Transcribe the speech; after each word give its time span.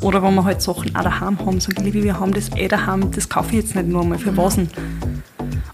Oder 0.00 0.22
wenn 0.22 0.34
wir 0.34 0.44
halt 0.44 0.62
Sachen 0.62 0.94
auch 0.96 1.02
daheim 1.02 1.38
haben, 1.38 1.60
sagen, 1.60 1.84
Liebe, 1.84 2.02
wir 2.02 2.18
haben 2.18 2.32
das 2.32 2.50
eh 2.56 2.68
daheim, 2.68 3.10
das 3.10 3.28
kaufe 3.28 3.50
ich 3.50 3.62
jetzt 3.62 3.74
nicht 3.74 3.88
nur 3.88 4.04
mal 4.04 4.18
für 4.18 4.36
was. 4.36 4.56
Und 4.56 4.70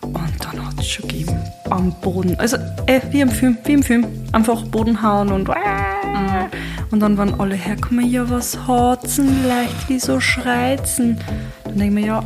dann 0.03 0.67
hat 0.67 0.79
es 0.79 0.89
schon 0.89 1.09
gegeben, 1.09 1.39
am 1.71 1.93
Boden. 2.01 2.35
Also 2.39 2.57
eh, 2.87 3.01
wie 3.11 3.21
im 3.21 3.31
Film, 3.31 3.57
wie 3.65 3.75
im 3.75 3.83
Film. 3.83 4.07
Einfach 4.33 4.65
Boden 4.65 5.01
hauen 5.03 5.31
und 5.31 5.49
und 6.91 7.01
dann 7.01 7.19
waren 7.19 7.39
alle 7.41 7.57
herkommen, 7.57 8.09
ja, 8.09 8.29
was 8.31 8.57
hat's 8.67 9.17
denn 9.17 9.47
leicht, 9.47 9.89
wieso 9.89 10.21
schreit's 10.21 10.97
denn? 10.97 11.19
Dann 11.65 11.79
denke 11.79 11.85
ich 11.87 11.91
mir, 11.91 12.07
ja, 12.07 12.25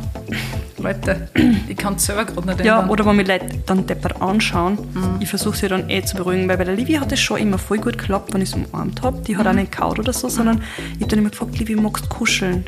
Leute, 0.81 1.29
ich 1.67 1.77
kann 1.77 1.95
es 1.95 2.05
selber 2.05 2.25
gerade 2.25 2.47
nicht 2.47 2.65
ja, 2.65 2.79
ändern. 2.79 2.89
oder 2.89 3.05
wenn 3.05 3.15
mich 3.15 3.27
Leute 3.27 3.45
dann 3.65 3.85
deppert 3.85 4.21
anschauen, 4.21 4.77
ich 5.19 5.29
versuche 5.29 5.55
sie 5.55 5.67
dann 5.67 5.89
eh 5.89 6.01
zu 6.03 6.17
beruhigen, 6.17 6.47
weil 6.49 6.57
bei 6.57 6.63
der 6.63 6.75
Livia 6.75 7.01
hat 7.01 7.11
es 7.11 7.19
schon 7.19 7.37
immer 7.37 7.57
voll 7.57 7.77
gut 7.77 7.97
geklappt, 7.97 8.33
wenn 8.33 8.41
ich 8.41 8.51
sie 8.51 8.63
umarmt 8.65 9.01
habe. 9.01 9.21
Die 9.21 9.37
hat 9.37 9.47
auch 9.47 9.53
nicht 9.53 9.71
kaut 9.71 9.99
oder 9.99 10.13
so, 10.13 10.29
sondern 10.29 10.63
ich 10.95 11.01
habe 11.01 11.07
dann 11.07 11.19
immer 11.19 11.29
gefragt, 11.29 11.57
Livia, 11.59 11.79
magst 11.79 12.05
du 12.05 12.09
kuscheln? 12.09 12.65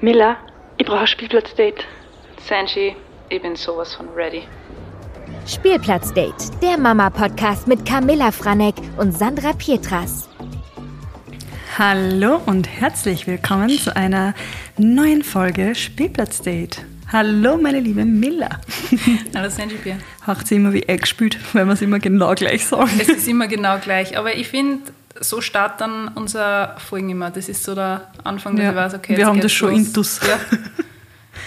Miller, 0.00 0.36
ich 0.76 0.86
brauche 0.86 1.00
ein 1.00 1.06
Spielplatzdate. 1.06 1.84
Sanji, 2.48 2.94
ich 3.28 3.42
bin 3.42 3.56
sowas 3.56 3.94
von 3.94 4.08
ready. 4.14 4.42
Spielplatzdate, 5.46 6.50
der 6.62 6.78
Mama-Podcast 6.78 7.66
mit 7.66 7.84
Camilla 7.84 8.30
Franek 8.30 8.74
und 8.96 9.12
Sandra 9.12 9.52
Pietras. 9.54 10.28
Hallo 11.78 12.42
und 12.44 12.66
herzlich 12.66 13.28
willkommen 13.28 13.68
zu 13.70 13.94
einer 13.94 14.34
neuen 14.78 15.22
Folge 15.22 15.76
Spielplatzdate. 15.76 16.84
Hallo, 17.12 17.56
meine 17.56 17.78
liebe 17.78 18.04
Miller. 18.04 18.60
Aber 19.32 19.48
Sanji 19.50 19.76
Bier. 19.76 19.96
Haucht 20.26 20.48
sie 20.48 20.56
immer 20.56 20.72
wie 20.72 20.82
Egg 20.82 21.02
gespielt, 21.02 21.38
weil 21.52 21.66
wir 21.66 21.74
es 21.74 21.80
immer 21.80 22.00
genau 22.00 22.34
gleich 22.34 22.66
sagen. 22.66 22.90
Es 22.98 23.08
ist 23.08 23.28
immer 23.28 23.46
genau 23.46 23.78
gleich. 23.78 24.18
Aber 24.18 24.34
ich 24.34 24.48
finde, 24.48 24.90
so 25.20 25.40
startet 25.40 25.82
dann 25.82 26.08
unser 26.08 26.74
Folgen 26.78 27.10
immer. 27.10 27.30
Das 27.30 27.48
ist 27.48 27.62
so 27.62 27.76
der 27.76 28.10
Anfang, 28.24 28.56
dass 28.56 28.64
Ja, 28.64 28.70
ich 28.70 28.76
weiß, 28.76 28.94
okay, 28.94 29.16
wir 29.16 29.26
haben 29.26 29.40
das 29.40 29.52
schon 29.52 29.70
los. 29.70 29.78
intus. 29.78 30.20
Ja. 30.26 30.40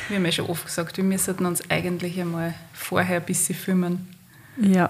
Wir 0.08 0.18
haben 0.18 0.26
ja 0.26 0.32
schon 0.32 0.48
oft 0.48 0.66
gesagt, 0.66 0.98
wir 0.98 1.06
müssten 1.06 1.46
uns 1.46 1.62
eigentlich 1.70 2.20
einmal 2.20 2.54
vorher 2.74 3.18
ein 3.18 3.26
bisschen 3.26 3.56
filmen. 3.56 4.10
Ja, 4.58 4.90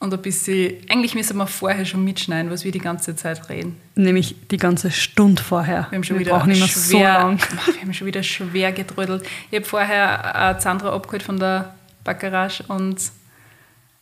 Und 0.00 0.14
ein 0.14 0.22
bisschen, 0.22 0.76
eigentlich 0.88 1.16
müssen 1.16 1.36
wir 1.36 1.48
vorher 1.48 1.84
schon 1.84 2.04
mitschneiden, 2.04 2.52
was 2.52 2.64
wir 2.64 2.70
die 2.70 2.78
ganze 2.78 3.16
Zeit 3.16 3.48
reden. 3.48 3.76
nämlich 3.96 4.36
die 4.48 4.56
ganze 4.56 4.92
Stunde 4.92 5.42
vorher. 5.42 5.88
Wir 5.90 5.96
haben 5.96 6.04
schon 6.04 6.20
wieder 6.20 6.38
brauchen 6.38 6.52
immer 6.52 6.68
schwer, 6.68 6.80
so 6.80 6.98
lang. 6.98 7.38
wir 7.66 7.82
haben 7.82 7.92
schon 7.94 8.06
wieder 8.06 8.22
schwer 8.22 8.70
getrödelt. 8.70 9.24
Ich 9.50 9.56
habe 9.56 9.66
vorher 9.66 10.56
äh, 10.56 10.60
Sandra 10.60 10.92
abgeholt 10.94 11.24
von 11.24 11.40
der 11.40 11.74
Baccarage 12.04 12.62
und 12.68 13.10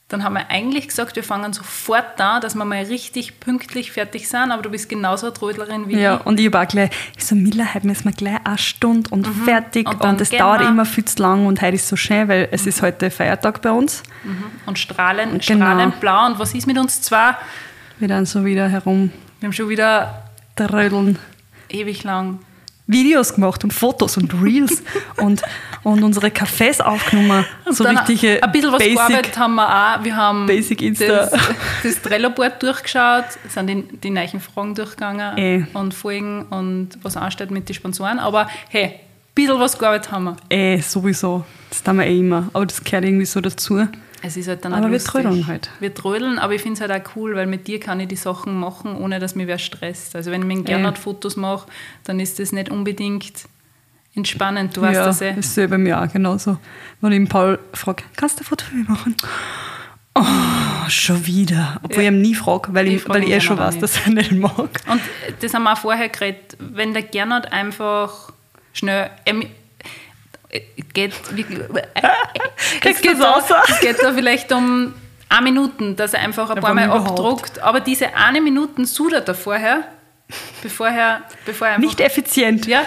dann 0.08 0.22
haben 0.22 0.34
wir 0.34 0.48
eigentlich 0.50 0.86
gesagt, 0.86 1.16
wir 1.16 1.24
fangen 1.24 1.52
sofort 1.52 2.20
an, 2.20 2.40
dass 2.40 2.54
wir 2.54 2.64
mal 2.64 2.78
richtig 2.84 3.40
pünktlich 3.40 3.90
fertig 3.90 4.28
sind, 4.28 4.52
aber 4.52 4.62
du 4.62 4.70
bist 4.70 4.88
genauso 4.88 5.26
eine 5.26 5.34
Trödlerin 5.34 5.88
wie 5.88 5.98
Ja, 5.98 6.16
ich. 6.20 6.26
und 6.26 6.38
ich 6.38 6.46
habe 6.46 6.60
auch 6.60 6.68
gleich, 6.68 6.90
ich 7.16 7.24
so, 7.24 7.34
Miller, 7.34 7.74
heute 7.74 7.88
müssen 7.88 8.04
wir 8.04 8.12
gleich 8.12 8.38
eine 8.44 8.56
Stunde 8.56 9.10
und 9.10 9.27
fertig. 9.27 9.86
Mhm. 9.88 9.94
Und 9.94 10.04
Und, 10.04 10.20
das 10.20 10.30
gehen 10.30 10.38
dauert 10.38 10.60
wir. 10.60 10.68
immer 10.68 10.84
viel 10.86 11.04
zu 11.04 11.20
lang 11.20 11.46
und 11.46 11.60
heute 11.60 11.74
ist 11.74 11.88
so 11.88 11.96
schön, 11.96 12.28
weil 12.28 12.48
es 12.52 12.66
ist 12.68 12.82
heute 12.82 13.10
Feiertag 13.10 13.60
bei 13.62 13.72
uns. 13.72 14.04
Und 14.66 14.78
strahlend, 14.78 15.44
Genau. 15.44 15.64
strahlend 15.66 15.98
blau. 16.00 16.27
Und 16.27 16.38
was 16.38 16.54
ist 16.54 16.66
mit 16.68 16.78
uns 16.78 17.02
zwei? 17.02 17.34
Wir 17.98 18.06
dann 18.06 18.27
so 18.27 18.44
wieder 18.44 18.68
herum 18.68 19.10
Wir 19.40 19.48
haben 19.48 19.52
schon 19.54 19.68
wieder 19.68 20.22
trödeln. 20.54 21.18
ewig 21.68 22.04
lang. 22.04 22.38
Videos 22.87 23.34
gemacht 23.34 23.65
und 23.65 23.73
Fotos 23.73 24.17
und 24.17 24.33
Reels 24.42 24.83
und, 25.17 25.42
und 25.83 26.03
unsere 26.05 26.29
Cafés 26.29 26.81
aufgenommen. 26.81 27.45
So 27.70 27.83
Dann 27.84 27.98
richtige 27.98 28.42
Ein 28.42 28.53
bisschen 28.53 28.73
was 28.73 28.79
Basic. 28.79 28.97
gearbeitet 28.97 29.39
haben 29.39 29.55
wir 29.56 29.69
auch. 29.69 30.05
Wir 30.05 30.17
haben 30.17 30.47
Basic 30.47 30.83
Insta. 30.83 31.07
das, 31.07 31.33
das 31.83 32.03
Trello-Board 32.03 32.62
durchgeschaut, 32.62 33.25
sind 33.48 33.67
die, 33.69 33.83
die 33.98 34.11
neuen 34.11 34.41
Fragen 34.41 34.75
durchgegangen 34.75 35.37
Eh. 35.37 35.64
und 35.73 35.95
Folgen 35.95 36.42
und 36.51 36.91
was 37.03 37.17
ansteht 37.17 37.51
mit 37.51 37.69
den 37.69 37.75
Sponsoren. 37.75 38.19
Aber 38.20 38.48
hey, 38.69 38.85
ein 38.85 38.92
bisschen 39.35 39.58
was 39.58 39.77
gearbeitet 39.79 40.13
haben 40.13 40.25
wir. 40.25 40.36
Eh, 40.51 40.80
sowieso. 40.80 41.45
Das 41.70 41.83
tun 41.83 41.96
wir 41.98 42.07
eh 42.07 42.20
immer. 42.20 42.48
Aber 42.52 42.67
das 42.67 42.83
gehört 42.83 43.05
irgendwie 43.05 43.27
so 43.27 43.41
dazu. 43.41 43.86
Es 44.22 44.36
ist 44.36 44.48
halt 44.48 44.64
dann 44.64 44.72
Aber 44.72 44.90
wir 44.90 44.98
trödeln 44.98 45.46
halt. 45.46 45.70
Wir 45.78 45.94
trödeln, 45.94 46.38
aber 46.38 46.54
ich 46.54 46.62
finde 46.62 46.82
es 46.82 46.88
halt 46.88 46.90
auch 47.06 47.16
cool, 47.16 47.36
weil 47.36 47.46
mit 47.46 47.68
dir 47.68 47.78
kann 47.78 48.00
ich 48.00 48.08
die 48.08 48.16
Sachen 48.16 48.58
machen, 48.58 48.96
ohne 48.96 49.18
dass 49.20 49.34
mir 49.34 49.46
wer 49.46 49.58
stresst. 49.58 50.16
Also 50.16 50.30
wenn 50.30 50.40
ich 50.42 50.46
mit 50.56 50.66
Gernot 50.66 50.98
Fotos 50.98 51.36
mache, 51.36 51.66
dann 52.04 52.18
ist 52.18 52.38
das 52.38 52.52
nicht 52.52 52.70
unbedingt 52.70 53.44
entspannend. 54.14 54.77
Du 54.77 54.80
weißt 54.80 54.96
ja, 54.96 55.04
das 55.04 55.20
eh. 55.20 55.34
das 55.34 55.46
ist 55.46 55.56
ja 55.56 55.66
bei 55.66 55.78
mir 55.78 56.00
auch 56.02 56.10
genauso. 56.10 56.56
Wenn 57.00 57.12
ich 57.12 57.18
den 57.18 57.28
Paul 57.28 57.58
frage, 57.74 58.04
kannst 58.16 58.38
du 58.38 58.42
ein 58.42 58.46
Foto 58.46 58.64
für 58.64 58.74
mich 58.74 58.88
machen? 58.88 59.14
Oh, 60.14 60.24
schon 60.88 61.27
wieder. 61.27 61.78
Obwohl 61.83 62.02
Ja. 62.04 62.10
ich 62.10 62.16
ihn 62.16 62.22
nie 62.22 62.34
frage, 62.34 62.72
weil 62.72 62.86
Ich 62.88 62.94
ich, 63.02 63.08
weil 63.08 63.22
ich 63.22 63.30
eh 63.30 63.40
schon 63.40 63.58
weiß, 63.58 63.74
nicht. 63.74 63.83
dass 63.83 64.06
er 64.06 64.12
nicht 64.12 64.33
mag. 64.33 64.70
Und 64.90 65.00
das 65.40 65.52
haben 65.52 65.64
wir 65.64 65.74
auch 65.74 65.78
vorher 65.78 66.08
geredet, 66.08 66.56
wenn 66.58 66.94
der 66.94 67.02
Gernot 67.02 67.52
einfach 67.52 68.33
schnell. 68.72 69.10
Äh, 70.48 70.61
geht, 70.92 71.12
wie, 71.34 71.42
äh, 71.42 71.46
es, 72.84 73.01
geht 73.01 73.18
da, 73.20 73.42
es 73.68 73.80
geht 73.80 74.02
da 74.02 74.12
vielleicht 74.12 74.52
um 74.52 74.95
eine 75.29 75.42
Minuten, 75.42 75.96
dass 75.96 76.14
er 76.14 76.20
einfach 76.20 76.48
ein 76.51 76.57
Ja, 76.57 76.62
paar 76.62 76.74
Mal 76.74 76.90
abdruckt. 76.90 77.58
Aber 77.61 77.80
diese 77.80 78.14
eine 78.14 78.40
Minuten 78.40 78.84
sudert 78.84 79.27
er 79.29 79.34
vorher, 79.34 79.84
bevor 80.62 80.89
er, 80.89 81.23
bevor 81.45 81.67
er. 81.68 81.79
Nicht 81.79 82.01
effizient. 82.01 82.67
Ja? 82.67 82.83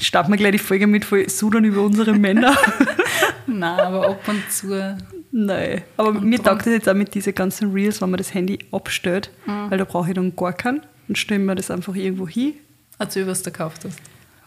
Starten 0.00 0.30
wir 0.32 0.36
gleich 0.36 0.52
die 0.52 0.58
Folge 0.58 0.86
mit 0.86 1.04
voll 1.04 1.28
Sudern 1.28 1.64
über 1.64 1.82
unsere 1.82 2.12
Männer. 2.14 2.56
Nein, 3.46 3.78
aber 3.80 4.08
ab 4.08 4.26
und 4.28 4.50
zu. 4.50 4.96
Nein. 5.30 5.82
Aber 5.96 6.12
mir 6.12 6.42
taugt 6.42 6.60
das 6.66 6.72
jetzt 6.72 6.88
auch 6.88 6.94
mit 6.94 7.14
diesen 7.14 7.34
ganzen 7.34 7.72
Reels, 7.72 8.00
wenn 8.00 8.10
man 8.10 8.18
das 8.18 8.32
Handy 8.34 8.58
abstellt, 8.72 9.30
Mhm. 9.46 9.70
weil 9.70 9.78
da 9.78 9.84
brauche 9.84 10.08
ich 10.08 10.14
dann 10.14 10.34
gar 10.36 10.52
keinen. 10.52 10.80
Dann 11.08 11.16
stellen 11.16 11.44
wir 11.44 11.54
das 11.54 11.70
einfach 11.70 11.94
irgendwo 11.94 12.26
hin. 12.28 12.54
Erzähl, 12.98 13.26
was 13.26 13.42
du 13.42 13.50
gekauft 13.50 13.82
hast. 13.84 13.98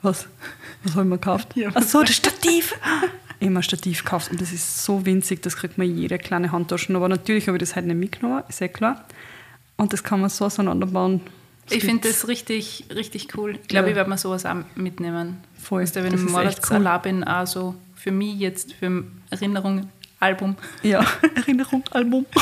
Was? 0.02 0.28
Was 0.84 0.96
haben 0.96 1.10
wir 1.10 1.18
gekauft? 1.18 1.50
Ja, 1.56 1.70
Ach 1.74 1.84
so, 1.84 2.02
das 2.02 2.16
Stativ. 2.16 2.76
Ich 3.40 3.46
habe 3.48 3.60
ein 3.60 3.62
Stativ 3.62 4.04
gekauft 4.04 4.32
und 4.32 4.42
das 4.42 4.52
ist 4.52 4.84
so 4.84 5.06
winzig, 5.06 5.44
das 5.44 5.58
kriegt 5.58 5.78
man 5.78 5.96
jede 5.96 6.18
kleine 6.18 6.52
Handtasche. 6.52 6.92
Aber 6.96 7.08
natürlich 7.08 7.46
habe 7.48 7.58
ich 7.58 7.62
das 7.62 7.76
heute 7.76 7.86
nicht 7.86 7.98
mitgenommen, 7.98 8.42
ist 8.50 8.60
eh 8.64 8.68
klar. 8.68 9.06
Und 9.76 9.94
das 9.94 10.04
kann 10.04 10.20
man 10.22 10.32
so 10.32 10.46
auseinanderbauen. 10.46 11.22
Das 11.68 11.78
Ich 11.78 11.84
finde 11.84 12.08
das 12.08 12.28
richtig, 12.28 12.86
richtig 12.96 13.38
cool. 13.38 13.60
Ich 13.62 13.68
glaube, 13.68 13.86
Ja. 13.86 13.90
ich 13.92 13.96
werde 13.96 14.10
mir 14.10 14.18
sowas 14.18 14.44
auch 14.48 14.56
mitnehmen. 14.74 15.38
Voll. 15.62 15.84
Weißt 15.84 15.96
du, 15.98 16.04
wenn 16.04 16.14
Das 16.14 16.24
ich 16.24 16.30
mal 16.32 16.48
cool. 16.48 16.76
allein 16.78 17.02
bin, 17.04 17.24
auch 17.26 17.46
so 17.46 17.76
für 17.94 18.10
mich 18.12 18.40
jetzt, 18.40 18.74
für 18.74 19.04
Erinnerungen, 19.30 19.92
Album. 20.20 20.56
Ja, 20.82 21.06
Erinnerung, 21.36 21.84
Album. 21.92 22.26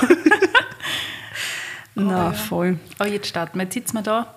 Na, 1.95 2.27
ja. 2.27 2.33
voll. 2.33 2.77
Aber 2.99 3.09
jetzt 3.09 3.27
starten 3.27 3.57
wir. 3.57 3.63
Jetzt 3.63 3.73
sitzen 3.73 3.95
wir 3.97 4.01
da. 4.01 4.34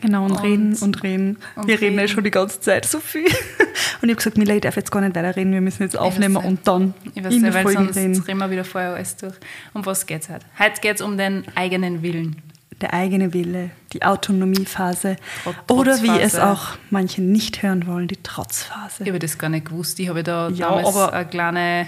Genau, 0.00 0.24
und, 0.24 0.32
Und- 0.32 0.42
reden 0.42 0.76
und 0.80 1.02
reden. 1.02 1.38
und 1.56 1.66
wir 1.66 1.80
reden 1.80 1.94
ja 1.96 2.02
reden. 2.02 2.12
schon 2.12 2.24
die 2.24 2.30
ganze 2.30 2.60
Zeit 2.60 2.84
so 2.86 3.00
viel. 3.00 3.26
Und 4.02 4.08
ich 4.10 4.16
habe 4.16 4.16
gesagt, 4.16 4.36
Mila, 4.38 4.54
ich 4.54 4.60
darf 4.60 4.76
jetzt 4.76 4.90
gar 4.92 5.00
nicht 5.00 5.16
weiterreden, 5.16 5.52
wir 5.52 5.60
müssen 5.62 5.82
jetzt 5.82 5.96
aufnehmen 5.96 6.36
und 6.36 6.66
dann 6.68 6.92
Ich 7.14 7.24
weiß 7.24 7.32
in 7.32 7.42
der 7.42 7.54
weil 7.54 7.62
Folge 7.62 7.78
sonst 7.84 7.96
reden. 7.96 8.20
reden 8.22 8.38
wir 8.38 8.50
wieder 8.50 8.64
vorher 8.64 8.94
alles 8.94 9.16
durch. 9.16 9.34
Um 9.72 9.86
was 9.86 10.04
geht 10.04 10.22
es 10.22 10.28
heute? 10.28 10.44
Heute 10.58 10.80
geht 10.82 10.96
es 10.96 11.00
um 11.00 11.16
den 11.16 11.44
eigenen 11.54 12.02
Willen. 12.02 12.36
Der 12.82 12.92
eigene 12.92 13.32
Wille, 13.32 13.70
die 13.94 14.02
Autonomiephase. 14.02 15.16
Trot- 15.44 15.70
Oder 15.70 16.02
wie 16.02 16.20
es 16.20 16.36
auch 16.38 16.76
manche 16.90 17.22
nicht 17.22 17.62
hören 17.62 17.86
wollen, 17.86 18.08
die 18.08 18.16
Trotzphase. 18.22 19.04
Ich 19.04 19.08
habe 19.08 19.18
das 19.18 19.38
gar 19.38 19.48
nicht 19.48 19.66
gewusst. 19.66 19.98
Ich 20.00 20.08
habe 20.08 20.22
da 20.22 20.50
Ja, 20.50 20.68
damals 20.68 20.88
aber- 20.88 21.12
eine 21.14 21.26
kleine 21.28 21.86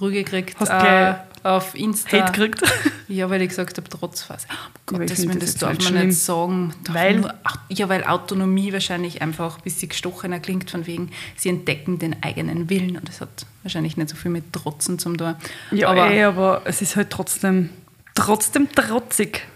Rüge 0.00 0.24
gekriegt 0.24 0.56
Hast 0.60 0.68
äh, 0.70 1.14
auf 1.46 1.74
Insta. 1.74 2.18
Hate 2.18 2.32
gekriegt. 2.32 2.62
Ja, 3.08 3.30
weil 3.30 3.40
ich 3.42 3.50
gesagt 3.50 3.76
habe, 3.76 3.88
Trotzphase. 3.88 4.46
Um 4.90 5.00
ich 5.00 5.08
Gottes 5.08 5.26
Willen, 5.26 5.38
das 5.38 5.52
das 5.52 5.60
darf 5.60 5.70
nicht 5.74 5.84
man 5.84 5.92
schlimm. 5.94 6.08
nicht 6.08 6.18
sagen. 6.18 6.74
Weil? 6.90 7.20
Nur, 7.20 7.34
ja, 7.68 7.88
weil 7.88 8.04
Autonomie 8.04 8.72
wahrscheinlich 8.72 9.22
einfach 9.22 9.58
ein 9.58 9.62
bisschen 9.62 9.88
gestochener 9.90 10.40
klingt, 10.40 10.70
von 10.70 10.86
wegen, 10.86 11.10
sie 11.36 11.48
entdecken 11.50 11.98
den 11.98 12.22
eigenen 12.22 12.68
Willen. 12.68 12.96
Und 12.96 13.08
das 13.08 13.20
hat 13.20 13.46
wahrscheinlich 13.62 13.96
nicht 13.96 14.08
so 14.08 14.16
viel 14.16 14.30
mit 14.32 14.52
Trotzen 14.52 14.98
zum 14.98 15.16
tun. 15.16 15.36
Ja, 15.70 15.88
aber 15.88 16.10
eh, 16.10 16.24
aber 16.24 16.62
es 16.64 16.82
ist 16.82 16.96
halt 16.96 17.10
trotzdem, 17.10 17.70
trotzdem 18.14 18.68
trotzig. 18.74 19.46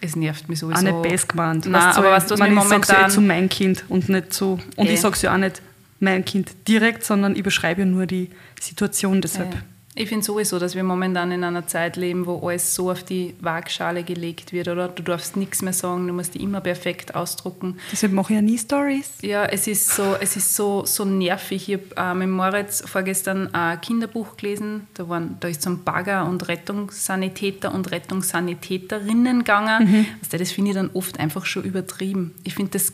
es 0.00 0.16
nervt 0.16 0.48
mich 0.48 0.58
Auch 0.64 0.68
sowieso. 0.70 0.82
nicht 1.00 1.02
best 1.10 1.28
gemeint. 1.28 1.66
Nein, 1.66 1.82
Weißt 1.82 1.96
du, 1.96 2.00
aber 2.00 2.10
weißt 2.12 2.30
du, 2.30 2.38
was 2.38 2.48
ich 2.48 2.54
sag's 2.68 2.88
ja 2.88 2.94
eh 2.94 2.96
momentan- 2.98 3.10
zu 3.10 3.20
mein 3.20 3.48
Kind 3.48 3.84
und 3.88 4.08
nicht 4.08 4.32
zu. 4.32 4.58
Und 4.76 4.86
Eh. 4.86 4.94
ich 4.94 5.00
sage 5.00 5.14
es 5.14 5.22
ja 5.22 5.32
auch 5.34 5.38
nicht 5.38 5.60
mein 6.00 6.24
Kind 6.24 6.52
direkt, 6.68 7.04
sondern 7.04 7.36
ich 7.36 7.42
beschreibe 7.42 7.80
ja 7.82 7.86
nur 7.86 8.06
die 8.06 8.30
Situation 8.60 9.20
deshalb. 9.22 9.52
Ja. 9.54 9.60
Ich 9.96 10.08
finde 10.08 10.24
sowieso, 10.24 10.58
dass 10.58 10.74
wir 10.74 10.82
momentan 10.82 11.30
in 11.30 11.44
einer 11.44 11.68
Zeit 11.68 11.96
leben, 11.96 12.26
wo 12.26 12.48
alles 12.48 12.74
so 12.74 12.90
auf 12.90 13.04
die 13.04 13.36
Waagschale 13.40 14.02
gelegt 14.02 14.52
wird, 14.52 14.66
oder? 14.66 14.88
Du 14.88 15.04
darfst 15.04 15.36
nichts 15.36 15.62
mehr 15.62 15.72
sagen, 15.72 16.08
du 16.08 16.12
musst 16.12 16.34
die 16.34 16.42
immer 16.42 16.60
perfekt 16.60 17.14
ausdrucken. 17.14 17.78
Deshalb 17.92 18.12
mache 18.12 18.32
ich 18.32 18.36
ja 18.36 18.42
nie 18.42 18.58
Stories. 18.58 19.12
Ja, 19.22 19.44
es 19.44 19.68
ist 19.68 19.90
so, 19.90 20.16
es 20.20 20.34
ist 20.34 20.56
so, 20.56 20.84
so 20.84 21.04
nervig. 21.04 21.68
Ich 21.68 21.80
habe 21.96 22.12
äh, 22.12 22.14
mit 22.14 22.28
Moritz 22.28 22.82
vorgestern 22.84 23.54
ein 23.54 23.80
Kinderbuch 23.80 24.36
gelesen. 24.36 24.88
Da, 24.94 25.08
waren, 25.08 25.36
da 25.38 25.46
ist 25.46 25.60
es 25.60 25.66
um 25.68 25.84
Bagger 25.84 26.26
und 26.26 26.48
Rettungssanitäter 26.48 27.72
und 27.72 27.92
Rettungssanitäterinnen 27.92 29.38
gegangen. 29.38 29.90
Mhm. 29.90 30.06
Du, 30.28 30.36
das 30.36 30.50
finde 30.50 30.70
ich 30.70 30.76
dann 30.76 30.90
oft 30.94 31.20
einfach 31.20 31.46
schon 31.46 31.62
übertrieben. 31.62 32.34
Ich 32.42 32.54
finde 32.54 32.72
das. 32.72 32.92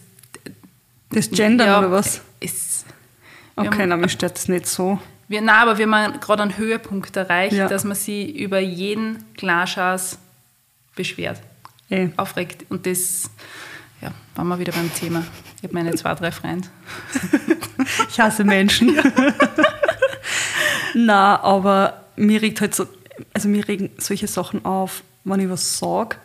Das 1.12 1.30
Gendern 1.30 1.66
ja, 1.66 1.78
oder 1.78 1.90
was? 1.90 2.20
Ist, 2.40 2.84
Okay, 3.56 3.86
na, 3.86 3.96
mir 3.96 4.08
stört 4.08 4.36
das 4.36 4.48
nicht 4.48 4.66
so. 4.66 4.98
Wir, 5.30 5.40
nein, 5.40 5.56
aber 5.62 5.78
wir 5.78 5.88
haben 5.90 6.20
gerade 6.20 6.42
einen 6.42 6.58
Höhepunkt 6.58 7.16
erreicht, 7.16 7.54
Ja. 7.54 7.68
dass 7.68 7.84
man 7.84 7.94
sie 7.96 8.28
über 8.30 8.58
jeden 8.58 9.24
Glasschaß 9.34 10.18
beschwert, 10.96 11.40
Eh. 11.88 12.08
aufregt. 12.16 12.66
Und 12.68 12.84
das, 12.86 13.30
ja, 14.02 14.10
waren 14.34 14.48
wir 14.48 14.58
wieder 14.58 14.72
beim 14.72 14.92
Thema. 14.92 15.22
Ich 15.58 15.62
habe 15.62 15.74
meine 15.74 15.94
zwei, 15.94 16.14
drei 16.14 16.32
Freunde. 16.32 16.68
Ich 18.10 18.20
hasse 18.20 18.44
Menschen. 18.44 18.94
Na, 20.94 21.40
aber 21.42 22.04
mir 22.16 22.42
regt 22.42 22.60
halt 22.60 22.74
so, 22.74 22.86
also 23.32 23.48
mir 23.48 23.66
regen 23.66 23.90
solche 23.98 24.26
Sachen 24.26 24.64
auf, 24.64 25.02
wenn 25.24 25.40
ich 25.40 25.48
was 25.48 25.78
sage. 25.78 26.16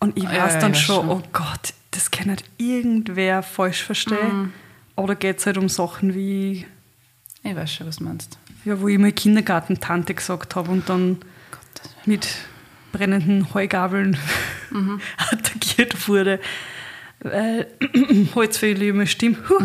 Und 0.00 0.16
ich 0.16 0.24
Ja, 0.24 0.44
weiß 0.44 0.54
ja, 0.54 0.60
dann 0.60 0.74
ja, 0.74 0.78
schon, 0.78 0.96
schon. 1.06 1.10
oh 1.10 1.22
Gott, 1.32 1.74
das 1.90 2.10
kann 2.10 2.28
nicht 2.28 2.44
irgendwer 2.58 3.42
falsch 3.42 3.82
verstehen. 3.82 4.52
Mhm. 4.96 5.06
Da 5.06 5.14
geht 5.14 5.38
es 5.38 5.46
halt 5.46 5.58
um 5.58 5.68
Sachen 5.68 6.14
wie, 6.14 6.66
Ich 7.44 7.54
weiß 7.54 7.72
schon, 7.72 7.86
was 7.86 7.96
du 7.96 8.04
meinst. 8.04 8.38
ja, 8.64 8.80
wo 8.80 8.88
ich 8.88 8.98
mal 8.98 9.12
Kindergarten-Tante 9.12 10.14
gesagt 10.14 10.56
habe 10.56 10.70
und 10.70 10.88
dann 10.88 11.18
Gott, 11.50 11.90
mit 12.06 12.26
brennenden 12.92 13.52
Heugabeln 13.54 14.16
Mhm. 14.70 15.00
attackiert 15.30 16.08
wurde. 16.08 16.40
Weil 17.20 17.66
Holzfälle 18.34 18.88
immer 18.88 19.06
stimmt. 19.06 19.38
Huh. 19.48 19.58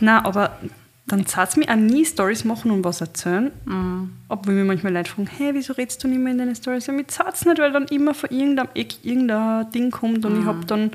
Nein, 0.00 0.24
aber 0.24 0.58
dann 1.06 1.24
zahlt 1.26 1.56
mir 1.56 1.68
auch 1.68 1.76
nie 1.76 2.04
Stories 2.04 2.44
machen 2.44 2.70
und 2.70 2.84
was 2.84 3.00
erzählen. 3.00 3.50
Mhm. 3.64 4.10
Obwohl 4.28 4.54
mir 4.54 4.64
manchmal 4.64 4.92
Leute 4.92 5.10
fragen, 5.10 5.28
hey, 5.28 5.54
wieso 5.54 5.72
redest 5.74 6.02
du 6.04 6.08
nicht 6.08 6.18
mehr 6.20 6.32
in 6.32 6.38
deinen 6.38 6.54
Stories? 6.54 6.86
Ja, 6.86 6.92
mir 6.92 7.06
zahlt 7.06 7.44
nicht, 7.46 7.58
weil 7.58 7.72
dann 7.72 7.86
immer 7.86 8.14
von 8.14 8.30
irgendeinem 8.30 8.68
Eck 8.74 9.04
irgendein 9.04 9.70
Ding 9.72 9.90
kommt 9.90 10.24
und 10.24 10.34
ich 10.36 10.42
Mhm. 10.42 10.46
habe 10.46 10.64
dann 10.66 10.90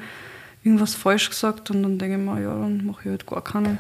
irgendwas 0.63 0.95
falsch 0.95 1.30
gesagt 1.30 1.69
und 1.71 1.83
dann 1.83 1.98
denke 1.98 2.18
ich 2.18 2.21
mir, 2.24 2.42
ja, 2.42 2.54
dann 2.54 2.86
mache 2.86 3.01
ich 3.04 3.10
halt 3.10 3.25
gar 3.25 3.44
keine. 3.44 3.78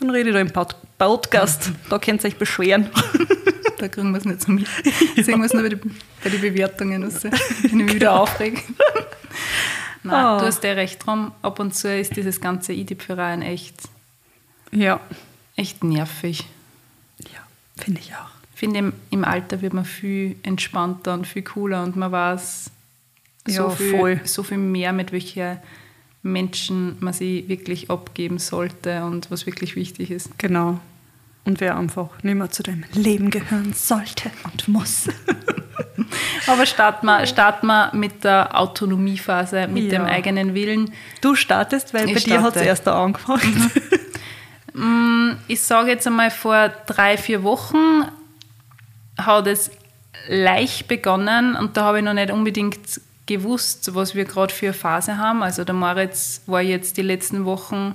Dann 0.00 0.10
rede 0.10 0.30
ich 0.30 0.34
da 0.34 0.40
im 0.40 0.50
Pod 0.50 0.76
Podcast. 0.98 1.72
Da 1.88 1.98
könnt 1.98 2.24
ihr 2.24 2.28
euch 2.28 2.36
beschweren. 2.38 2.88
Da 3.78 3.86
kriegen 3.88 4.10
wir 4.10 4.18
es 4.18 4.24
nicht 4.24 4.42
so 4.42 4.50
mit. 4.50 4.66
Sehen 5.24 5.38
wir 5.38 5.44
es 5.46 5.52
nur 5.52 5.62
bei, 5.62 5.68
den 5.68 6.40
Bewertungen 6.40 7.04
raus, 7.04 7.22
wenn 7.22 7.32
ich 7.62 7.72
mich 7.72 7.94
wieder 7.94 8.20
aufrege. 8.20 8.60
Nein, 10.02 10.36
Oh. 10.36 10.40
du 10.40 10.46
hast 10.46 10.64
ja 10.64 10.72
recht 10.72 11.04
drum. 11.06 11.32
Ab 11.42 11.60
und 11.60 11.74
zu 11.74 11.92
ist 11.94 12.16
dieses 12.16 12.40
ganze 12.40 12.72
Idip-Verein 12.72 13.42
echt, 13.42 13.76
Ja. 14.72 15.00
echt 15.56 15.84
nervig. 15.84 16.44
Ja, 17.18 17.40
finde 17.82 18.00
ich 18.00 18.12
auch. 18.14 18.30
Ich 18.54 18.58
finde, 18.60 18.78
im, 18.80 18.92
im 19.10 19.24
Alter 19.24 19.60
wird 19.62 19.72
man 19.74 19.84
viel 19.84 20.36
entspannter 20.42 21.14
und 21.14 21.26
viel 21.26 21.42
cooler 21.42 21.84
und 21.84 21.94
man 21.94 22.10
weiß 22.10 22.70
so, 23.46 23.52
Ja, 23.62 23.70
viel, 23.70 23.90
voll. 23.96 24.20
so 24.24 24.42
viel 24.42 24.58
mehr, 24.58 24.92
mit 24.92 25.12
welchen 25.12 25.58
Menschen 26.32 26.96
man 27.00 27.12
sich 27.12 27.48
wirklich 27.48 27.90
abgeben 27.90 28.38
sollte 28.38 29.04
und 29.04 29.30
was 29.30 29.46
wirklich 29.46 29.76
wichtig 29.76 30.10
ist. 30.10 30.38
Genau. 30.38 30.80
Und 31.44 31.60
wer 31.60 31.76
einfach 31.78 32.10
nicht 32.22 32.34
mehr 32.34 32.50
zu 32.50 32.62
dem 32.62 32.84
Leben 32.92 33.30
gehören 33.30 33.72
sollte 33.72 34.30
und 34.44 34.68
muss. 34.68 35.08
Aber 36.46 36.66
starten 36.66 37.06
wir, 37.06 37.26
starten 37.26 37.66
wir 37.66 37.90
mit 37.94 38.22
der 38.24 38.58
Autonomiephase, 38.58 39.66
mit 39.68 39.84
Ja. 39.84 39.98
dem 39.98 40.04
eigenen 40.04 40.54
Willen. 40.54 40.92
Du 41.20 41.34
startest, 41.34 41.94
weil 41.94 42.06
Ich 42.08 42.14
bei 42.14 42.20
dir 42.20 42.42
hat 42.42 42.56
es 42.56 42.62
erst 42.62 42.86
da 42.86 43.02
angefangen. 43.02 43.70
Ich 45.48 45.60
sage 45.62 45.90
jetzt 45.90 46.06
einmal, 46.06 46.30
vor 46.30 46.68
drei, 46.86 47.16
vier 47.16 47.42
Wochen 47.42 48.04
hat 49.16 49.46
es 49.46 49.70
leicht 50.28 50.86
begonnen 50.86 51.56
und 51.56 51.76
da 51.76 51.84
habe 51.84 51.98
ich 51.98 52.04
noch 52.04 52.12
nicht 52.14 52.30
unbedingt 52.30 52.78
gewusst, 53.28 53.94
was 53.94 54.16
wir 54.16 54.24
gerade 54.24 54.52
für 54.52 54.66
eine 54.66 54.72
Phase 54.74 55.16
haben. 55.18 55.44
Also 55.44 55.62
der 55.62 55.74
Moritz 55.76 56.40
war 56.46 56.60
jetzt 56.62 56.96
die 56.96 57.02
letzten 57.02 57.44
Wochen, 57.44 57.94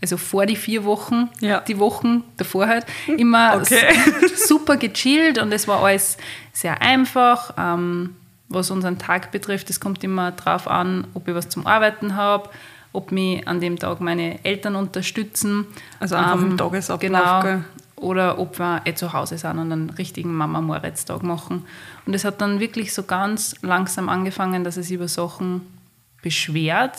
also 0.00 0.16
vor 0.16 0.46
die 0.46 0.56
vier 0.56 0.84
Wochen, 0.84 1.28
Ja. 1.40 1.60
die 1.60 1.78
Wochen 1.78 2.24
davor 2.38 2.66
halt, 2.68 2.86
immer 3.18 3.56
Okay. 3.60 3.92
super 4.46 4.78
gechillt 4.78 5.38
und 5.38 5.52
es 5.52 5.68
war 5.68 5.82
alles 5.84 6.16
sehr 6.54 6.80
einfach. 6.80 7.52
Ähm, 7.58 8.16
was 8.48 8.70
unseren 8.70 8.98
Tag 8.98 9.30
betrifft, 9.30 9.68
es 9.70 9.78
kommt 9.78 10.02
immer 10.02 10.32
darauf 10.32 10.66
an, 10.66 11.06
ob 11.14 11.28
ich 11.28 11.34
was 11.34 11.48
zum 11.50 11.66
Arbeiten 11.68 12.16
habe, 12.16 12.48
ob 12.92 13.12
mich 13.12 13.46
an 13.46 13.60
dem 13.60 13.78
Tag 13.78 14.00
meine 14.00 14.44
Eltern 14.44 14.74
unterstützen. 14.74 15.66
Also 16.00 16.16
einfach 16.16 16.40
im 16.40 16.56
Tagesablauf, 16.56 17.44
Genau. 17.44 17.60
Oder 17.96 18.38
ob 18.38 18.58
wir 18.58 18.80
eh 18.86 18.94
zu 18.94 19.12
Hause 19.12 19.36
sind 19.36 19.58
und 19.58 19.70
einen 19.70 19.90
richtigen 19.90 20.32
Mama-Moritz-Tag 20.34 21.22
machen. 21.22 21.66
Und 22.10 22.14
es 22.14 22.24
hat 22.24 22.40
dann 22.40 22.58
wirklich 22.58 22.92
so 22.92 23.04
ganz 23.04 23.54
langsam 23.62 24.08
angefangen, 24.08 24.64
dass 24.64 24.76
es 24.76 24.90
über 24.90 25.06
Sachen 25.06 25.60
beschwert, 26.22 26.96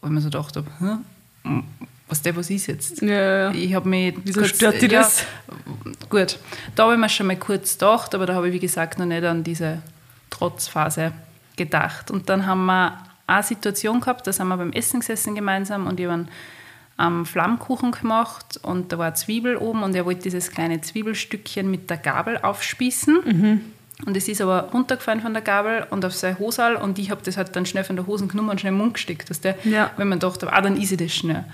ich 0.00 0.08
mir 0.08 0.20
so 0.20 0.30
gedacht 0.30 0.54
habe, 0.54 0.68
Hä? 0.78 1.62
was 2.06 2.22
der, 2.22 2.36
was 2.36 2.48
ist 2.48 2.68
jetzt? 2.68 3.02
Ja, 3.02 3.50
ja. 3.50 3.50
Ich 3.50 3.74
habe 3.74 3.88
mich 3.88 4.14
Wieso 4.22 4.44
stört 4.44 4.80
dich 4.80 4.90
das? 4.90 5.24
Gut, 6.08 6.38
da 6.76 6.84
habe 6.84 6.94
ich 6.94 7.00
mir 7.00 7.08
schon 7.08 7.26
mal 7.26 7.36
kurz 7.36 7.72
gedacht, 7.72 8.14
aber 8.14 8.26
da 8.26 8.34
habe 8.34 8.46
ich, 8.46 8.54
wie 8.54 8.60
gesagt, 8.60 9.00
noch 9.00 9.06
nicht 9.06 9.24
an 9.24 9.42
diese 9.42 9.82
Trotzphase 10.30 11.10
gedacht. 11.56 12.12
Und 12.12 12.28
dann 12.28 12.46
haben 12.46 12.64
wir 12.66 12.96
eine 13.26 13.42
Situation 13.42 13.98
gehabt, 13.98 14.24
da 14.24 14.32
sind 14.32 14.46
wir 14.46 14.56
beim 14.56 14.70
Essen 14.70 15.00
gesessen 15.00 15.34
gemeinsam 15.34 15.88
und 15.88 15.98
ich 15.98 16.06
habe 16.06 16.14
einen 16.14 16.28
ähm, 17.00 17.26
Flammkuchen 17.26 17.90
gemacht 17.90 18.60
und 18.62 18.92
da 18.92 18.98
war 18.98 19.06
eine 19.06 19.14
Zwiebel 19.16 19.56
oben 19.56 19.82
und 19.82 19.96
er 19.96 20.06
wollte 20.06 20.22
dieses 20.22 20.52
kleine 20.52 20.80
Zwiebelstückchen 20.80 21.68
mit 21.68 21.90
der 21.90 21.96
Gabel 21.96 22.38
aufspießen. 22.38 23.74
Und 24.06 24.16
es 24.16 24.28
ist 24.28 24.40
aber 24.40 24.68
runtergefallen 24.72 25.20
von 25.20 25.32
der 25.32 25.42
Gabel 25.42 25.86
und 25.90 26.04
auf 26.04 26.14
sein 26.14 26.38
Hosal 26.38 26.76
und 26.76 26.98
ich 26.98 27.10
habe 27.10 27.20
das 27.24 27.36
halt 27.36 27.54
dann 27.56 27.66
schnell 27.66 27.82
von 27.84 27.96
der 27.96 28.06
Hosen 28.06 28.28
genommen 28.28 28.50
und 28.50 28.60
schnell 28.60 28.72
im 28.72 28.78
Mund 28.78 28.94
gesteckt. 28.94 29.28
Dass 29.28 29.40
der, 29.40 29.56
Ja. 29.64 29.90
Wenn 29.96 30.08
man 30.08 30.20
dachte, 30.20 30.52
ah, 30.52 30.60
dann 30.60 30.76
ist 30.80 30.92
ich 30.92 30.98
das 30.98 31.12
schnell. 31.12 31.44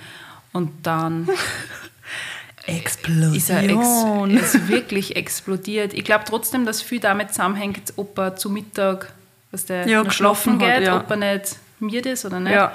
Und 0.52 0.70
dann 0.82 1.28
Explosion. 2.66 3.34
ist 3.34 3.50
er 3.50 3.62
ex 3.62 4.54
ist 4.54 4.68
wirklich 4.68 5.16
explodiert. 5.16 5.92
Ich 5.94 6.04
glaube 6.04 6.24
trotzdem, 6.26 6.64
dass 6.64 6.80
viel 6.82 7.00
damit 7.00 7.30
zusammenhängt, 7.30 7.92
ob 7.96 8.18
er 8.18 8.36
zu 8.36 8.50
Mittag 8.50 9.12
was 9.50 9.66
der 9.66 9.86
Ja, 9.86 10.02
geschlafen 10.02 10.60
hat, 10.60 10.78
geht, 10.78 10.86
ja. 10.86 10.96
ob 10.98 11.10
er 11.10 11.16
nicht 11.16 11.56
miert 11.78 12.06
ist 12.06 12.24
oder 12.24 12.40
nicht. 12.40 12.52
Ja. 12.54 12.72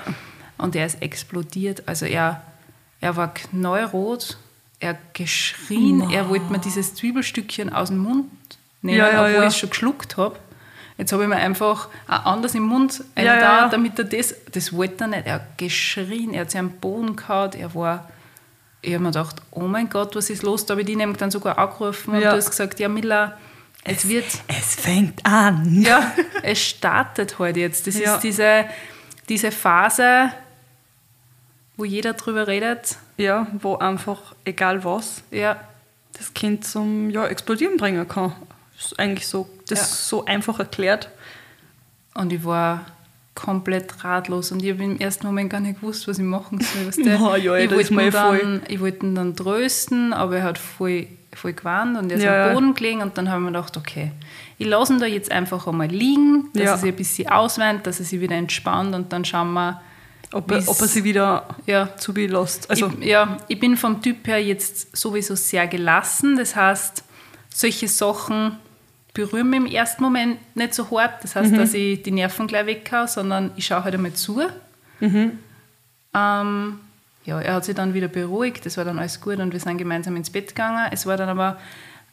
Und 0.58 0.76
er 0.76 0.86
ist 0.86 1.02
explodiert. 1.02 1.84
Also 1.86 2.06
er, 2.06 2.42
er 3.02 3.16
war 3.16 3.34
knallrot, 3.34 4.38
er 4.80 4.90
hat 4.90 5.14
geschrien, 5.14 6.10
er 6.10 6.30
wollte 6.30 6.46
mir 6.52 6.60
dieses 6.60 6.96
Zwiebelstückchen 6.96 7.72
aus 7.72 7.90
dem 7.90 8.00
Mund 8.00 8.30
nehmen, 8.82 8.98
Ja, 9.00 9.10
ja, 9.12 9.22
obwohl 9.22 9.34
ja. 9.36 9.42
ich 9.44 9.48
es 9.48 9.58
schon 9.58 9.70
geschluckt 9.70 10.18
habe. 10.18 10.36
Jetzt 10.98 11.14
habe 11.14 11.24
ich 11.24 11.30
mir 11.30 11.38
einfach 11.38 11.88
auch 12.10 12.26
anders 12.26 12.56
im 12.56 12.64
Mund 12.64 13.04
Ja, 13.18 13.40
da, 13.40 13.70
damit 13.70 13.98
er 14.00 14.06
das, 14.06 14.36
das 14.52 14.74
wollte 14.74 15.06
er 15.06 15.08
nicht. 15.08 15.26
Er 15.28 15.34
hat 15.36 15.58
geschrien, 15.58 16.34
er 16.34 16.42
hat 16.42 16.52
sich 16.52 16.60
am 16.60 16.72
Boden 16.72 17.16
gehauen, 17.16 17.52
er 17.58 17.74
war, 17.74 18.10
ich 18.82 18.94
habe 18.94 19.04
mir 19.04 19.10
gedacht, 19.10 19.38
oh 19.52 19.62
mein 19.62 19.90
Gott, 19.90 20.16
was 20.16 20.30
ist 20.30 20.44
los? 20.44 20.66
Da 20.66 20.74
habe 20.74 20.82
ich 20.82 20.88
die 20.88 20.96
nämlich 20.98 21.18
dann 21.18 21.32
sogar 21.32 21.58
angerufen 21.58 22.16
und 22.16 22.22
Ja. 22.22 22.32
du 22.32 22.38
hast 22.38 22.50
gesagt, 22.50 22.80
ja 22.82 22.90
Miller, 22.90 23.38
es 23.86 24.10
wird, 24.10 24.26
Es 24.48 24.76
fängt 24.76 25.26
an. 25.26 25.82
ja, 25.84 26.12
es 26.44 26.60
startet 26.62 27.40
heute 27.40 27.62
jetzt. 27.62 27.88
Das 27.88 27.96
ist 27.96 28.20
diese, 28.20 28.66
diese 29.30 29.52
Phase, 29.52 30.34
wo 31.78 31.86
jeder 31.86 32.12
drüber 32.14 32.48
redet. 32.48 32.98
Ja, 33.16 33.48
wo 33.62 33.78
einfach, 33.78 34.36
egal 34.44 34.84
was, 34.84 35.24
Ja, 35.32 35.62
das 36.18 36.34
Kind 36.34 36.66
zum 36.68 37.10
ja, 37.10 37.26
Explodieren 37.28 37.78
bringen 37.78 38.06
kann. 38.06 38.34
Das 38.82 38.94
ist 38.94 39.00
eigentlich 39.00 39.28
so, 39.28 39.50
das 39.68 39.80
Ja. 39.80 39.86
so 39.86 40.26
einfach 40.26 40.58
erklärt. 40.60 41.10
und 42.16 42.34
ich 42.34 42.44
war 42.44 42.86
komplett 43.36 44.04
ratlos 44.04 44.52
und 44.52 44.62
ich 44.64 44.72
habe 44.72 44.84
im 44.84 45.00
ersten 45.00 45.26
Moment 45.28 45.50
gar 45.50 45.60
nicht 45.62 45.80
gewusst, 45.80 46.08
was 46.08 46.18
ich 46.18 46.24
machen 46.26 46.60
soll. 46.60 46.88
Weißt 46.88 46.98
du? 46.98 47.04
Na 47.06 47.38
ja, 47.38 47.56
ich 47.56 47.72
wollte 47.72 47.94
ihn 47.94 48.12
dann, 48.12 48.62
ich 48.68 48.80
wollte 48.82 49.06
ihn 49.06 49.16
dann 49.16 49.36
trösten, 49.36 50.12
aber 50.12 50.38
er 50.38 50.44
hat 50.44 50.58
voll, 50.58 51.08
voll 51.34 51.54
gewarnt 51.54 51.98
und 51.98 52.12
er 52.12 52.18
ist 52.18 52.24
Ja, 52.24 52.48
am 52.48 52.54
Boden 52.56 52.74
gelegen 52.74 53.02
und 53.02 53.18
dann 53.18 53.30
habe 53.30 53.40
ich 53.40 53.46
mir 53.46 53.52
gedacht, 53.52 53.78
okay, 53.78 54.12
ich 54.58 54.68
lasse 54.68 54.94
ihn 54.94 55.00
da 55.00 55.06
jetzt 55.06 55.32
einfach 55.32 55.68
einmal 55.68 55.88
liegen, 55.88 56.50
dass 56.54 56.64
Ja. 56.64 56.72
er 56.72 56.78
sich 56.80 56.90
ein 56.90 56.96
bisschen 56.98 57.30
ausweint, 57.30 57.86
dass 57.88 58.00
er 58.00 58.06
sich 58.06 58.20
wieder 58.20 58.36
entspannt 58.36 58.94
und 58.96 59.14
dann 59.14 59.24
schauen 59.24 59.54
wir, 59.54 59.82
Ob 60.34 60.52
er, 60.52 60.68
ob 60.68 60.80
er 60.82 60.88
sie 60.88 61.04
wieder 61.06 61.46
ja, 61.66 61.96
zu 61.96 62.12
lässt. 62.12 62.70
Also, 62.70 62.92
ich, 63.00 63.06
ja, 63.08 63.38
ich 63.48 63.60
bin 63.60 63.78
vom 63.78 64.02
Typ 64.02 64.28
her 64.28 64.44
jetzt 64.44 64.96
sowieso 64.98 65.36
sehr 65.36 65.68
gelassen. 65.68 66.36
Das 66.36 66.56
heißt, 66.56 67.04
solche 67.54 67.88
Sachen 67.88 68.58
berühren 69.26 69.50
mich 69.50 69.58
im 69.60 69.66
ersten 69.66 70.04
Moment 70.04 70.38
nicht 70.56 70.74
so 70.74 70.90
hart. 70.92 71.24
Das 71.24 71.36
Mhm. 71.36 71.40
heißt, 71.40 71.58
dass 71.58 71.74
ich 71.74 72.02
die 72.04 72.12
Nerven 72.12 72.48
gleich 72.48 72.66
weghaue, 72.66 73.08
sondern 73.08 73.52
ich 73.56 73.66
schaue 73.66 73.84
halt 73.84 73.94
einmal 73.96 74.14
zu. 74.14 74.42
Mhm. 75.00 75.40
Ähm, 76.14 76.80
ja, 77.26 77.40
er 77.40 77.54
hat 77.56 77.66
sich 77.66 77.76
dann 77.76 77.94
wieder 77.94 78.08
beruhigt, 78.08 78.66
das 78.66 78.78
war 78.78 78.86
dann 78.86 78.98
alles 79.00 79.22
gut 79.22 79.38
und 79.40 79.52
wir 79.54 79.60
sind 79.60 79.78
gemeinsam 79.78 80.16
ins 80.16 80.30
Bett 80.30 80.50
gegangen. 80.50 80.88
Es 80.92 81.06
war 81.06 81.18
dann 81.18 81.30
aber 81.30 81.58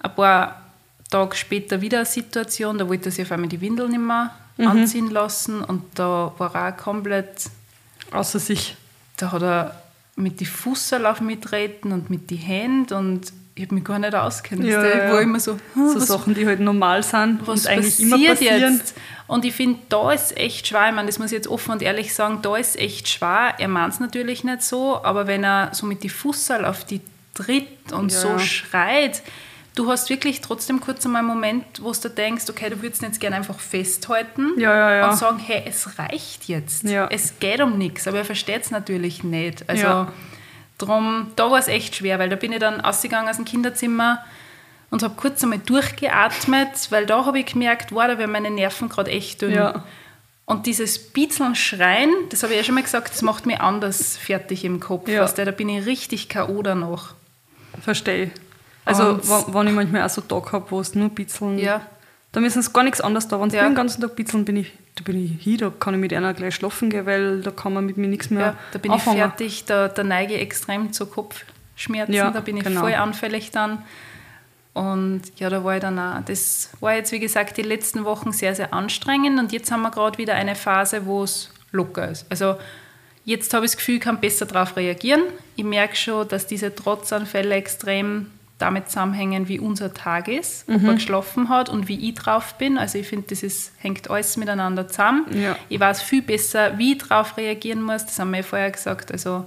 ein 0.00 0.14
paar 0.14 0.62
Tage 1.10 1.36
später 1.36 1.80
wieder 1.80 1.98
eine 1.98 2.06
Situation, 2.06 2.76
da 2.78 2.88
wollte 2.88 3.08
er 3.08 3.12
sich 3.12 3.24
auf 3.24 3.32
einmal 3.32 3.48
die 3.48 3.60
Windeln 3.60 3.90
nicht 3.90 4.00
mehr 4.00 4.30
Mhm. 4.58 4.66
anziehen 4.68 5.10
lassen 5.10 5.62
und 5.62 5.82
da 5.98 6.32
war 6.38 6.54
er 6.54 6.72
auch 6.72 6.76
komplett 6.76 7.50
außer 8.12 8.38
sich. 8.38 8.76
da 9.18 9.32
hat 9.32 9.42
er 9.42 9.82
mit 10.16 10.40
die 10.40 10.46
Fußsal 10.46 11.06
auf 11.06 11.20
mich 11.22 11.40
treten 11.40 11.92
und 11.92 12.10
mit 12.10 12.28
die 12.30 12.36
Hände 12.36 12.96
und 12.96 13.32
ich 13.56 13.62
habe 13.64 13.74
mich 13.74 13.84
gar 13.84 13.98
nicht 13.98 14.14
auskennt. 14.14 14.62
Ja, 14.64 14.84
Ja. 14.84 15.12
Wo 15.12 15.16
immer 15.16 15.40
so, 15.40 15.58
hm, 15.74 15.88
So 15.88 15.96
was, 15.96 16.06
Sachen, 16.06 16.34
die 16.34 16.46
halt 16.46 16.60
normal 16.60 17.02
sind 17.02 17.40
was 17.46 17.64
und 17.64 17.66
eigentlich 17.72 17.98
immer 18.00 18.18
passieren. 18.28 18.74
jetzt? 18.76 18.94
Und 19.26 19.44
ich 19.44 19.54
finde, 19.54 19.80
da 19.88 20.12
ist 20.12 20.36
echt 20.36 20.68
schwer. 20.68 20.88
Ich 20.90 20.94
meine, 20.94 21.06
das 21.08 21.18
muss 21.18 21.28
ich 21.32 21.36
jetzt 21.38 21.48
offen 21.48 21.72
und 21.72 21.82
ehrlich 21.82 22.14
sagen, 22.14 22.40
da 22.42 22.54
ist 22.56 22.76
echt 22.78 23.08
schwer. 23.08 23.54
Er 23.58 23.66
meint 23.68 23.94
es 23.94 23.98
natürlich 24.00 24.44
nicht 24.44 24.62
so, 24.62 25.02
aber 25.02 25.26
wenn 25.26 25.42
er 25.42 25.70
so 25.72 25.86
mit 25.86 26.02
die 26.04 26.08
Fußsal 26.10 26.64
auf 26.64 26.84
die 26.84 27.00
tritt 27.34 27.92
und 27.92 28.12
Ja. 28.12 28.18
so 28.20 28.38
schreit, 28.38 29.22
du 29.74 29.90
hast 29.90 30.10
wirklich 30.10 30.42
trotzdem 30.42 30.80
kurz 30.80 31.04
einmal 31.04 31.20
einen 31.20 31.28
Moment, 31.28 31.64
wo 31.82 31.92
du 31.92 32.08
denkst, 32.08 32.44
okay, 32.50 32.70
du 32.70 32.80
würdest 32.82 33.02
jetzt 33.02 33.20
gerne 33.20 33.36
einfach 33.36 33.58
festhalten 33.58 34.52
Ja, 34.58 34.74
ja, 34.74 34.94
ja. 34.96 35.10
und 35.10 35.16
sagen, 35.16 35.38
hey, 35.38 35.62
es 35.66 35.98
reicht 35.98 36.44
jetzt. 36.48 36.84
Ja. 36.84 37.08
Es 37.10 37.38
geht 37.40 37.60
um 37.60 37.76
nichts, 37.78 38.06
aber 38.06 38.18
er 38.18 38.24
versteht 38.24 38.62
es 38.64 38.70
natürlich 38.70 39.24
nicht. 39.24 39.68
Also. 39.68 40.06
Drum, 40.78 41.32
da 41.36 41.50
war 41.50 41.58
es 41.58 41.68
echt 41.68 41.96
schwer, 41.96 42.18
weil 42.18 42.28
da 42.28 42.36
bin 42.36 42.52
ich 42.52 42.58
dann 42.58 42.80
ausgegangen 42.80 43.28
aus 43.28 43.36
dem 43.36 43.44
Kinderzimmer 43.44 44.24
und 44.90 45.02
habe 45.02 45.14
kurz 45.16 45.42
einmal 45.42 45.58
durchgeatmet, 45.58 46.90
weil 46.90 47.06
da 47.06 47.24
habe 47.24 47.38
ich 47.40 47.46
gemerkt, 47.46 47.92
wow, 47.92 48.06
da 48.06 48.18
werden 48.18 48.32
meine 48.32 48.50
Nerven 48.50 48.88
gerade 48.88 49.10
echt 49.10 49.42
dünn. 49.42 49.52
Ja. 49.54 49.84
Und 50.44 50.66
dieses 50.66 50.98
Bitzeln 51.12 51.56
Schreien, 51.56 52.10
das 52.30 52.42
habe 52.44 52.52
ich 52.52 52.58
ja 52.58 52.64
schon 52.64 52.76
mal 52.76 52.82
gesagt, 52.84 53.12
das 53.12 53.22
macht 53.22 53.46
mich 53.46 53.60
anders 53.60 54.16
fertig 54.16 54.64
im 54.64 54.78
Kopf. 54.78 55.08
Ja. 55.08 55.22
Weißt 55.22 55.36
du, 55.38 55.44
da 55.44 55.50
bin 55.50 55.68
ich 55.68 55.86
richtig 55.86 56.28
K.O. 56.28 56.62
danach. 56.62 57.14
Verstehe. 57.82 58.30
Also, 58.84 59.18
wenn, 59.52 59.66
ich 59.66 59.72
manchmal 59.74 60.02
auch 60.04 60.08
so 60.10 60.20
Tag 60.20 60.52
habe, 60.52 60.70
wo 60.70 60.78
es 60.80 60.94
nur 60.94 61.08
bitzeln, 61.08 61.58
Ja. 61.58 61.80
da 62.30 62.40
müssen 62.40 62.60
es 62.60 62.72
gar 62.72 62.84
nichts 62.84 63.00
anderes 63.00 63.26
da. 63.26 63.40
Wenn 63.40 63.50
sie 63.50 63.56
Ja. 63.56 63.64
den 63.64 63.74
ganzen 63.74 64.00
Tag 64.00 64.14
bitzeln, 64.14 64.44
bin 64.44 64.58
ich, 64.58 64.72
da 64.96 65.02
bin 65.04 65.24
ich 65.24 65.42
hier, 65.42 65.58
da 65.58 65.70
kann 65.70 65.94
ich 65.94 66.00
mit 66.00 66.12
einer 66.12 66.34
gleich 66.34 66.54
schlafen 66.54 66.90
gehen, 66.90 67.06
weil 67.06 67.42
da 67.42 67.50
kann 67.50 67.72
man 67.74 67.84
mit 67.86 67.96
mir 67.98 68.08
nichts 68.08 68.30
mehr 68.30 68.46
Ja, 68.46 68.56
da 68.72 68.78
bin 68.78 68.90
anfangen. 68.92 69.16
ich 69.16 69.22
fertig, 69.22 69.64
da, 69.66 69.88
da 69.88 70.02
neige 70.02 70.34
ich 70.34 70.40
extrem 70.40 70.92
zu 70.92 71.06
Kopfschmerzen, 71.06 72.12
Ja, 72.14 72.30
da 72.30 72.40
bin 72.40 72.56
ich 72.56 72.64
genau. 72.64 72.80
voll 72.80 72.94
anfällig 72.94 73.50
dann. 73.50 73.82
Und 74.72 75.22
ja, 75.36 75.48
da 75.48 75.64
war 75.64 75.74
ich 75.76 75.80
dann 75.80 75.98
auch. 75.98 76.20
Das 76.24 76.70
war 76.80 76.94
jetzt, 76.94 77.12
wie 77.12 77.18
gesagt, 77.18 77.56
die 77.56 77.62
letzten 77.62 78.04
Wochen 78.04 78.32
sehr, 78.32 78.54
sehr 78.54 78.74
anstrengend 78.74 79.38
und 79.38 79.52
jetzt 79.52 79.70
haben 79.70 79.82
wir 79.82 79.90
gerade 79.90 80.18
wieder 80.18 80.34
eine 80.34 80.54
Phase, 80.54 81.06
wo 81.06 81.22
es 81.22 81.50
locker 81.72 82.10
ist. 82.10 82.26
Also 82.30 82.56
jetzt 83.24 83.52
habe 83.54 83.64
ich 83.64 83.72
das 83.72 83.78
Gefühl, 83.78 83.96
ich 83.96 84.00
kann 84.02 84.20
besser 84.20 84.44
darauf 84.46 84.76
reagieren. 84.76 85.22
Ich 85.56 85.64
merke 85.64 85.96
schon, 85.96 86.28
dass 86.28 86.46
diese 86.46 86.74
Trotzanfälle 86.74 87.54
extrem 87.54 88.30
damit 88.58 88.88
zusammenhängen, 88.88 89.48
wie 89.48 89.60
unser 89.60 89.92
Tag 89.92 90.28
ist, 90.28 90.66
ob 90.68 90.80
Mhm. 90.80 90.88
er 90.88 90.94
geschlafen 90.94 91.48
hat 91.50 91.68
und 91.68 91.88
wie 91.88 92.08
ich 92.08 92.14
drauf 92.14 92.54
bin. 92.54 92.78
Also 92.78 92.98
ich 92.98 93.06
finde, 93.06 93.26
das 93.28 93.42
ist, 93.42 93.72
hängt 93.78 94.08
alles 94.10 94.36
miteinander 94.38 94.88
zusammen. 94.88 95.26
Ja. 95.38 95.56
Ich 95.68 95.78
weiß 95.78 96.00
viel 96.02 96.22
besser, 96.22 96.78
wie 96.78 96.92
ich 96.92 96.98
darauf 96.98 97.36
reagieren 97.36 97.82
muss. 97.82 98.06
Das 98.06 98.18
haben 98.18 98.30
wir 98.30 98.38
ja 98.38 98.42
vorher 98.42 98.70
gesagt. 98.70 99.12
Also 99.12 99.44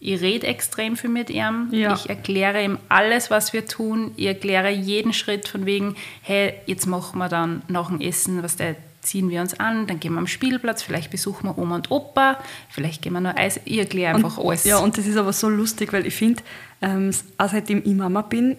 ich 0.00 0.20
rede 0.20 0.46
extrem 0.46 0.96
viel 0.96 1.10
mit 1.10 1.30
ihm. 1.30 1.68
Ja. 1.72 1.94
Ich 1.94 2.08
erkläre 2.08 2.62
ihm 2.62 2.78
alles, 2.88 3.30
was 3.32 3.52
wir 3.52 3.66
tun. 3.66 4.12
Ich 4.16 4.26
erkläre 4.26 4.70
jeden 4.70 5.12
Schritt 5.12 5.48
von 5.48 5.66
wegen, 5.66 5.96
hey, 6.22 6.54
jetzt 6.66 6.86
machen 6.86 7.18
wir 7.18 7.28
dann 7.28 7.62
nach 7.66 7.88
dem 7.88 8.00
Essen, 8.00 8.44
was 8.44 8.54
der 8.54 8.76
ziehen 9.00 9.30
wir 9.30 9.40
uns 9.40 9.58
an, 9.58 9.86
dann 9.86 10.00
gehen 10.00 10.12
wir 10.12 10.18
am 10.18 10.26
Spielplatz, 10.26 10.82
vielleicht 10.82 11.10
besuchen 11.10 11.46
wir 11.48 11.56
Oma 11.58 11.76
und 11.76 11.90
Opa, 11.90 12.38
vielleicht 12.68 13.02
gehen 13.02 13.12
wir 13.12 13.20
nur 13.20 13.36
Eis. 13.38 13.60
Ich 13.64 13.78
erkläre 13.78 14.14
einfach 14.14 14.38
und, 14.38 14.48
alles. 14.48 14.64
Ja, 14.64 14.78
und 14.78 14.98
das 14.98 15.06
ist 15.06 15.16
aber 15.16 15.32
so 15.32 15.48
lustig, 15.48 15.92
weil 15.92 16.06
ich 16.06 16.14
finde, 16.14 16.42
ähm, 16.82 17.10
auch 17.38 17.48
seitdem 17.50 17.82
ich 17.84 17.94
Mama 17.94 18.22
bin, 18.22 18.56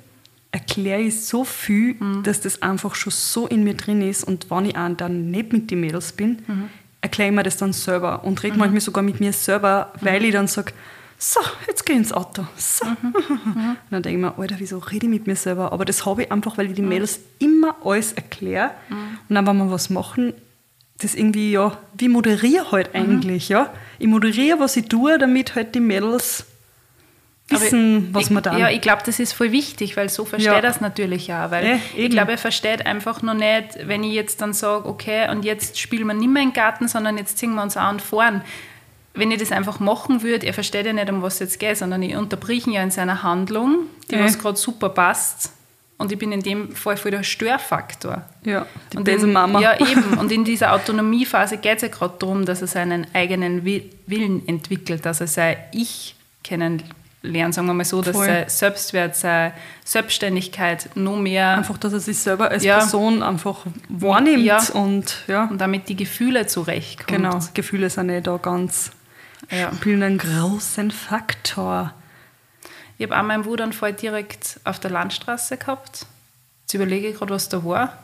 erkläre 0.51 1.01
ich 1.01 1.21
so 1.25 1.43
viel, 1.43 1.95
Mhm. 1.99 2.23
dass 2.23 2.41
das 2.41 2.61
einfach 2.61 2.95
schon 2.95 3.11
so 3.11 3.45
in 3.47 3.63
mir 3.63 3.75
drin 3.75 4.01
ist. 4.01 4.23
Und 4.23 4.49
wenn 4.49 4.65
ich 4.65 4.75
auch 4.77 4.89
dann 4.97 5.29
nicht 5.29 5.53
mit 5.53 5.69
den 5.69 5.81
Mädels 5.81 6.11
bin, 6.13 6.39
Mhm. 6.47 6.69
erkläre 7.01 7.29
ich 7.29 7.35
mir 7.35 7.43
das 7.43 7.57
dann 7.57 7.71
selber 7.73 8.23
und 8.23 8.41
rede 8.41 8.57
manchmal 8.57 8.81
sogar 8.81 9.03
mit 9.03 9.19
mir 9.19 9.31
selber, 9.33 9.93
Mhm. 10.01 10.05
weil 10.05 10.25
ich 10.25 10.31
dann 10.33 10.47
sage, 10.47 10.73
so, 11.21 11.41
jetzt 11.67 11.85
geh 11.85 11.93
ins 11.93 12.13
Auto. 12.13 12.47
So. 12.57 12.85
Mhm. 12.85 12.95
Und 13.13 13.77
dann 13.91 14.01
denke 14.03 14.17
ich 14.17 14.23
mir, 14.25 14.37
Alter, 14.39 14.55
wieso 14.57 14.77
rede 14.79 15.05
ich 15.05 15.09
mit 15.11 15.27
mir 15.27 15.35
selber? 15.35 15.71
Aber 15.73 15.83
das 15.85 16.05
habe 16.05 16.23
ich 16.23 16.31
einfach, 16.31 16.57
weil 16.57 16.65
ich 16.67 16.71
Mhm. 16.71 16.75
die 16.75 16.81
Mädels 16.83 17.19
immer 17.39 17.75
alles 17.83 18.13
erkläre. 18.13 18.71
Und 19.27 19.35
dann, 19.35 19.45
wenn 19.45 19.57
wir 19.57 19.69
was 19.69 19.89
machen, 19.89 20.33
das 21.01 21.15
irgendwie, 21.15 21.51
ja, 21.51 21.77
wie 21.93 22.07
moderiere 22.09 22.71
halt 22.71 22.93
Mhm. 22.93 22.99
eigentlich, 23.01 23.49
ja? 23.49 23.71
Ich 23.99 24.07
moderiere, 24.07 24.59
was 24.59 24.77
ich 24.77 24.87
tue, 24.87 25.17
damit 25.17 25.55
halt 25.55 25.75
die 25.75 25.79
Mädels 25.81 26.45
wissen, 27.49 28.09
was 28.13 28.25
ich, 28.25 28.29
man 28.29 28.43
da 28.43 28.57
Ja, 28.57 28.69
ich 28.69 28.79
glaube, 28.81 29.01
das 29.05 29.19
ist 29.19 29.33
voll 29.33 29.51
wichtig, 29.51 29.97
weil 29.97 30.07
so 30.09 30.23
versteht 30.23 30.47
Ja. 30.51 30.55
er 30.57 30.61
das 30.61 30.81
natürlich 30.81 31.33
auch. 31.33 31.49
Weil 31.51 31.65
Ja, 31.67 31.75
ich 31.95 32.09
glaube, 32.11 32.31
er 32.33 32.37
versteht 32.37 32.85
einfach 32.85 33.21
noch 33.23 33.33
nicht, 33.33 33.77
wenn 33.87 34.03
ich 34.03 34.13
jetzt 34.13 34.41
dann 34.41 34.53
sage, 34.53 34.87
okay, 34.87 35.29
und 35.31 35.43
jetzt 35.43 35.79
spielen 35.79 36.05
wir 36.07 36.13
nicht 36.13 36.29
mehr 36.29 36.43
im 36.43 36.53
Garten, 36.53 36.87
sondern 36.87 37.17
jetzt 37.17 37.37
ziehen 37.39 37.55
wir 37.55 37.63
uns 37.63 37.75
an 37.75 37.95
und 37.95 38.01
fahren. 38.01 38.41
Wenn 39.13 39.31
ich 39.31 39.39
das 39.39 39.51
einfach 39.51 39.79
machen 39.79 40.21
würde, 40.23 40.45
er 40.45 40.53
versteht 40.53 40.85
ja 40.85 40.93
nicht, 40.93 41.09
um 41.09 41.21
was 41.21 41.35
es 41.35 41.39
jetzt 41.39 41.59
geht, 41.59 41.77
sondern 41.77 42.01
ich 42.03 42.15
unterbrich 42.15 42.67
ihn 42.67 42.73
ja 42.73 42.83
in 42.83 42.91
seiner 42.91 43.23
Handlung, 43.23 43.79
die 44.09 44.15
Ja. 44.15 44.23
was 44.23 44.37
gerade 44.39 44.57
super 44.57 44.89
passt. 44.89 45.53
Und 45.97 46.13
ich 46.13 46.17
bin 46.17 46.31
in 46.31 46.41
dem 46.41 46.73
Fall 46.75 46.95
voll 46.95 47.11
der 47.11 47.23
Störfaktor. 47.23 48.21
Ja, 48.45 48.65
die 48.93 48.97
Und 48.97 49.03
böse 49.03 49.25
in, 49.27 49.33
Mama. 49.33 49.59
Ja, 49.59 49.77
eben. 49.79 50.13
Und 50.19 50.31
in 50.31 50.45
dieser 50.45 50.71
Autonomiephase 50.73 51.57
geht 51.57 51.77
es 51.77 51.81
ja 51.81 51.87
gerade 51.89 52.13
darum, 52.19 52.45
dass 52.45 52.61
er 52.61 52.67
seinen 52.67 53.05
eigenen 53.13 53.65
Wi- 53.65 53.89
Willen 54.07 54.47
entwickelt, 54.47 55.05
dass 55.05 55.19
er 55.19 55.27
sein 55.27 55.57
Ich 55.73 56.15
kennenlernt, 56.43 57.53
sagen 57.53 57.67
wir 57.67 57.73
mal 57.73 57.83
so, 57.83 58.01
dass 58.01 58.15
Voll. 58.15 58.27
sein 58.27 58.45
Selbstwert, 58.47 59.15
seine 59.17 59.51
Selbstständigkeit 59.83 60.89
noch 60.95 61.17
mehr 61.17 61.57
Einfach, 61.57 61.77
dass 61.77 61.93
er 61.93 61.99
sich 61.99 62.17
selber 62.17 62.49
als 62.49 62.63
Ja. 62.63 62.77
Person 62.77 63.21
einfach 63.21 63.65
wahrnimmt 63.89 64.43
Ja. 64.45 64.61
und 64.73 65.23
ja, 65.27 65.45
und 65.45 65.59
damit 65.59 65.89
die 65.89 65.95
Gefühle 65.95 66.47
zurechtkommt. 66.47 67.09
genau, 67.09 67.39
Gefühle 67.53 67.89
sind 67.89 68.09
ja 68.09 68.21
da 68.21 68.37
ganz, 68.37 68.91
Ja. 69.51 69.71
spielen 69.73 70.03
einen 70.03 70.17
großen 70.17 70.91
Faktor. 70.91 71.93
Ich 72.97 73.05
habe 73.09 73.17
auch 73.17 73.23
meinen 73.23 73.45
Wutanfall 73.45 73.93
direkt 73.93 74.59
auf 74.65 74.79
der 74.79 74.91
Landstraße 74.91 75.57
gehabt. 75.57 76.05
Jetzt 76.63 76.73
überlege 76.73 77.07
ich 77.07 77.17
gerade, 77.17 77.33
was 77.33 77.47
da 77.49 77.63
war. 77.63 77.97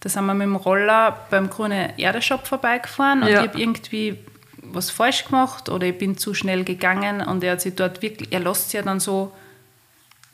Da 0.00 0.08
sind 0.08 0.26
wir 0.26 0.34
mit 0.34 0.44
dem 0.46 0.56
Roller 0.56 1.16
beim 1.30 1.48
grünen 1.50 1.96
Erdeshop 1.96 2.46
vorbeigefahren 2.46 3.22
und 3.22 3.28
Ja. 3.28 3.42
ich 3.42 3.48
habe 3.48 3.60
irgendwie 3.60 4.18
was 4.62 4.90
falsch 4.90 5.24
gemacht 5.24 5.68
oder 5.68 5.86
ich 5.86 5.96
bin 5.96 6.18
zu 6.18 6.34
schnell 6.34 6.64
gegangen 6.64 7.20
und 7.20 7.42
er 7.42 7.52
hat 7.52 7.60
sich 7.60 7.74
dort 7.74 8.02
wirklich, 8.02 8.32
er 8.32 8.40
lässt 8.40 8.64
sich 8.66 8.74
ja 8.74 8.82
dann 8.82 9.00
so, 9.00 9.32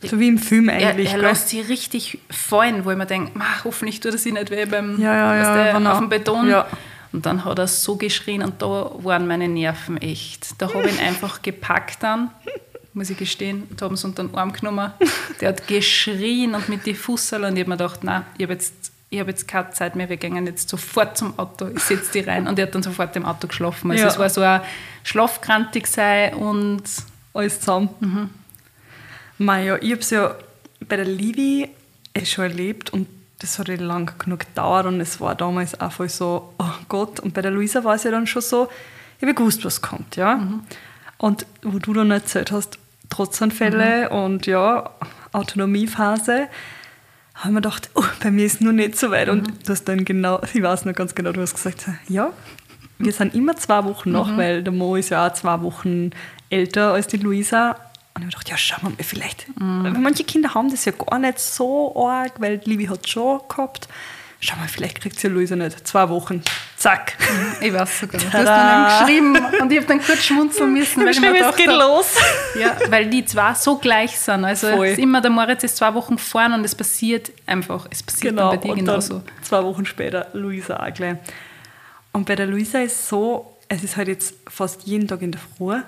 So 0.03 0.19
wie 0.19 0.29
im 0.29 0.39
Film 0.39 0.69
er, 0.69 0.89
eigentlich. 0.89 1.09
er 1.13 1.19
gell? 1.19 1.29
lässt 1.29 1.51
sich 1.51 1.69
richtig 1.69 2.19
fallen, 2.31 2.85
wo 2.85 2.91
ich 2.91 2.97
mir 2.97 3.07
denke, 3.07 3.39
"Ma, 3.39 3.45
hoffentlich 3.65 4.01
tut 4.01 4.13
er 4.13 4.19
sich 4.19 4.33
nicht 4.33 4.51
weh 4.51 4.65
beim 4.67 5.01
Ja, 5.01 5.15
ja, 5.15 5.37
ja, 5.37 5.71
du, 5.71 5.75
wenn 5.77 5.87
er- 5.87 5.93
auf 5.93 5.99
dem 5.99 6.09
Beton. 6.09 6.49
ja. 6.49 6.67
Und 7.15 7.25
dann 7.27 7.45
hat 7.45 7.59
er 7.61 7.69
so 7.69 7.95
geschrien 7.97 8.43
und 8.43 8.61
da 8.61 8.91
waren 8.99 9.29
meine 9.29 9.47
Nerven 9.47 9.99
echt. 9.99 10.61
Da 10.61 10.67
habe 10.75 10.89
ich 10.89 10.95
ihn 10.99 11.07
einfach 11.07 11.43
gepackt 11.43 12.03
dann, 12.03 12.31
muss 12.93 13.09
ich 13.09 13.17
gestehen, 13.17 13.69
und 13.71 13.81
habe 13.81 13.95
ihn 13.95 14.05
unter 14.05 14.25
den 14.25 14.35
Arm 14.35 14.53
genommen. 14.53 14.93
Der 15.41 15.51
hat 15.51 15.69
geschrien 15.69 16.57
und 16.57 16.69
mit 16.69 16.85
die 16.87 16.95
Fussel 16.95 17.45
und 17.45 17.55
ich 17.55 17.61
habe 17.61 17.71
mir 17.71 17.77
gedacht, 17.77 18.03
nein, 18.03 18.25
ich 18.37 18.43
habe 18.43 18.55
jetzt, 18.55 18.75
ich 19.11 19.21
hab 19.21 19.29
jetzt 19.29 19.47
keine 19.47 19.71
Zeit 19.71 19.95
mehr, 19.95 20.09
wir 20.09 20.17
gehen 20.17 20.45
jetzt 20.45 20.69
sofort 20.69 21.17
zum 21.17 21.39
Auto, 21.39 21.69
ich 21.69 21.85
setze 21.85 22.11
die 22.13 22.21
rein. 22.29 22.49
Und 22.49 22.59
er 22.59 22.67
hat 22.67 22.75
dann 22.75 22.83
sofort 22.83 23.15
im 23.15 23.25
Auto 23.25 23.47
geschlafen. 23.47 23.93
Also 23.93 24.03
Ja. 24.03 24.09
es 24.09 24.19
war 24.19 24.29
so 24.29 24.41
ein 24.41 24.61
schlafkrantig 25.05 25.87
sein 25.87 26.35
und 26.35 26.83
Alles 27.33 27.61
zusammen. 27.61 27.91
Mhm. 28.01 28.31
Mei, 29.39 29.65
ja, 29.67 29.77
ich 29.77 29.91
habe 29.93 30.01
es 30.01 30.11
ja 30.11 30.35
bei 30.89 30.97
der 30.97 31.05
Livi 31.07 31.69
eh 32.13 32.25
schon 32.25 32.45
erlebt 32.45 32.93
und 32.93 33.07
das 33.45 33.59
hat 33.59 33.69
lang 33.69 34.13
genug 34.19 34.41
gedauert 34.41 34.87
und 34.87 35.01
es 35.01 35.21
war 35.21 35.35
damals 35.35 35.79
auch 35.81 35.93
voll 35.93 36.09
so, 36.09 36.55
oh 36.59 36.65
Gott. 36.89 37.21
Und 37.21 37.35
bei 37.35 37.43
der 37.43 37.51
Luisa 37.51 37.85
war 37.85 37.95
es 37.95 38.05
ja 38.05 38.11
dann 38.11 38.27
schon 38.27 38.43
so, 38.43 38.69
ich 39.19 39.23
habe 39.23 39.35
gewusst, 39.35 39.65
was 39.65 39.81
kommt, 39.83 40.17
ja. 40.17 40.37
Mhm. 40.37 40.63
Und 41.19 41.47
wo 41.63 41.79
du 41.79 41.93
dann 41.95 42.11
erzählt 42.11 42.53
hast, 42.53 42.79
Trotzanfälle 43.11 44.09
Mhm. 44.11 44.17
und 44.17 44.47
ja, 44.47 44.91
Autonomiephase, 45.33 46.49
habe 47.35 47.49
ich 47.49 47.51
mir 47.51 47.55
gedacht, 47.61 47.91
oh, 47.95 48.05
bei 48.23 48.31
mir 48.31 48.47
ist 48.47 48.61
nur 48.61 48.73
nicht 48.73 48.97
so 48.97 49.11
weit. 49.11 49.27
Mhm. 49.29 49.33
Und 49.33 49.69
du 49.69 49.73
hast 49.73 49.85
dann 49.85 50.05
genau, 50.05 50.41
ich 50.53 50.63
weiß 50.63 50.85
noch 50.85 50.95
ganz 50.95 51.15
genau, 51.15 51.33
du 51.33 51.41
hast 51.41 51.55
gesagt, 51.55 51.87
ja, 52.09 52.31
wir 52.99 53.13
sind 53.13 53.35
immer 53.35 53.57
zwei 53.57 53.85
Wochen 53.85 54.11
noch, 54.13 54.29
Mhm. 54.33 54.37
weil 54.37 54.63
der 54.63 54.73
Mo 54.73 54.97
ist 54.97 55.11
ja 55.11 55.27
auch 55.27 55.33
zwei 55.33 55.61
Wochen 55.63 56.11
älter 56.51 56.93
als 56.93 57.07
die 57.09 57.17
Luisa. 57.19 57.77
Und 58.17 58.23
ich 58.23 58.27
habe 58.27 58.29
gedacht, 58.29 58.49
ja, 58.51 58.57
schauen 58.57 58.79
wir 58.83 58.91
mal, 58.91 58.97
vielleicht. 59.03 59.47
Mhm. 59.59 59.97
Manche 60.01 60.25
Kinder 60.25 60.55
haben 60.55 60.71
das 60.71 60.85
ja 60.85 60.93
gar 60.93 61.19
nicht 61.19 61.39
so 61.39 61.95
arg, 62.09 62.33
weil 62.41 62.61
Livi 62.65 62.87
hat 62.87 63.09
schon 63.09 63.41
gehabt. 63.49 63.89
Schau 64.41 64.57
mal, 64.57 64.69
vielleicht 64.69 65.01
kriegt 65.01 65.19
sie 65.19 65.29
Luisa 65.29 65.57
nicht. 65.57 65.87
Zwei 65.89 66.09
Wochen. 66.11 66.43
Zack. 66.77 67.17
ich 67.63 67.73
weiß 67.73 68.01
sogar 68.01 68.21
noch. 68.23 68.31
Du 68.31 68.37
hast 68.39 68.47
dann 68.47 68.99
geschrieben 69.07 69.37
und 69.63 69.73
ich 69.73 69.79
habe 69.79 69.87
dann 69.87 70.03
kurz 70.03 70.23
schmunzeln 70.23 70.73
müssen, 70.75 71.03
weil 71.03 71.13
ich 71.13 71.21
mir 71.21 71.31
Bestimmt, 71.33 71.51
es 71.51 71.57
gedacht 71.57 71.79
geht 71.79 71.87
los. 71.89 72.07
Ja, 72.61 72.77
weil 72.91 73.09
die 73.09 73.25
zwei 73.25 73.55
so 73.55 73.79
gleich 73.79 74.19
sind. 74.19 74.45
Also 74.45 74.69
Voll. 74.69 74.87
es 74.89 74.93
ist 74.93 74.99
immer, 74.99 75.23
der 75.23 75.31
Moritz 75.31 75.65
ist 75.65 75.79
zwei 75.79 75.95
Wochen 75.95 76.19
vorn 76.19 76.53
und 76.53 76.63
es 76.63 76.75
passiert 76.75 77.33
einfach. 77.47 77.87
Es 77.91 78.03
passiert 78.03 78.37
Genau. 78.37 78.51
dann 78.51 78.61
bei 78.61 78.67
dir 78.67 78.73
und 78.73 78.79
genauso. 78.81 79.23
zwei 79.43 79.65
Wochen 79.65 79.87
später 79.87 80.27
Luisa 80.35 80.77
auch 80.77 80.93
gleich. 80.93 81.17
Und 82.13 82.27
bei 82.27 82.37
der 82.37 82.47
Luisa 82.47 82.81
ist 82.81 82.93
es 82.93 83.09
so, 83.09 83.57
es 83.69 83.83
ist 83.83 83.97
halt 83.97 84.09
jetzt 84.09 84.35
fast 84.47 84.83
jeden 84.83 85.09
Tag 85.09 85.23
in 85.23 85.33
der 85.33 85.41
Früh. 85.57 85.81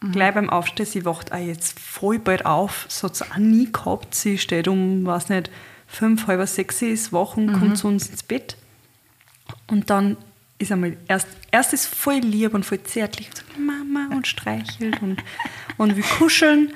Mhm. 0.00 0.12
Gleich 0.12 0.34
beim 0.34 0.50
Aufstehen, 0.50 0.86
sie 0.86 1.04
wacht 1.04 1.32
auch 1.32 1.38
jetzt 1.38 1.78
voll 1.78 2.18
bald 2.18 2.46
auf. 2.46 2.84
Das 2.88 3.02
hat 3.02 3.16
sie 3.16 3.24
auch 3.30 3.36
nie 3.36 3.70
gehabt. 3.72 4.14
Sie 4.14 4.38
steht 4.38 4.68
um, 4.68 5.04
weiß 5.04 5.28
nicht, 5.30 5.50
fünf, 5.86 6.26
halb 6.26 6.46
sechs 6.48 6.82
ist 6.82 7.12
wach 7.12 7.36
und 7.36 7.46
Mhm. 7.46 7.58
kommt 7.58 7.78
zu 7.78 7.88
uns 7.88 8.08
ins 8.08 8.22
Bett. 8.22 8.56
Und 9.66 9.90
dann 9.90 10.16
ist 10.58 10.72
einmal 10.72 10.96
erst, 11.08 11.28
erst 11.50 11.72
ist 11.72 11.86
voll 11.86 12.18
lieb 12.18 12.54
und 12.54 12.64
voll 12.66 12.82
zärtlich 12.82 13.28
und 13.28 13.36
sagt 13.36 13.58
Mama 13.58 14.14
und 14.14 14.26
streichelt 14.26 15.00
und, 15.02 15.22
und 15.78 15.96
will 15.96 16.04
kuscheln. 16.18 16.72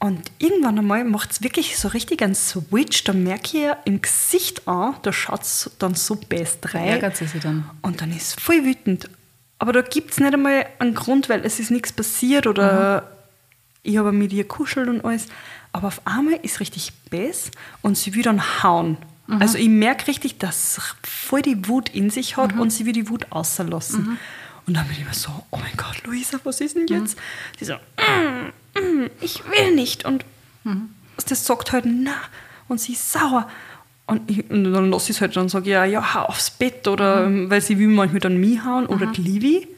Und 0.00 0.30
irgendwann 0.38 0.78
einmal 0.78 1.02
macht 1.04 1.32
es 1.32 1.42
wirklich 1.42 1.76
so 1.76 1.88
richtig 1.88 2.22
einen 2.22 2.34
Switch. 2.36 3.02
Da 3.04 3.12
merke 3.12 3.46
ich 3.48 3.54
ihr 3.54 3.76
im 3.84 4.00
Gesicht 4.00 4.68
an, 4.68 4.94
da 5.02 5.12
schaut 5.12 5.42
es 5.42 5.70
dann 5.80 5.94
so 5.96 6.14
best 6.14 6.72
rein. 6.74 6.86
ärgert 6.86 7.16
sie 7.16 7.26
sich 7.26 7.42
dann. 7.42 7.68
Und 7.82 8.00
dann 8.00 8.14
ist 8.16 8.40
voll 8.40 8.64
wütend. 8.64 9.10
Aber 9.58 9.72
da 9.72 9.82
gibt 9.82 10.12
es 10.12 10.20
nicht 10.20 10.32
einmal 10.32 10.66
einen 10.78 10.94
Grund, 10.94 11.28
weil 11.28 11.44
es 11.44 11.58
ist 11.58 11.70
nichts 11.70 11.92
passiert 11.92 12.46
oder 12.46 13.10
ich 13.82 13.96
habe 13.98 14.12
mit 14.12 14.32
ihr 14.32 14.46
kuschelt 14.46 14.88
und 14.88 15.04
alles, 15.04 15.26
aber 15.72 15.88
auf 15.88 16.00
einmal 16.04 16.38
ist 16.42 16.60
richtig 16.60 16.92
bess 17.10 17.50
und 17.82 17.96
sie 17.96 18.14
will 18.14 18.22
dann 18.22 18.62
hauen. 18.62 18.96
Also 19.40 19.58
ich 19.58 19.68
merke 19.68 20.06
richtig, 20.08 20.38
dass 20.38 20.76
sie 20.76 20.80
voll 21.02 21.42
die 21.42 21.68
Wut 21.68 21.90
in 21.90 22.08
sich 22.08 22.36
hat 22.38 22.54
und 22.60 22.70
sie 22.70 22.86
will 22.86 22.94
die 22.94 23.08
Wut 23.10 23.26
auslassen. 23.30 24.18
Und 24.66 24.74
dann 24.74 24.86
bin 24.86 24.96
ich 24.96 25.02
immer 25.02 25.12
so, 25.14 25.30
oh 25.50 25.56
mein 25.58 25.76
Gott, 25.76 26.02
Luisa, 26.04 26.38
was 26.44 26.60
ist 26.60 26.76
denn 26.76 26.86
jetzt? 26.86 27.18
Sie 27.58 27.64
so, 27.66 27.74
mm, 27.74 28.78
mm, 28.80 29.10
ich 29.20 29.42
will 29.46 29.74
nicht. 29.74 30.04
Und 30.06 30.24
das 31.28 31.44
sagt 31.44 31.72
halt, 31.72 31.84
na. 31.86 32.14
Und 32.68 32.80
sie 32.80 32.92
ist 32.92 33.12
sauer. 33.12 33.48
Und, 34.08 34.30
ich, 34.30 34.50
und 34.50 34.72
dann 34.72 34.90
lasse 34.90 35.10
ich 35.10 35.18
es 35.18 35.20
halt 35.20 35.36
dann 35.36 35.44
und 35.44 35.48
sage, 35.50 35.70
ja, 35.70 35.84
ja, 35.84 36.14
hau 36.14 36.22
aufs 36.22 36.50
Bett. 36.50 36.88
Oder 36.88 37.26
weil 37.50 37.60
sie 37.60 37.78
will 37.78 37.88
manchmal 37.88 38.20
dann 38.20 38.38
mich 38.38 38.64
hauen 38.64 38.86
oder 38.86 39.06
die 39.06 39.20
Livi. 39.20 39.68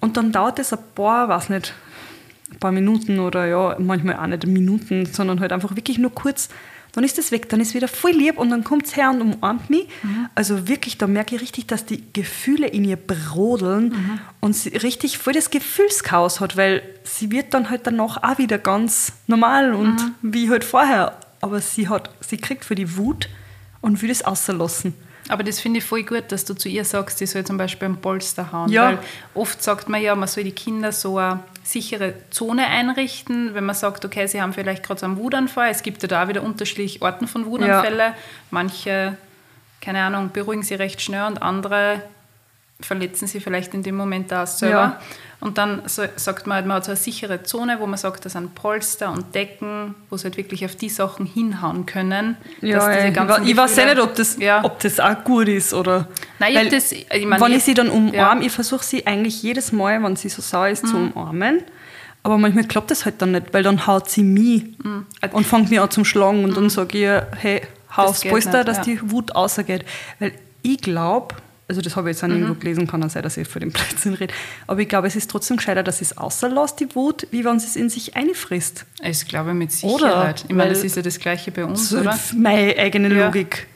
Und 0.00 0.16
dann 0.16 0.32
dauert 0.32 0.58
es 0.58 0.72
ein 0.72 0.78
paar, 0.94 1.28
weiß 1.28 1.48
nicht, 1.50 1.72
ein 2.50 2.58
paar 2.58 2.72
Minuten 2.72 3.20
oder 3.20 3.46
ja, 3.46 3.76
manchmal 3.78 4.16
auch 4.16 4.26
nicht 4.26 4.46
Minuten, 4.46 5.06
sondern 5.06 5.38
halt 5.40 5.52
einfach 5.52 5.76
wirklich 5.76 5.98
nur 5.98 6.12
kurz. 6.12 6.48
Dann 6.92 7.04
ist 7.04 7.18
es 7.18 7.30
weg, 7.30 7.48
dann 7.50 7.60
ist 7.60 7.74
wieder 7.74 7.86
voll 7.86 8.12
lieb 8.12 8.38
und 8.38 8.50
dann 8.50 8.64
kommt 8.64 8.86
es 8.86 8.96
her 8.96 9.10
und 9.10 9.20
umarmt 9.20 9.70
mich. 9.70 9.86
Also 10.34 10.66
wirklich, 10.66 10.98
da 10.98 11.06
merke 11.06 11.36
ich 11.36 11.42
richtig, 11.42 11.66
dass 11.66 11.84
die 11.84 12.02
Gefühle 12.12 12.66
in 12.66 12.84
ihr 12.84 12.96
brodeln 12.96 13.94
und 14.40 14.56
sie 14.56 14.70
richtig 14.70 15.18
voll 15.18 15.34
das 15.34 15.50
Gefühlschaos 15.50 16.40
hat, 16.40 16.56
weil 16.56 16.82
sie 17.04 17.30
wird 17.30 17.54
dann 17.54 17.70
halt 17.70 17.86
danach 17.86 18.22
auch 18.22 18.38
wieder 18.38 18.58
ganz 18.58 19.12
normal 19.28 19.74
und 19.74 19.96
wie 20.22 20.50
halt 20.50 20.64
vorher. 20.64 21.16
Aber 21.40 21.60
sie 21.60 21.88
hat, 21.88 22.10
sie 22.20 22.36
kriegt 22.36 22.64
für 22.64 22.74
die 22.74 22.96
Wut 22.96 23.28
und 23.80 24.02
will 24.02 24.08
das 24.08 24.22
auslassen. 24.22 24.94
Aber 25.28 25.42
das 25.42 25.60
finde 25.60 25.78
ich 25.78 25.84
voll 25.84 26.02
gut, 26.04 26.32
dass 26.32 26.44
du 26.44 26.54
zu 26.54 26.68
ihr 26.68 26.84
sagst, 26.84 27.18
sie 27.18 27.26
soll 27.26 27.44
zum 27.44 27.58
Beispiel 27.58 27.86
einen 27.86 28.00
Polster 28.00 28.50
hauen. 28.50 28.70
Ja. 28.70 28.88
Weil 28.88 28.98
oft 29.34 29.62
sagt 29.62 29.88
man 29.88 30.00
ja, 30.00 30.14
man 30.14 30.26
soll 30.26 30.44
die 30.44 30.52
Kinder 30.52 30.90
so 30.90 31.18
eine 31.18 31.40
sichere 31.62 32.14
Zone 32.30 32.66
einrichten, 32.66 33.54
wenn 33.54 33.64
man 33.64 33.74
sagt, 33.74 34.04
okay, 34.04 34.26
sie 34.26 34.40
haben 34.40 34.54
vielleicht 34.54 34.82
gerade 34.82 35.00
so 35.00 35.06
einen 35.06 35.18
Wutanfall. 35.18 35.70
Es 35.70 35.82
gibt 35.82 36.02
ja 36.02 36.08
da 36.08 36.24
auch 36.24 36.28
wieder 36.28 36.42
unterschiedliche 36.42 37.02
Arten 37.02 37.28
von 37.28 37.44
Wutanfällen. 37.44 38.14
Manche, 38.50 39.18
keine 39.82 40.02
Ahnung, 40.02 40.30
beruhigen 40.32 40.62
sie 40.62 40.74
recht 40.74 41.02
schnell 41.02 41.26
und 41.26 41.42
andere 41.42 42.02
verletzen 42.80 43.26
sie 43.26 43.40
vielleicht 43.40 43.74
in 43.74 43.82
dem 43.82 43.96
Moment 43.96 44.32
auch 44.32 44.46
selber. 44.46 44.74
Ja. 44.74 45.00
Und 45.40 45.56
dann 45.56 45.82
so, 45.86 46.02
sagt 46.16 46.48
man 46.48 46.56
halt, 46.56 46.66
man 46.66 46.78
hat 46.78 46.84
so 46.84 46.90
eine 46.90 46.96
sichere 46.96 47.44
Zone, 47.44 47.76
wo 47.78 47.86
man 47.86 47.96
sagt, 47.96 48.24
da 48.24 48.28
sind 48.28 48.56
Polster 48.56 49.12
und 49.12 49.34
Decken, 49.36 49.94
wo 50.10 50.16
sie 50.16 50.24
halt 50.24 50.36
wirklich 50.36 50.64
auf 50.64 50.74
die 50.74 50.88
Sachen 50.88 51.26
hinhauen 51.26 51.86
können. 51.86 52.36
ey, 52.60 53.08
ich, 53.08 53.14
ganzen 53.14 53.28
wa- 53.28 53.46
ich 53.48 53.56
weiß 53.56 53.76
ja 53.76 53.84
Gefühle- 53.84 53.94
nicht, 53.94 54.02
ob 54.02 54.14
das, 54.16 54.36
Ja. 54.38 54.64
ob 54.64 54.80
das 54.80 54.98
auch 54.98 55.22
gut 55.22 55.46
ist 55.46 55.72
oder. 55.74 56.08
Nein, 56.40 56.56
ich 56.66 56.68
das- 56.70 56.90
ich 56.90 57.06
mein, 57.24 57.40
wenn 57.40 57.52
ich- 57.52 57.58
ich 57.58 57.64
sie 57.64 57.74
dann 57.74 57.88
umarme, 57.88 58.40
ja. 58.40 58.46
ich 58.46 58.50
versuche 58.52 58.82
sie 58.84 59.06
eigentlich 59.06 59.40
jedes 59.42 59.70
Mal, 59.70 60.02
wenn 60.02 60.16
sie 60.16 60.28
so 60.28 60.42
sauer 60.42 60.70
ist, 60.70 60.86
zu 60.88 60.96
Mhm. 60.96 61.12
umarmen. 61.12 61.62
Aber 62.24 62.36
manchmal 62.36 62.64
klappt 62.64 62.90
das 62.90 63.04
halt 63.04 63.22
dann 63.22 63.30
nicht, 63.30 63.54
weil 63.54 63.62
dann 63.62 63.86
haut 63.86 64.10
sie 64.10 64.24
mich 64.24 64.64
und 65.30 65.46
fängt 65.46 65.70
mich 65.70 65.80
an 65.80 65.88
zum 65.90 66.04
Schlagen 66.04 66.42
und 66.42 66.56
dann 66.56 66.68
sage 66.68 66.98
ich 66.98 67.38
hey, 67.40 67.62
hau 67.96 68.02
Mhm. 68.02 68.06
Das 68.06 68.10
aufs 68.10 68.24
Polster, 68.24 68.64
dass 68.64 68.78
ja. 68.78 68.82
die 68.82 69.10
Wut 69.12 69.36
rausgeht. 69.36 69.84
Weil 70.18 70.32
ich 70.62 70.78
glaube, 70.80 71.36
also 71.68 71.80
das 71.82 71.94
habe 71.96 72.10
ich 72.10 72.16
jetzt 72.16 72.24
auch 72.24 72.28
Mhm. 72.28 72.34
irgendwo 72.42 72.54
gelesen, 72.54 72.86
kann 72.86 73.02
auch 73.04 73.10
sein, 73.10 73.22
dass 73.22 73.36
ich 73.36 73.46
vor 73.46 73.60
dem 73.60 73.70
Blödsinn 73.70 74.14
rede, 74.14 74.32
aber 74.66 74.80
ich 74.80 74.88
glaube, 74.88 75.06
es 75.06 75.16
ist 75.16 75.30
trotzdem 75.30 75.58
gescheiter, 75.58 75.82
dass 75.82 76.00
es 76.00 76.16
außerlässt, 76.16 76.80
die 76.80 76.94
Wut, 76.94 77.26
wie 77.30 77.44
wenn 77.44 77.60
sie 77.60 77.66
es 77.66 77.76
in 77.76 77.90
sich 77.90 78.16
einfrisst. 78.16 78.86
Ich 79.02 79.26
glaube 79.28 79.54
mit 79.54 79.70
Oder? 79.82 79.98
Sicherheit. 80.08 80.44
ich 80.48 80.54
meine, 80.54 80.70
das 80.70 80.82
ist 80.82 80.96
ja 80.96 81.02
das 81.02 81.18
Gleiche 81.18 81.50
bei 81.52 81.64
uns, 81.64 81.90
So, 81.90 81.98
oder? 81.98 82.18
meine 82.36 82.76
eigene 82.78 83.14
Ja. 83.14 83.26
Logik. 83.26 83.66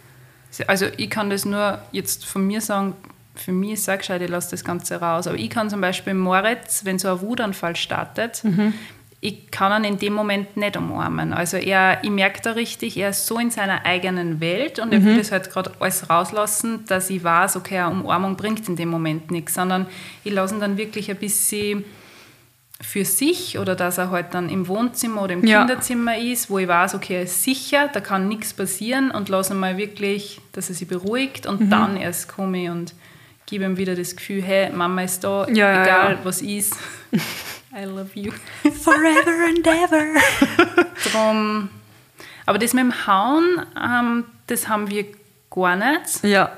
Also 0.67 0.87
ich 0.97 1.09
kann 1.11 1.31
das 1.31 1.45
nur 1.45 1.79
jetzt 1.93 2.25
von 2.27 2.47
mir 2.47 2.61
sagen, 2.61 2.95
für 3.35 3.53
mich 3.53 3.73
ist 3.73 3.81
es 3.83 3.89
auch 3.89 3.97
gescheit, 3.97 4.21
ich 4.21 4.29
lasse 4.29 4.51
das 4.51 4.63
Ganze 4.65 4.97
raus. 4.97 5.27
Aber 5.27 5.39
ich 5.39 5.49
kann 5.49 5.71
zum 5.71 5.81
Beispiel 5.81 6.13
Moritz, 6.13 6.85
wenn 6.85 6.99
so 6.99 7.09
ein 7.09 7.21
Wutanfall 7.23 7.77
startet, 7.77 8.45
Mhm. 8.45 8.75
Ich 9.25 9.52
kann 9.52 9.85
ihn 9.85 9.93
in 9.93 9.99
dem 10.00 10.14
Moment 10.14 10.57
nicht 10.57 10.76
umarmen. 10.76 11.33
Also 11.33 11.57
er, 11.57 12.02
ich 12.02 12.11
merke 12.11 12.41
da 12.43 12.50
richtig, 12.52 12.97
er 12.97 13.11
ist 13.11 13.25
so 13.25 13.38
in 13.38 13.50
seiner 13.52 13.87
eigenen 13.87 14.41
Welt 14.41 14.81
und 14.81 14.88
Mhm. 14.88 14.93
er 14.95 15.05
will 15.05 15.17
das 15.19 15.31
halt 15.31 15.49
gerade 15.49 15.71
alles 15.79 16.11
rauslassen, 16.11 16.85
dass 16.88 17.09
ich 17.09 17.23
weiß, 17.23 17.55
okay, 17.57 17.79
eine 17.79 17.91
Umarmung 17.93 18.37
bringt 18.37 18.69
in 18.69 18.75
dem 18.75 18.88
Moment 18.88 19.31
nichts, 19.31 19.55
sondern 19.55 19.87
ich 20.25 20.33
lasse 20.33 20.55
ihn 20.57 20.61
dann 20.61 20.76
wirklich 20.76 21.09
ein 21.09 21.16
bisschen 21.18 21.85
für 22.81 23.05
sich 23.05 23.61
oder 23.61 23.77
dass 23.77 23.97
er 23.99 24.11
halt 24.11 24.35
dann 24.35 24.49
im 24.49 24.66
Wohnzimmer 24.66 25.23
oder 25.23 25.35
im 25.35 25.47
Ja. 25.47 25.61
Kinderzimmer 25.61 26.18
ist, 26.18 26.51
wo 26.51 26.59
ich 26.59 26.66
weiß, 26.66 26.97
okay, 26.97 27.14
er 27.18 27.23
ist 27.23 27.44
sicher, 27.44 27.88
da 27.92 28.01
kann 28.01 28.27
nichts 28.27 28.53
passieren 28.53 29.12
und 29.12 29.29
lasse 29.29 29.55
ihn 29.55 29.61
mal 29.61 29.77
wirklich, 29.77 30.40
dass 30.51 30.68
er 30.68 30.75
sich 30.75 30.88
beruhigt 30.88 31.44
Mhm. 31.44 31.51
und 31.53 31.70
dann 31.70 31.97
erst 31.97 32.27
komme 32.27 32.64
ich 32.64 32.70
und 32.70 32.92
gebe 33.47 33.64
ihm 33.66 33.77
wieder 33.77 33.94
das 33.94 34.16
Gefühl, 34.16 34.42
hey, 34.42 34.70
Mama 34.73 35.03
ist 35.03 35.23
da, 35.23 35.47
ja, 35.47 35.85
egal 35.85 36.12
ja. 36.14 36.18
was 36.25 36.42
ist. 36.42 36.75
I 37.75 37.85
love 37.85 38.11
you. 38.15 38.33
Forever 38.83 39.47
and 39.49 39.67
ever. 39.67 40.87
Drum, 41.11 41.69
aber 42.47 42.59
das 42.59 42.75
mit 42.75 42.85
dem 42.85 43.07
Hauen, 43.07 43.63
ähm, 43.83 44.25
das 44.47 44.69
haben 44.69 44.91
wir 44.91 45.07
gar 45.51 45.77
nicht. 45.77 46.23
Ja. 46.23 46.53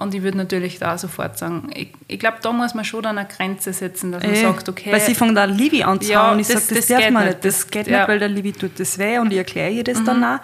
Und 0.00 0.14
ich 0.14 0.22
würde 0.22 0.36
natürlich 0.36 0.78
da 0.78 0.98
sofort 0.98 1.38
sagen, 1.38 1.70
ich, 1.74 1.92
ich 2.08 2.18
glaube, 2.18 2.38
da 2.42 2.52
muss 2.52 2.74
man 2.74 2.84
schon 2.84 3.02
dann 3.02 3.16
eine 3.16 3.28
Grenze 3.28 3.72
setzen, 3.72 4.12
dass 4.12 4.22
man 4.22 4.32
Eh, 4.34 4.42
sagt, 4.42 4.68
okay. 4.68 4.92
Weil 4.92 5.00
sie 5.00 5.14
fängt 5.14 5.38
auch 5.38 5.46
Livi 5.46 5.82
an 5.84 6.00
zu 6.00 6.12
Ja, 6.12 6.24
hauen 6.26 6.34
und 6.34 6.40
ich 6.40 6.48
sage, 6.48 6.60
das, 6.68 6.78
das 6.78 6.86
darf 6.88 7.10
man 7.10 7.26
nicht. 7.28 7.44
Das 7.44 7.66
geht 7.68 7.86
Ja. 7.86 7.92
Mhm. 7.92 7.98
nicht, 8.00 8.08
weil 8.08 8.18
der 8.18 8.28
Livi 8.28 8.52
tut 8.52 8.78
das 8.78 8.98
weh 8.98 9.18
und 9.18 9.30
ich 9.30 9.38
erkläre 9.38 9.70
ihr 9.70 9.84
das 9.84 10.02
dann 10.04 10.22
auch, 10.22 10.38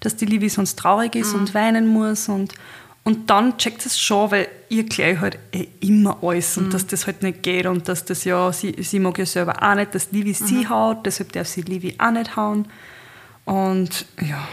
dass 0.00 0.14
die 0.16 0.26
Livi 0.26 0.48
sonst 0.48 0.76
traurig 0.78 1.16
ist 1.16 1.34
und 1.34 1.52
weinen 1.54 1.86
muss 1.86 2.28
und, 2.28 2.54
und 3.04 3.28
dann 3.30 3.58
checkt 3.58 3.84
es 3.84 3.98
schon, 4.00 4.30
weil 4.30 4.48
ich 4.68 4.78
erkläre 4.78 5.10
ihr 5.12 5.20
halt 5.20 5.38
eh 5.52 5.66
immer 5.80 6.18
alles 6.22 6.56
Mhm. 6.56 6.64
und 6.66 6.74
dass 6.74 6.86
das 6.86 7.06
halt 7.06 7.22
nicht 7.22 7.42
geht 7.42 7.66
und 7.66 7.88
dass 7.88 8.04
das 8.04 8.24
ja, 8.24 8.52
sie, 8.52 8.74
sie 8.82 8.98
mag 9.00 9.18
ja 9.18 9.26
selber 9.26 9.62
auch 9.62 9.74
nicht, 9.74 9.94
dass 9.94 10.12
Livi 10.12 10.30
Mhm. 10.38 10.46
sie 10.46 10.68
haut, 10.68 11.04
deshalb 11.06 11.32
darf 11.32 11.48
sie 11.48 11.62
Livi 11.62 11.94
auch 11.98 12.10
nicht 12.12 12.36
hauen 12.36 12.66
und 13.44 14.06
ja. 14.20 14.46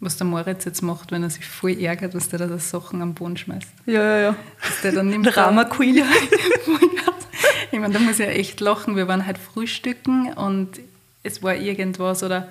was 0.00 0.18
der 0.18 0.26
Moritz 0.26 0.66
jetzt 0.66 0.82
macht, 0.82 1.10
wenn 1.10 1.22
er 1.22 1.30
sich 1.30 1.46
voll 1.46 1.80
ärgert, 1.80 2.14
dass 2.14 2.28
der 2.28 2.38
da 2.40 2.48
so 2.48 2.58
Sachen 2.58 3.00
am 3.00 3.14
Boden 3.14 3.36
schmeißt. 3.38 3.68
Ja, 3.86 4.02
ja, 4.02 4.18
ja. 4.18 4.36
Dass 4.62 4.82
der 4.82 4.92
dann 4.92 5.08
nimmt 5.10 5.34
Drama 5.34 5.64
Queen. 5.64 5.96
ich 7.72 7.78
meine, 7.78 7.94
da 7.94 7.98
muss 8.00 8.18
ich 8.18 8.26
ja 8.26 8.32
echt 8.32 8.60
lachen. 8.60 8.96
Wir 8.96 9.08
waren 9.08 9.26
halt 9.26 9.38
frühstücken 9.38 10.32
und 10.34 10.80
es 11.22 11.42
war 11.42 11.54
irgendwas 11.54 12.22
oder 12.22 12.48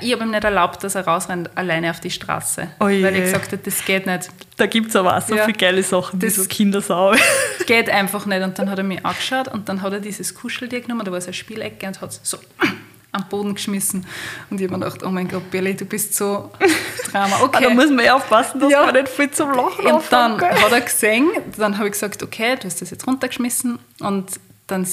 ich 0.00 0.12
habe 0.12 0.24
ihm 0.24 0.30
nicht 0.32 0.42
erlaubt, 0.44 0.82
dass 0.82 0.94
er 0.94 1.06
rausrennt 1.06 1.50
alleine 1.56 1.90
auf 1.90 2.00
die 2.00 2.10
Straße. 2.10 2.68
Oje. 2.80 3.02
Weil 3.04 3.14
ich 3.16 3.22
gesagt 3.22 3.52
habe, 3.52 3.58
das 3.58 3.84
geht 3.84 4.06
nicht. 4.06 4.28
Da 4.56 4.66
gibt 4.66 4.88
es 4.90 4.96
aber 4.96 5.16
auch 5.16 5.22
so 5.22 5.34
Ja. 5.36 5.44
viele 5.44 5.56
geile 5.58 5.82
Sachen, 5.82 6.18
Das- 6.18 6.34
so 6.36 6.44
Kindersau. 6.46 7.14
Geht 7.66 7.88
einfach 7.90 8.26
nicht. 8.26 8.42
Und 8.42 8.58
dann 8.58 8.70
hat 8.70 8.78
er 8.78 8.84
mich 8.84 9.04
angeschaut 9.04 9.48
und 9.48 9.68
dann 9.68 9.82
hat 9.82 9.92
er 9.92 10.00
dieses 10.00 10.34
Kuscheltier 10.34 10.80
genommen, 10.80 11.04
da 11.04 11.12
war 11.12 11.20
so 11.20 11.26
eine 11.28 11.34
Spielecke 11.34 11.86
und 11.86 12.00
hat 12.00 12.10
es 12.10 12.20
so 12.22 12.38
am 13.12 13.28
Boden 13.28 13.54
geschmissen. 13.54 14.06
Und 14.50 14.60
ich 14.60 14.66
habe 14.68 14.78
mir 14.78 14.84
gedacht, 14.86 15.02
oh 15.04 15.10
mein 15.10 15.28
Gott, 15.28 15.50
Billy, 15.50 15.74
du 15.74 15.84
bist 15.84 16.14
so 16.14 16.50
Drama. 17.12 17.36
Ah, 17.40 17.42
Okay. 17.44 17.64
Da 17.64 17.70
muss 17.70 17.90
man 17.90 18.04
ja 18.04 18.14
aufpassen, 18.16 18.60
dass 18.60 18.70
Ja. 18.70 18.84
man 18.86 18.94
nicht 18.94 19.08
viel 19.08 19.30
zum 19.30 19.52
Lachen 19.52 19.86
Und 19.86 20.02
dann 20.10 20.36
gell? 20.38 20.48
hat 20.50 20.72
er 20.72 20.80
gesehen, 20.80 21.28
dann 21.56 21.76
habe 21.78 21.86
ich 21.88 21.92
gesagt, 21.92 22.22
okay, 22.22 22.56
du 22.56 22.64
hast 22.66 22.82
das 22.82 22.90
jetzt 22.90 23.06
runtergeschmissen 23.06 23.78
und 24.00 24.32
dann, 24.66 24.86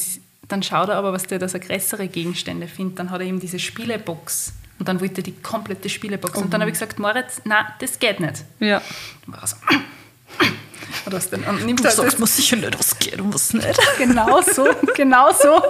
dann 0.47 0.61
schaut 0.63 0.89
er 0.89 0.95
aber, 0.97 1.13
was 1.13 1.23
der, 1.23 1.39
dass 1.39 1.53
er 1.53 1.59
größere 1.61 2.07
Gegenstände 2.07 2.67
findet. 2.67 2.99
Dann 2.99 3.09
hat 3.11 3.21
er 3.21 3.27
eben 3.27 3.39
diese 3.39 3.59
Spielebox 3.59 4.53
und 4.79 4.87
dann 4.87 4.99
wollte 5.01 5.21
er 5.21 5.23
die 5.23 5.33
komplette 5.33 5.89
Spielebox. 5.89 6.37
Und 6.39 6.53
dann 6.53 6.61
habe 6.61 6.69
ich 6.69 6.75
gesagt, 6.75 6.99
Moritz, 6.99 7.41
nein, 7.45 7.65
das 7.79 7.99
geht 7.99 8.19
nicht. 8.19 8.43
Ja. 8.59 8.81
War 9.27 9.45
so, 9.47 9.55
und, 11.05 11.13
was 11.13 11.29
denn, 11.29 11.43
und 11.43 11.65
nimmt 11.65 11.79
Du 11.79 11.83
halt 11.85 11.95
sagst 11.95 12.13
das, 12.13 12.19
mir 12.19 12.27
sicher 12.27 12.55
nicht, 12.55 12.77
was 12.79 12.97
geht 12.99 13.19
und 13.19 13.33
was 13.33 13.53
nicht. 13.53 13.67
genau 13.97 14.41
so, 14.41 14.67
genau 14.95 15.31
so. 15.33 15.61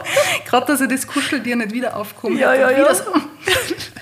Gerade, 0.45 0.65
dass 0.67 0.81
er 0.81 0.87
das 0.87 1.07
Kuscheltier 1.07 1.55
nicht 1.55 1.71
wieder 1.73 1.95
aufkommt. 1.95 2.37
Ja, 2.39 2.53
ja, 2.53 2.67
Und 2.69 2.77
ja. 2.77 2.93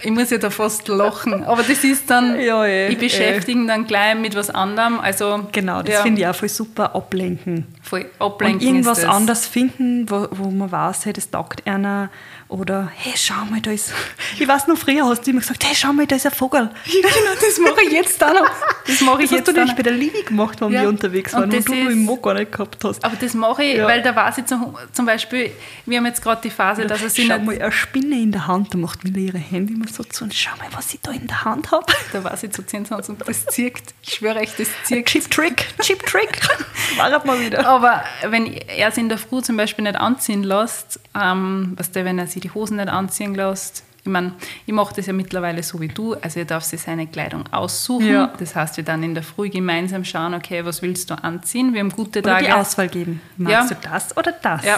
Ich 0.04 0.10
muss 0.10 0.32
ja 0.32 0.40
da 0.40 0.50
fast 0.50 0.88
lachen. 0.88 1.44
Aber 1.44 1.62
das 1.62 1.84
ist 1.84 2.10
dann, 2.10 2.40
Ja, 2.40 2.66
eh, 2.66 2.88
ich 2.90 2.98
beschäftige 2.98 3.60
ihn 3.60 3.68
dann 3.68 3.86
gleich 3.86 4.16
mit 4.16 4.36
was 4.36 4.50
anderem. 4.50 5.00
Also, 5.00 5.48
Genau, 5.52 5.82
das 5.84 5.94
ja, 5.94 6.02
finde 6.02 6.22
ich 6.22 6.28
auch 6.28 6.34
voll 6.36 6.50
super, 6.50 6.96
ablenken. 6.96 7.68
Voll 7.84 8.08
Und 8.18 8.26
ablenken 8.26 8.66
irgendwas 8.68 8.98
ist 9.00 9.04
das. 9.08 9.16
anderes 9.16 9.46
finden, 9.46 10.10
wo, 10.10 10.28
wo 10.32 10.50
man 10.50 10.72
weiß, 10.72 11.06
hey, 11.06 11.14
das 11.14 11.30
taugt 11.30 11.68
einer. 11.68 12.10
Oder, 12.48 12.92
hey, 12.96 13.14
schau 13.16 13.46
mal, 13.50 13.62
da 13.62 13.72
ist... 13.72 13.94
Ich 14.40 14.48
weiß 14.48 14.68
noch, 14.68 14.78
früher 14.78 15.06
hast 15.06 15.26
du 15.28 15.32
immer 15.32 15.42
gesagt, 15.42 15.64
hey, 15.66 15.76
schau 15.76 15.94
mal, 15.94 16.08
da 16.08 16.16
ist 16.16 16.26
ein 16.26 16.32
Vogel. 16.32 16.70
Ja, 16.86 17.02
genau, 17.02 17.32
das 17.40 17.60
mache 17.60 17.84
ich 17.86 17.92
jetzt 17.92 18.24
auch 18.24 18.34
noch. 18.34 18.50
Das 18.88 19.02
mache 19.02 19.24
ich 19.24 19.30
Das 19.30 19.32
hast 19.32 19.32
jetzt 19.40 19.48
du 19.48 19.52
auch 19.52 19.56
nämlich 19.58 19.76
bei 19.76 19.84
der 19.84 19.94
Livi 19.94 20.24
gemacht, 20.24 20.60
wenn 20.62 20.72
Ja. 20.72 20.82
wir 20.82 20.90
unterwegs 20.90 21.21
Und 21.28 21.34
waren, 21.34 21.44
und 21.44 21.54
du 21.54 21.58
ist- 21.74 21.92
im 21.92 22.04
Mo 22.04 22.18
gar 22.18 22.34
nicht 22.34 22.52
gehabt 22.52 22.84
hast. 22.84 23.04
Aber 23.04 23.16
das 23.16 23.34
mache 23.34 23.64
ich, 23.64 23.78
Ja. 23.78 23.88
weil 23.88 24.02
da 24.02 24.16
weiß 24.16 24.40
ich 24.40 24.46
zum, 24.46 24.76
zum 24.92 25.06
Beispiel, 25.06 25.52
wir 25.86 25.98
haben 25.98 26.06
jetzt 26.06 26.22
gerade 26.22 26.42
die 26.42 26.50
Phase, 26.50 26.86
dass 26.86 27.02
er 27.02 27.10
sich 27.10 27.28
Schau 27.28 27.36
nicht... 27.38 27.46
mal, 27.46 27.62
eine 27.62 27.72
Spinne 27.72 28.22
in 28.22 28.32
der 28.32 28.48
Hand, 28.48 28.74
da 28.74 28.78
macht 28.78 29.04
Mila 29.04 29.18
ihre 29.20 29.38
Hände 29.38 29.74
immer 29.74 29.88
so 29.88 30.04
zu 30.04 30.24
und 30.26 30.34
schau 30.34 30.52
mal, 30.58 30.68
was 30.74 30.94
ich 30.94 31.00
da 31.02 31.12
in 31.12 31.28
der 31.28 31.46
Hand 31.46 31.72
habe. 31.72 31.86
Da 32.14 32.24
weiß 32.24 32.44
ich 32.44 32.52
zu 32.52 32.64
10 32.66 32.86
Cent 32.86 33.10
und 33.10 33.28
das 33.28 33.46
zirkt. 33.48 33.94
Ich 34.04 34.16
schwöre 34.16 34.40
euch, 34.40 34.56
das 34.58 34.68
zirkt. 34.84 35.10
Chip 35.10 35.30
Trick, 35.30 35.66
Chip 35.82 36.06
Trick. 36.06 36.40
War 36.98 37.26
mal 37.26 37.40
wieder. 37.40 37.66
Aber 37.68 38.04
wenn 38.28 38.46
er 38.48 38.90
es 38.90 38.98
in 38.98 39.10
der 39.10 39.18
Früh 39.18 39.42
zum 39.42 39.58
Beispiel 39.58 39.84
nicht 39.84 39.96
anziehen 39.96 40.44
lässt, 40.44 41.00
ähm, 41.20 41.74
was 41.78 41.92
der, 41.92 42.06
wenn 42.06 42.20
er 42.20 42.28
sich 42.28 42.42
die 42.42 42.52
Hosen 42.52 42.78
nicht 42.78 42.90
anziehen 42.90 43.36
lässt, 43.36 43.84
ich 44.04 44.10
meine, 44.10 44.34
ich 44.66 44.74
mache 44.74 44.96
das 44.96 45.06
ja 45.06 45.14
mittlerweile 45.14 45.62
so 45.62 45.80
wie 45.80 45.88
du, 45.88 46.16
also 46.16 46.40
er 46.40 46.46
darf 46.46 46.64
sich 46.64 46.82
seine 46.82 47.06
Kleidung 47.08 47.44
aussuchen. 47.52 48.08
Ja. 48.08 48.34
Das 48.40 48.56
heißt, 48.56 48.78
wir 48.78 48.84
dann 48.84 49.04
in 49.04 49.14
der 49.14 49.24
Früh 49.24 49.50
gemeinsam 49.50 50.04
schauen, 50.04 50.34
okay, 50.34 50.66
was 50.66 50.82
willst 50.82 51.10
du 51.12 51.24
anziehen? 51.24 51.74
Wir 51.74 51.82
haben 51.82 51.92
gute 51.92 52.20
Oder 52.20 52.32
Tage. 52.34 52.46
die 52.46 52.52
Auswahl 52.52 52.88
geben. 52.88 53.22
Magst 53.38 53.70
Ja. 53.72 53.78
du 53.78 53.88
das 53.90 54.18
oder 54.18 54.32
das? 54.32 54.66
Ja. 54.66 54.78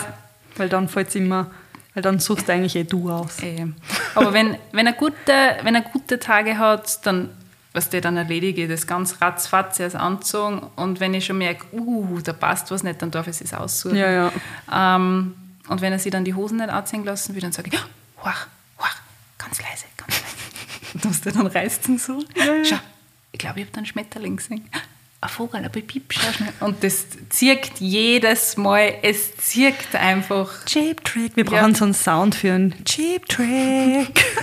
Weil 0.58 0.68
dann 0.70 0.90
fällt 0.90 1.08
es 1.08 1.16
immer, 1.16 1.48
Weil 1.94 2.04
dann 2.04 2.20
suchst 2.20 2.48
du 2.50 2.54
eigentlich 2.54 2.76
eh 2.76 2.84
du 2.84 3.10
aus. 3.12 3.42
Eh. 3.44 3.66
Aber 4.16 4.34
wenn, 4.34 4.58
wenn, 4.72 4.88
er 4.88 4.94
gute, 4.94 5.32
wenn 5.62 5.76
er 5.76 5.82
gute 5.82 6.20
Tage 6.20 6.58
hat, 6.58 7.06
dann, 7.06 7.30
was 7.72 7.90
der 7.90 8.02
dann 8.02 8.18
erledige 8.18 8.68
das 8.68 8.88
ganz 8.88 9.22
ratzfatz 9.22 9.80
erst 9.80 9.96
anzogen. 9.96 10.64
Und 10.76 11.00
wenn 11.00 11.14
ich 11.14 11.26
schon 11.26 11.38
merke, 11.38 11.66
uh, 11.72 12.20
da 12.24 12.34
passt 12.34 12.72
was 12.72 12.84
nicht, 12.84 13.02
dann 13.02 13.12
darf 13.12 13.28
ich 13.28 13.40
es 13.40 13.54
aussuchen. 13.54 13.96
Ja, 13.96 14.12
ja. 14.12 14.32
Ähm, 14.72 15.36
und 15.70 15.82
wenn 15.82 15.94
er 15.94 16.00
sich 16.00 16.12
dann 16.12 16.26
die 16.26 16.34
Hosen 16.34 16.58
nicht 16.58 16.70
anziehen 16.70 17.06
lassen 17.06 17.36
will, 17.36 17.42
dann 17.42 17.52
sage 17.52 17.70
ich, 17.72 17.80
wach, 18.24 18.48
ganz 19.58 19.62
leise, 19.70 19.86
ganz 19.98 20.22
leise. 20.22 20.94
Und 20.94 21.06
musst 21.06 21.26
du 21.26 21.32
dann 21.32 21.48
reißt 21.48 21.88
ihn 21.88 21.98
so. 21.98 22.24
Schau, 22.63 22.78
ich 23.32 23.39
glaube, 23.39 23.60
ich 23.60 23.66
habe 23.66 23.72
da 23.72 23.78
einen 23.78 23.86
Schmetterling 23.86 24.36
gesehen. 24.38 24.70
Ein 25.22 25.30
Vogel, 25.30 25.63
ein 25.63 25.72
Piep, 25.72 26.12
schau 26.13 26.32
schnell. 26.34 26.54
Und 26.60 26.84
das 26.84 27.06
zirkt 27.30 27.80
jedes 27.80 28.58
Mal, 28.58 28.96
es 29.04 29.38
zirkt 29.38 29.96
einfach. 29.96 30.66
Cheap 30.66 31.04
Trick. 31.06 31.36
Wir 31.36 31.46
brauchen 31.46 31.72
Ja. 31.72 31.76
so 31.78 31.86
einen 31.86 31.94
Sound 31.94 32.36
für 32.36 32.52
einen 32.54 32.84
Cheap 32.86 33.28
Trick. 33.28 34.26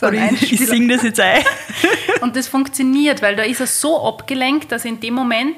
So 0.00 0.06
ein 0.06 0.34
ich, 0.34 0.50
ich 0.54 0.66
singe 0.66 0.94
das 0.96 1.02
jetzt 1.04 1.20
ein. 1.20 1.44
Und 2.22 2.36
das 2.36 2.48
funktioniert, 2.48 3.20
weil 3.20 3.36
da 3.36 3.42
ist 3.42 3.60
er 3.60 3.66
so 3.66 4.02
abgelenkt, 4.02 4.72
dass 4.72 4.86
in 4.86 4.98
dem 4.98 5.12
Moment 5.12 5.56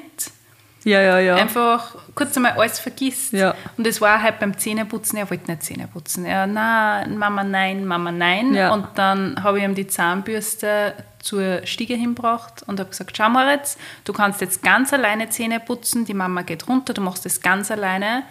Ja, 0.83 0.99
ja, 1.01 1.19
ja. 1.19 1.35
einfach 1.35 1.95
kurz 2.15 2.35
einmal 2.35 2.53
alles 2.53 2.79
vergisst. 2.79 3.33
Ja. 3.33 3.53
Und 3.77 3.85
das 3.85 4.01
war 4.01 4.21
halt 4.21 4.39
beim 4.39 4.57
Zähneputzen, 4.57 5.17
er 5.19 5.29
wollte 5.29 5.51
nicht 5.51 5.63
Zähne 5.63 5.87
putzen. 5.87 6.25
Er, 6.25 6.47
nein, 6.47 7.17
Mama, 7.17 7.43
nein, 7.43 7.85
Mama, 7.85 8.11
nein. 8.11 8.55
Ja. 8.55 8.73
Und 8.73 8.87
dann 8.95 9.43
habe 9.43 9.59
ich 9.59 9.63
ihm 9.63 9.75
die 9.75 9.85
Zahnbürste 9.87 10.93
zur 11.19 11.65
Stiege 11.67 11.93
hingebracht 11.93 12.63
und 12.65 12.79
habe 12.79 12.89
gesagt, 12.89 13.15
schau 13.15 13.29
mal 13.29 13.55
jetzt, 13.55 13.79
du 14.05 14.13
kannst 14.13 14.41
jetzt 14.41 14.63
ganz 14.63 14.91
alleine 14.91 15.29
Zähne 15.29 15.59
putzen, 15.59 16.05
die 16.05 16.15
Mama 16.15 16.41
geht 16.41 16.67
runter, 16.67 16.93
du 16.95 17.01
machst 17.01 17.25
das 17.25 17.41
ganz 17.41 17.69
alleine. 17.69 18.23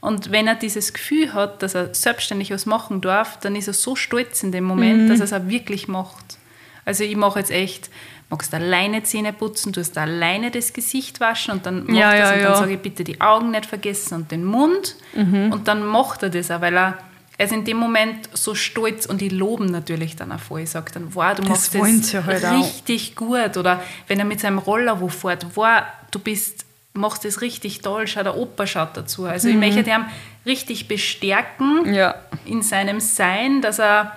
Und 0.00 0.32
wenn 0.32 0.46
er 0.46 0.54
dieses 0.54 0.94
Gefühl 0.94 1.34
hat, 1.34 1.62
dass 1.62 1.74
er 1.74 1.94
selbstständig 1.94 2.50
was 2.50 2.64
machen 2.64 3.02
darf, 3.02 3.38
dann 3.40 3.54
ist 3.54 3.66
er 3.68 3.74
so 3.74 3.94
stolz 3.94 4.42
in 4.42 4.52
dem 4.52 4.64
Moment, 4.64 5.02
Mhm. 5.02 5.08
dass 5.10 5.18
er 5.20 5.24
es 5.26 5.32
auch 5.34 5.48
wirklich 5.48 5.88
macht. 5.88 6.38
Also 6.86 7.04
ich 7.04 7.14
mache 7.16 7.38
jetzt 7.38 7.50
echt, 7.50 7.90
magst 8.30 8.54
alleine 8.54 9.02
Zähne 9.02 9.32
putzen, 9.32 9.72
tust 9.72 9.98
alleine 9.98 10.50
das 10.50 10.72
Gesicht 10.72 11.18
waschen 11.20 11.52
und 11.54 11.66
dann 11.66 11.84
macht 11.84 11.96
Ja, 11.96 12.12
er 12.12 12.18
ja, 12.18 12.24
und 12.34 12.42
dann 12.44 12.52
ja. 12.52 12.56
sage 12.56 12.72
ich 12.74 12.78
bitte 12.80 13.02
die 13.04 13.20
Augen 13.20 13.50
nicht 13.50 13.66
vergessen 13.66 14.14
und 14.14 14.30
den 14.30 14.44
Mund. 14.44 14.94
Mhm. 15.14 15.52
Und 15.52 15.66
dann 15.68 15.84
macht 15.84 16.22
er 16.22 16.30
das 16.30 16.50
auch, 16.50 16.60
weil 16.60 16.76
er, 16.76 16.98
er 17.38 17.46
ist 17.46 17.52
in 17.52 17.64
dem 17.64 17.76
Moment 17.78 18.28
so 18.32 18.54
stolz 18.54 19.04
und 19.06 19.20
die 19.20 19.30
loben 19.30 19.66
natürlich 19.66 20.14
dann 20.14 20.30
auch 20.30 20.38
voll. 20.40 20.60
Ich 20.60 20.70
sage 20.70 20.92
dann, 20.94 21.14
wow, 21.14 21.34
du 21.34 21.42
Das 21.42 21.48
machst 21.48 21.74
das 22.14 22.24
halt 22.26 22.44
auch. 22.46 22.52
richtig 22.64 23.16
gut. 23.16 23.56
Oder 23.56 23.82
wenn 24.06 24.18
er 24.20 24.24
mit 24.24 24.38
seinem 24.40 24.58
Roller 24.58 25.00
wo 25.00 25.08
fährt, 25.08 25.44
wow, 25.56 25.82
du 26.12 26.18
bist, 26.20 26.64
machst 26.92 27.24
das 27.24 27.40
richtig 27.40 27.80
toll, 27.80 28.06
schau, 28.06 28.22
der 28.22 28.36
Opa 28.36 28.66
schaut 28.66 28.96
dazu. 28.96 29.24
Also 29.24 29.48
Mhm. 29.48 29.54
ich 29.62 29.74
möchte 29.74 29.90
ihn 29.90 30.04
richtig 30.46 30.86
bestärken 30.86 31.92
Ja. 31.92 32.14
in 32.44 32.62
seinem 32.62 33.00
Sein, 33.00 33.60
dass 33.62 33.80
er 33.80 34.12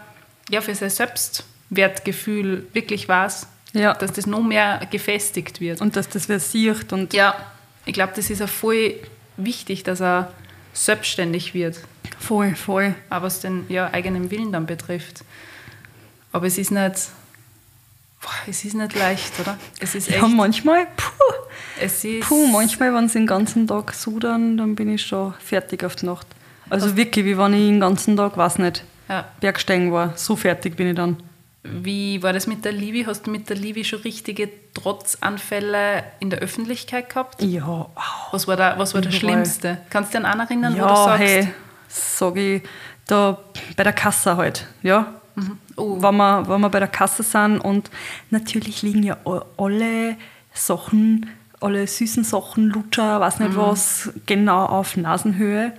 ja 0.50 0.62
für 0.62 0.76
sein 0.76 0.90
Selbstwertgefühl 1.72 2.68
wirklich 2.74 3.08
weiß, 3.08 3.48
Ja. 3.74 3.94
dass 3.94 4.14
das 4.14 4.26
noch 4.28 4.42
mehr 4.44 4.82
gefestigt 4.92 5.60
wird. 5.60 5.82
Und 5.82 5.96
dass 5.96 6.08
das 6.10 6.30
wer 6.30 6.40
sieht 6.40 6.94
und 6.94 7.14
ja, 7.14 7.36
ich 7.86 7.94
glaube, 7.94 8.14
das 8.16 8.30
ist 8.30 8.42
auch 8.42 8.50
voll 8.50 8.96
wichtig, 9.38 9.84
dass 9.84 10.00
er 10.02 10.32
selbstständig 10.74 11.54
wird, 11.54 11.80
voll, 12.20 12.56
voll. 12.56 12.96
auch 13.10 13.22
was 13.22 13.42
den 13.42 13.66
ja, 13.70 13.90
eigenen 13.92 14.32
Willen 14.32 14.52
dann 14.52 14.66
betrifft. 14.66 15.24
Aber 16.32 16.48
es 16.48 16.58
ist 16.58 16.72
nicht, 16.72 17.10
boah, 18.22 18.32
es 18.48 18.64
ist 18.66 18.74
nicht 18.74 18.96
leicht, 18.96 19.40
oder? 19.40 19.58
Es 19.80 19.94
ist 19.96 20.10
echt, 20.10 20.18
Ja, 20.18 20.28
manchmal, 20.28 20.88
puh, 20.96 21.34
es 21.80 22.04
ist, 22.04 22.28
puh, 22.28 22.48
manchmal, 22.48 22.94
wenn 22.94 23.08
sie 23.08 23.20
den 23.20 23.28
ganzen 23.28 23.68
Tag 23.68 23.94
sudern, 23.94 24.58
dann 24.58 24.76
bin 24.76 24.94
ich 24.94 25.06
schon 25.06 25.34
fertig 25.40 25.84
auf 25.84 25.96
die 25.96 26.06
Nacht. 26.08 26.28
Also 26.70 26.96
wirklich, 26.96 27.26
wie 27.26 27.38
wenn 27.38 27.54
ich 27.54 27.68
den 27.68 27.80
ganzen 27.80 28.18
Tag, 28.18 28.36
weiß 28.38 28.58
nicht, 28.60 28.84
ja. 29.10 29.26
Bergsteigen 29.40 29.92
war. 29.92 30.14
So 30.16 30.36
fertig 30.36 30.76
bin 30.76 30.88
ich 30.88 30.96
dann. 30.96 31.18
Wie 31.64 32.22
war 32.22 32.34
das 32.34 32.46
mit 32.46 32.66
der 32.66 32.74
Livi? 32.74 33.06
Hast 33.06 33.26
du 33.26 33.32
mit 33.32 33.50
der 33.50 33.56
Livi 33.56 33.86
schon 33.86 34.00
richtige 34.00 34.50
Trotzanfälle 34.74 36.04
in 36.20 36.30
der 36.30 36.40
Öffentlichkeit 36.40 37.10
gehabt? 37.10 37.42
Ja, 37.42 37.66
au. 37.66 37.90
Was 38.32 38.48
war, 38.48 38.58
da, 38.58 38.78
was 38.78 38.94
war 38.94 39.02
das. 39.02 39.16
Schlimmste? 39.16 39.78
Kannst 39.90 40.14
du 40.14 40.18
dich 40.18 40.26
an 40.26 40.32
einen 40.32 40.48
erinnern, 40.48 40.74
wo 40.74 40.80
du 40.80 40.84
ja, 40.84 40.96
sagst, 40.96 41.20
hey, 41.20 41.48
sag 41.88 42.36
ich, 42.36 42.64
da 43.08 43.40
bei 43.78 43.84
der 43.84 43.94
Kasse 43.94 44.36
halt, 44.36 44.68
ja. 44.82 45.14
Oh. 45.78 46.02
Wenn, 46.02 46.18
wir, 46.18 46.48
wenn 46.48 46.62
wir 46.62 46.70
bei 46.70 46.80
der 46.80 46.88
Kasse 46.90 47.24
sind 47.24 47.60
und 47.60 47.90
natürlich 48.30 48.82
liegen 48.82 49.04
ja 49.04 49.18
alle 49.58 50.18
Sachen, 50.54 51.30
alle 51.62 51.88
süßen 51.88 52.24
Sachen, 52.24 52.68
Lutscher, 52.70 53.20
weiß 53.20 53.40
nicht 53.40 53.56
was, 53.56 54.12
genau 54.26 54.66
auf 54.66 54.98
Nasenhöhe. 54.98 55.74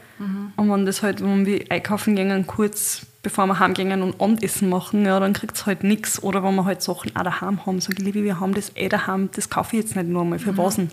Und 0.57 0.71
wenn 0.71 0.87
das 0.87 1.03
halt, 1.03 1.23
wenn 1.23 1.45
wir 1.45 1.67
einkaufen 1.71 2.17
gehen, 2.17 2.47
kurz 2.47 3.07
bevor 3.25 3.47
wir 3.47 3.59
heimgehen 3.59 4.03
und 4.03 4.21
Abendessen 4.21 4.69
machen, 4.69 5.05
ja, 5.05 5.19
dann 5.19 5.33
kriegt 5.33 5.57
es 5.57 5.67
halt 5.67 5.83
nichts. 5.83 6.23
Oder 6.23 6.45
wenn 6.45 6.55
wir 6.55 6.65
halt 6.65 6.83
Sachen 6.83 7.17
auch 7.17 7.25
daheim 7.25 7.67
haben, 7.67 7.81
sage 7.81 7.97
ich, 7.99 8.05
Liebe, 8.05 8.23
wir 8.23 8.39
haben 8.39 8.55
das 8.55 8.71
eh 8.77 8.89
daheim, 8.89 9.31
das 9.35 9.51
kaufe 9.51 9.77
ich 9.77 9.83
jetzt 9.83 9.97
nicht 9.97 10.09
nur 10.09 10.25
mal 10.25 10.39
für 10.39 10.57
was 10.57 10.77
denn? 10.77 10.91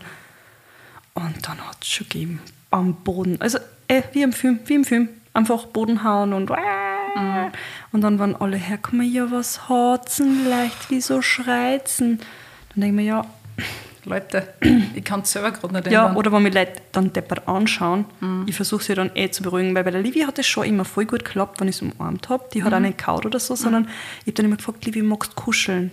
Und 1.14 1.48
dann 1.48 1.60
hat 1.68 1.78
es 1.82 1.90
schon 1.90 2.08
gegeben, 2.08 2.42
am 2.72 2.96
Boden. 2.96 3.40
Also 3.40 3.60
eh, 3.88 4.02
wie 4.14 4.24
im 4.24 4.34
Film, 4.34 4.60
wie 4.66 4.76
im 4.76 4.86
Film. 4.86 5.10
Einfach 5.34 5.66
Boden 5.68 6.04
hauen 6.04 6.34
und 6.34 6.52
und 7.92 8.02
dann 8.02 8.20
waren 8.20 8.36
alle 8.38 8.58
herkommen, 8.58 9.12
ja, 9.12 9.30
was 9.32 9.70
hat's 9.70 10.18
denn 10.18 10.48
leicht, 10.50 10.90
wieso 10.90 11.22
schreit's 11.22 11.98
denn? 11.98 12.20
Dann 12.70 12.82
denke 12.82 12.88
ich 12.88 12.94
mir, 12.94 13.04
ja, 13.04 13.26
Leute, 14.04 14.48
ich 14.96 15.04
kann 15.04 15.22
es 15.22 15.32
selber 15.32 15.52
gerade 15.52 15.74
nicht 15.74 15.92
ja, 15.92 16.08
ändern. 16.08 16.18
oder 16.18 16.32
wenn 16.32 16.44
mich 16.44 16.54
Leute 16.54 16.82
dann 16.92 17.14
deppert 17.14 17.48
anschauen, 17.48 18.06
ich 18.48 18.56
versuche 18.56 18.84
sie 18.84 18.96
dann 18.96 19.12
eh 19.16 19.30
zu 19.30 19.44
beruhigen, 19.44 19.76
weil 19.76 19.84
bei 19.84 19.92
der 19.92 20.02
Livia 20.02 20.28
hat 20.28 20.40
es 20.40 20.48
schon 20.48 20.66
immer 20.66 20.86
voll 20.86 21.06
gut 21.06 21.24
geklappt, 21.24 21.62
wenn 21.62 21.68
ich 21.68 21.78
sie 21.78 21.86
umarmt 21.86 22.30
habe. 22.30 22.46
Die 22.54 22.64
hat 22.64 22.74
auch 22.74 22.80
nicht 22.80 22.98
kaut 22.98 23.26
oder 23.26 23.40
so, 23.40 23.56
sondern 23.56 23.88
ich 24.22 24.28
habe 24.28 24.34
dann 24.34 24.46
immer 24.46 24.58
gefragt, 24.58 24.86
Livia, 24.86 25.04
magst 25.04 25.34
du 25.34 25.36
kuscheln? 25.36 25.92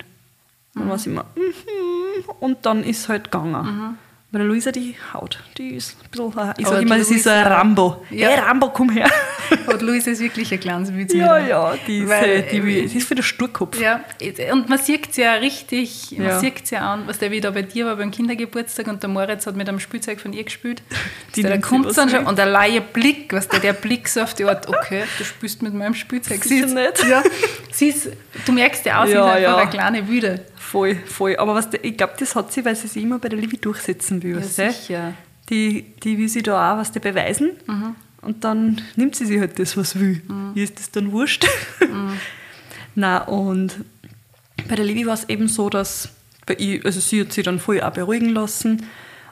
Dann 0.74 0.88
war 0.88 0.98
sie 0.98 1.10
immer, 1.10 1.24
mhm, 1.36 2.30
und 2.40 2.64
dann 2.64 2.84
ist 2.84 3.00
es 3.00 3.08
halt 3.08 3.24
gegangen. 3.24 3.98
Bei 4.30 4.36
der 4.40 4.46
Luisa, 4.46 4.70
die 4.72 4.94
haut, 5.14 5.42
die 5.56 5.70
ist 5.76 5.96
ein 6.04 6.10
bisschen, 6.10 6.36
äh, 6.38 6.52
ich 6.58 6.66
sage 6.66 6.82
immer, 6.82 6.96
die 6.98 7.02
sie 7.04 7.14
ist 7.14 7.24
so 7.24 7.30
ein 7.30 7.44
Luisa- 7.44 7.48
Rambo. 7.56 8.04
Ja. 8.10 8.28
Hey 8.28 8.38
Rambo, 8.40 8.68
komm 8.68 8.90
her. 8.90 9.08
Und 9.66 9.80
Luise 9.80 10.10
ist 10.10 10.20
wirklich 10.20 10.52
ein 10.52 10.60
kleines 10.60 10.94
Witz. 10.94 11.14
ja, 11.14 11.38
ja, 11.38 11.74
die 11.86 12.00
ist, 12.00 12.10
Weil, 12.10 12.24
äh, 12.30 12.42
die, 12.42 12.60
die 12.60 12.98
ist 12.98 13.08
für 13.08 13.14
den 13.14 13.22
Sturkopf. 13.24 13.80
Ja, 13.80 14.00
und 14.52 14.68
man 14.68 14.78
sieht 14.78 15.08
es 15.08 15.16
ja 15.16 15.32
richtig, 15.34 16.14
man 16.18 16.26
Ja. 16.26 16.38
sieht 16.40 16.62
es 16.62 16.68
ja 16.70 16.80
an, 16.92 17.04
was 17.06 17.18
der 17.18 17.30
wieder 17.30 17.52
bei 17.52 17.62
dir 17.62 17.86
war 17.86 17.96
beim 17.96 18.10
Kindergeburtstag 18.10 18.86
und 18.88 19.02
der 19.02 19.08
Moritz 19.08 19.46
hat 19.46 19.56
mit 19.56 19.66
einem 19.66 19.80
Spielzeug 19.80 20.20
von 20.20 20.34
ihr 20.34 20.44
gespielt. 20.44 20.82
Die 21.34 21.42
sie 21.42 21.60
kommt 21.60 21.96
dann 21.96 22.10
schon 22.10 22.26
und 22.26 22.36
der 22.36 22.44
laie 22.46 22.82
Blick, 22.82 23.32
was 23.32 23.48
der, 23.48 23.60
der 23.60 23.72
Blick 23.72 24.08
so 24.08 24.20
auf 24.20 24.34
die 24.34 24.44
Art, 24.44 24.68
okay, 24.68 25.04
du 25.16 25.24
spielst 25.24 25.62
mit 25.62 25.72
meinem 25.72 25.94
Spielzeug. 25.94 26.44
Sicher 26.44 26.66
ist, 26.66 26.74
nicht. 26.74 27.04
Ja, 27.08 27.22
sie 27.72 27.88
ist, 27.88 28.10
du 28.44 28.52
merkst 28.52 28.84
ja 28.84 29.00
auch, 29.02 29.06
sie 29.06 29.12
Ja, 29.12 29.24
ist 29.30 29.36
einfach 29.36 29.42
ja. 29.42 29.56
eine 29.56 29.70
kleine 29.70 30.06
Wüde. 30.08 30.44
Voll, 30.68 30.96
voll. 30.96 31.34
Aber 31.36 31.54
was, 31.54 31.70
ich 31.80 31.96
glaube, 31.96 32.12
das 32.18 32.34
hat 32.34 32.52
sie, 32.52 32.62
weil 32.62 32.76
sie 32.76 32.88
sich 32.88 33.02
immer 33.02 33.18
bei 33.18 33.30
der 33.30 33.38
Livi 33.38 33.56
durchsetzen 33.56 34.22
will. 34.22 34.36
Ja, 34.36 34.42
sicher. 34.42 35.14
Die, 35.48 35.94
die 36.04 36.18
will 36.18 36.28
sie 36.28 36.42
da 36.42 36.74
auch 36.74 36.78
was 36.78 36.92
die 36.92 36.98
beweisen. 36.98 37.52
Und 38.20 38.44
dann 38.44 38.82
nimmt 38.94 39.16
sie 39.16 39.24
sich 39.24 39.40
halt 39.40 39.58
das, 39.58 39.78
was 39.78 39.98
will. 39.98 40.20
Ihr 40.54 40.64
ist 40.64 40.78
das 40.78 40.90
dann 40.90 41.10
wurscht. 41.12 41.46
Na 42.94 43.18
und 43.18 43.76
bei 44.68 44.74
der 44.74 44.84
Livi 44.84 45.06
war 45.06 45.14
es 45.14 45.26
eben 45.30 45.48
so, 45.48 45.70
dass 45.70 46.10
bei 46.44 46.52
ihr, 46.54 46.84
also 46.84 47.00
sie 47.00 47.22
hat 47.22 47.32
sich 47.32 47.44
dann 47.44 47.60
voll 47.60 47.80
auch 47.80 47.92
beruhigen 47.92 48.28
lassen. 48.28 48.84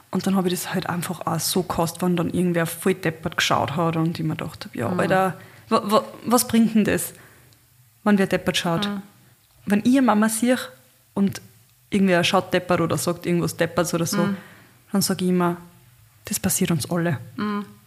Und 0.09 0.25
dann 0.25 0.35
habe 0.35 0.47
ich 0.47 0.55
das 0.55 0.73
halt 0.73 0.89
einfach 0.89 1.27
auch 1.27 1.39
so 1.39 1.61
gehasst, 1.61 2.01
wenn 2.01 2.15
dann 2.15 2.31
irgendwer 2.31 2.65
voll 2.65 2.95
deppert 2.95 3.37
geschaut 3.37 3.75
hat 3.75 3.95
und 3.95 4.17
ich 4.17 4.25
mir 4.25 4.35
gedacht 4.35 4.65
habe, 4.65 4.75
ja, 4.75 4.89
Alter, 4.89 5.37
wa, 5.69 5.81
wa, 5.85 6.03
was 6.25 6.47
bringt 6.47 6.73
denn 6.73 6.85
das, 6.85 7.13
wenn 8.03 8.17
wer 8.17 8.25
deppert 8.25 8.57
schaut? 8.57 8.89
Wenn 9.67 9.81
ich 9.81 9.97
eine 9.97 10.01
Mama 10.01 10.29
sehe 10.29 10.57
und 11.17 11.41
irgendwer 11.89 12.23
schaut 12.23 12.53
deppert 12.53 12.79
oder 12.79 12.95
sagt 12.97 13.25
irgendwas 13.25 13.57
deppert 13.57 13.91
oder 13.93 14.05
so, 14.05 14.29
dann 14.91 15.01
sage 15.01 15.25
ich 15.25 15.31
immer, 15.31 15.57
das 16.25 16.39
passiert 16.39 16.69
uns 16.69 16.89
alle. 16.91 17.17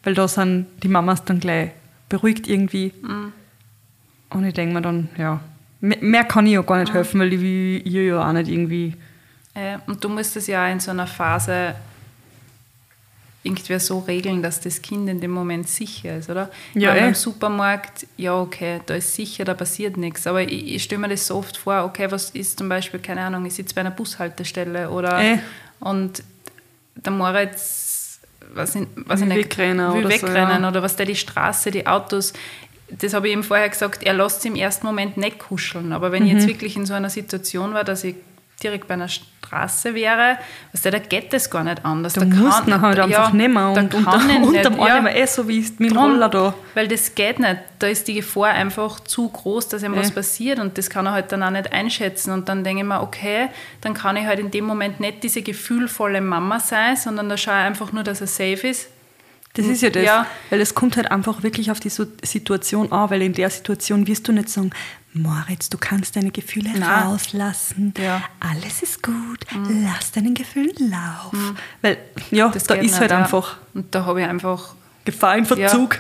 Weil 0.03 0.15
da 0.15 0.27
sind 0.27 0.67
die 0.83 0.89
Mamas 0.89 1.25
dann 1.25 1.39
gleich 1.39 1.71
beruhigt 2.09 2.49
irgendwie. 2.49 2.93
Und 4.31 4.45
ich 4.45 4.55
denke 4.55 4.75
mir 4.75 4.83
dann, 4.83 5.09
ja, 5.17 5.41
mehr, 5.81 6.25
kann 6.25 6.47
ich 6.47 6.55
ja 6.55 6.63
gar 6.63 6.79
nicht 6.81 6.93
helfen, 6.93 7.21
weil 7.21 7.33
ich 7.33 7.41
will 7.41 8.03
ja 8.03 8.29
auch 8.29 8.33
nicht 8.33 8.49
irgendwie. 8.49 8.97
Äh, 9.55 9.79
und 9.87 10.03
du 10.03 10.09
musst 10.09 10.37
es 10.37 10.47
ja 10.47 10.67
in 10.69 10.81
so 10.81 10.91
einer 10.91 11.07
Phase 11.07 11.75
irgendwie 13.43 13.79
so 13.79 14.01
regeln, 14.01 14.43
dass 14.43 14.61
das 14.61 14.83
Kind 14.83 15.09
in 15.09 15.21
dem 15.21 15.31
Moment 15.31 15.67
sicher 15.69 16.19
ist, 16.19 16.29
oder? 16.29 16.51
Ja, 16.75 16.95
Wenn 16.95 17.05
eh. 17.05 17.09
Im 17.09 17.15
Supermarkt, 17.15 18.07
ja, 18.19 18.39
okay, 18.39 18.81
da 18.85 18.95
ist 18.97 19.15
sicher, 19.15 19.45
da 19.45 19.55
passiert 19.55 19.97
nichts. 19.97 20.27
Aber 20.27 20.43
ich, 20.43 20.75
ich 20.75 20.83
stelle 20.83 21.01
mir 21.01 21.09
das 21.09 21.27
so 21.27 21.37
oft 21.37 21.57
vor, 21.57 21.85
okay, 21.85 22.11
was 22.11 22.31
ist 22.31 22.59
zum 22.59 22.69
Beispiel, 22.69 23.01
keine 23.01 23.23
Ahnung, 23.23 23.47
ich 23.47 23.55
sitze 23.55 23.75
bei 23.75 23.81
einer 23.81 23.91
Bushaltestelle 23.93 24.91
oder 24.91 25.19
Eh. 25.23 25.39
und 25.81 26.23
der 26.97 27.13
Moritz, 27.13 28.21
was 28.53 28.75
in, 28.75 28.87
was 29.07 29.21
Will 29.21 29.31
in 29.31 29.37
wegrennen 29.39 29.95
will 29.95 30.05
oder 30.05 30.17
so, 30.19 30.27
wegrennen 30.27 30.63
ja. 30.63 30.69
oder 30.69 30.83
was 30.83 30.97
der 30.97 31.07
die 31.07 31.17
Straße, 31.17 31.71
die 31.71 31.87
Autos, 31.87 32.35
das 32.91 33.15
habe 33.15 33.29
ich 33.29 33.33
ihm 33.35 33.45
vorher 33.45 33.69
gesagt, 33.69 34.03
er 34.03 34.15
lässt 34.15 34.45
im 34.45 34.57
ersten 34.57 34.85
Moment 34.85 35.17
nicht 35.17 35.39
kuscheln. 35.39 35.93
Aber 35.93 36.11
wenn 36.13 36.27
ich 36.27 36.33
Mhm. 36.33 36.39
jetzt 36.41 36.49
wirklich 36.49 36.77
in 36.77 36.85
so 36.87 36.93
einer 36.95 37.09
Situation 37.09 37.73
war, 37.73 37.85
dass 37.85 38.03
ich 38.05 38.17
direkt 38.63 38.87
bei 38.89 38.95
einer 38.95 39.09
Straße 39.09 39.95
wäre, 39.95 40.39
weißt 40.73 40.85
du, 40.85 40.91
da 40.91 40.99
geht 40.99 41.33
das 41.33 41.51
gar 41.51 41.65
nicht 41.65 41.85
anders. 41.85 42.13
Da 42.15 42.25
musst 42.25 42.67
du 42.67 42.81
halt 42.81 42.99
einfach 42.99 43.33
nehmen 43.33 43.55
da 43.55 43.69
und, 43.69 43.95
und, 43.95 44.05
kann 44.05 44.31
ich 44.31 44.37
und 44.37 44.53
nicht, 44.53 44.67
am 44.67 44.79
ja. 44.79 44.97
Arm 44.97 45.07
eh 45.07 45.27
so 45.27 45.49
wie 45.49 45.61
mit 45.61 45.91
dem 45.91 45.95
Drum, 45.95 46.13
Roller 46.13 46.29
da. 46.29 46.55
Weil 46.75 46.89
das 46.89 47.15
geht 47.15 47.39
nicht. 47.39 47.57
Da 47.79 47.87
ist 47.87 48.07
die 48.09 48.15
Gefahr 48.15 48.51
einfach 48.51 49.01
zu 49.01 49.29
groß, 49.29 49.69
dass 49.69 49.83
ihm 49.83 49.97
was 49.97 50.09
Ja. 50.09 50.15
passiert 50.15 50.59
und 50.59 50.77
das 50.79 50.91
kann 50.91 51.07
er 51.07 51.13
halt 51.13 51.33
dann 51.33 51.43
auch 51.43 51.51
nicht 51.51 51.73
einschätzen. 51.73 52.33
Und 52.33 52.49
dann 52.49 52.63
denke 52.65 52.83
ich 52.83 52.89
mir, 52.89 53.01
okay, 53.03 53.49
dann 53.81 53.95
kann 53.95 54.17
ich 54.17 54.27
halt 54.27 54.39
in 54.39 54.51
dem 54.51 54.65
Moment 54.67 55.01
nicht 55.01 55.23
diese 55.23 55.43
gefühlvolle 55.43 56.21
Mama 56.21 56.61
sein, 56.61 56.97
sondern 56.97 57.29
da 57.29 57.37
schaue 57.37 57.55
ich 57.55 57.65
einfach 57.65 57.93
nur, 57.93 58.05
dass 58.05 58.21
er 58.21 58.27
safe 58.27 58.69
ist. 58.69 58.89
Das 59.55 59.67
ist 59.67 59.83
ja 59.83 59.91
das, 59.91 60.05
Ja. 60.05 60.27
weil 60.51 60.61
es 60.61 60.75
kommt 60.75 60.97
halt 60.97 61.11
einfach 61.11 61.43
wirklich 61.43 61.71
auf 61.73 61.81
die 61.81 61.89
Situation 61.91 62.93
an, 62.93 63.11
weil 63.11 63.23
in 63.23 63.33
der 63.33 63.51
Situation 63.51 64.07
wirst 64.07 64.29
du 64.29 64.33
nicht 64.33 64.49
sagen, 64.49 64.71
Moritz, 65.13 65.69
du 65.69 65.77
kannst 65.77 66.15
deine 66.15 66.31
Gefühle 66.31 66.71
Nein. 66.79 66.83
rauslassen, 67.09 67.93
Ja. 67.99 68.19
Mhm. 68.19 68.23
alles 68.51 68.83
ist 68.83 69.03
gut, 69.03 69.45
lass 69.85 70.13
deinen 70.13 70.35
Gefühlen 70.35 70.73
laufen. 70.91 71.57
Weil, 71.83 71.99
ja, 72.31 72.49
Das 72.49 72.63
da 72.65 72.75
ist 72.75 72.83
nicht, 72.83 73.01
halt 73.01 73.11
ja. 73.11 73.19
einfach 73.19 73.57
Und 73.75 73.93
da 73.93 74.05
habe 74.05 74.21
ich 74.23 74.29
einfach, 74.29 74.75
Gefahr 75.05 75.37
im 75.37 75.47
Verzug. 75.47 75.99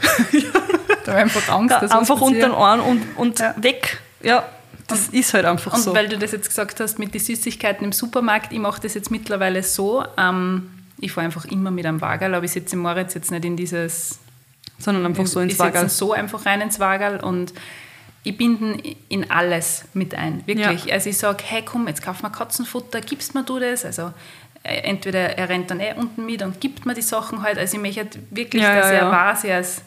da 1.05 1.13
habe 1.13 1.19
ich 1.19 1.23
einfach 1.35 1.49
Angst, 1.49 1.75
dass 1.75 1.83
was 1.91 1.93
einfach 1.93 2.21
unter 2.21 2.39
den 2.41 2.53
Ohren 2.53 2.79
und, 2.81 3.03
und 3.17 3.41
weg. 3.57 4.01
Ja, 4.23 4.45
das 4.87 5.09
ist 5.09 5.35
halt 5.35 5.45
einfach 5.45 5.73
Und 5.75 5.83
so. 5.83 5.93
weil 5.95 6.09
du 6.09 6.17
das 6.19 6.31
jetzt 6.31 6.49
gesagt 6.49 6.79
hast 6.79 7.01
mit 7.01 7.13
den 7.13 7.21
Süßigkeiten 7.21 7.85
im 7.85 7.93
Supermarkt, 7.93 8.53
ich 8.53 8.59
mache 8.61 8.81
das 8.81 8.95
jetzt 8.95 9.11
mittlerweile 9.11 9.63
so, 9.65 10.05
ähm, 10.17 10.71
ich 11.01 11.13
fahre 11.13 11.25
einfach 11.27 11.45
immer 11.47 11.71
mit 11.71 11.87
einem 11.87 12.01
Wagerl, 12.01 12.35
aber 12.35 12.45
ich 12.45 12.53
setze 12.53 12.77
Moritz 12.77 13.15
jetzt 13.15 13.31
nicht 13.31 13.45
in 13.45 13.57
dieses 13.57 14.19
Sondern 14.79 15.07
einfach 15.07 15.27
so 15.27 15.41
ins 15.41 15.53
ich 15.53 15.59
setze 15.59 15.69
ihn 15.69 15.75
Wagerl. 15.75 15.89
so 15.89 16.13
einfach 16.13 16.47
rein 16.47 16.61
ins 16.61 16.79
Wagerl 16.81 17.21
und 17.21 17.53
ich 18.23 18.37
binde 18.37 18.79
ihn 18.83 18.97
in 19.09 19.31
alles 19.31 19.85
mit 19.95 20.15
ein, 20.15 20.43
wirklich. 20.47 20.93
Also 20.93 21.09
ich 21.09 21.17
sage, 21.17 21.43
hey 21.47 21.63
komm, 21.65 21.89
jetzt 21.89 22.03
kauf 22.03 22.23
mal 22.23 22.29
Katzenfutter, 22.31 23.01
gibst 23.01 23.35
mir 23.35 23.45
du 23.45 23.59
das? 23.59 23.85
Also 23.87 24.13
äh, 24.63 24.81
entweder 24.83 25.39
er 25.39 25.49
rennt 25.49 25.71
dann 25.71 25.81
eh 25.81 25.95
unten 25.97 26.27
mit 26.27 26.43
und 26.43 26.61
gibt 26.61 26.85
mir 26.85 26.93
die 26.95 27.01
Sachen 27.03 27.43
halt. 27.43 27.57
Also 27.59 27.77
ich 27.79 27.83
möchte 27.83 28.19
wirklich, 28.31 28.63
Ja, 28.63 28.75
dass 28.77 28.87
ja, 28.91 28.93
er 28.93 29.03
ja. 29.05 29.11
weiß, 29.11 29.45
er 29.45 29.61
ist 29.61 29.83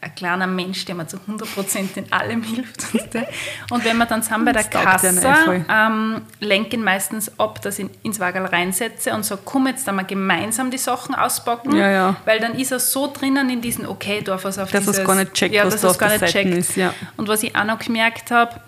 ein 0.00 0.14
kleiner 0.14 0.46
Mensch, 0.46 0.84
der 0.84 0.94
mir 0.94 1.06
zu 1.06 1.16
100% 1.16 1.96
in 1.96 2.12
allem 2.12 2.42
hilft. 2.42 2.84
Und 3.70 3.84
wenn 3.84 3.96
wir 3.96 4.06
dann 4.06 4.22
sind 4.22 4.44
bei 4.44 4.52
der 4.52 4.64
Kasse, 4.64 5.64
ähm, 5.68 6.22
lenke 6.38 6.76
ihn 6.76 6.84
meistens 6.84 7.38
ab, 7.38 7.60
dass 7.62 7.78
ich 7.78 7.86
ins 8.02 8.20
Wagerl 8.20 8.46
reinsetze 8.46 9.12
und 9.12 9.24
sage, 9.24 9.40
komm 9.44 9.66
jetzt 9.66 9.88
dann 9.88 9.96
mal 9.96 10.04
gemeinsam 10.04 10.70
die 10.70 10.78
Sachen 10.78 11.14
auspacken, 11.14 11.74
Ja, 11.76 11.90
ja. 11.90 12.16
weil 12.24 12.40
dann 12.40 12.54
ist 12.58 12.72
er 12.72 12.78
so 12.78 13.10
drinnen 13.12 13.48
in 13.50 13.60
diesen, 13.60 13.86
okay, 13.86 14.22
er 14.26 14.34
es 14.34 14.58
auf 14.58 14.70
Dass 14.70 14.84
dieses... 14.84 15.04
gar 15.04 15.14
nicht 15.16 15.32
checkt, 15.34 15.54
ja, 15.54 15.64
was 15.64 15.74
dass 15.74 15.80
da 15.82 15.88
auf 15.88 15.98
gar 15.98 16.10
nicht 16.10 16.24
checkt. 16.26 16.50
ist, 16.54 16.76
ja. 16.76 16.92
Und 17.16 17.28
was 17.28 17.42
ich 17.42 17.56
auch 17.56 17.64
noch 17.64 17.78
gemerkt 17.78 18.30
habe, 18.30 18.60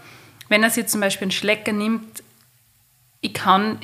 wenn 0.48 0.62
er 0.62 0.70
sich 0.70 0.86
zum 0.86 1.00
Beispiel 1.00 1.26
einen 1.26 1.32
Schlecker 1.32 1.72
nimmt, 1.72 2.22
ich 3.20 3.34
kann, 3.34 3.78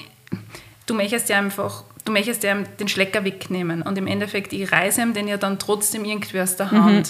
du 0.87 0.95
möchtest 0.95 1.29
ja 1.29 1.39
einfach, 1.39 1.85
du 2.05 2.13
möchtest 2.13 2.43
ja 2.43 2.55
den 2.55 2.89
Schlecker 2.89 3.25
wegnehmen 3.25 3.83
und 3.83 3.99
im 3.99 4.07
Endeffekt, 4.07 4.53
ich 4.53 4.71
reiße 4.73 5.03
ihm 5.03 5.13
den 5.15 5.29
ja 5.29 5.37
dann 5.37 5.59
trotzdem 5.59 6.05
irgendwie 6.05 6.41
aus 6.41 6.57
der 6.57 6.73
Mhm. 6.73 7.03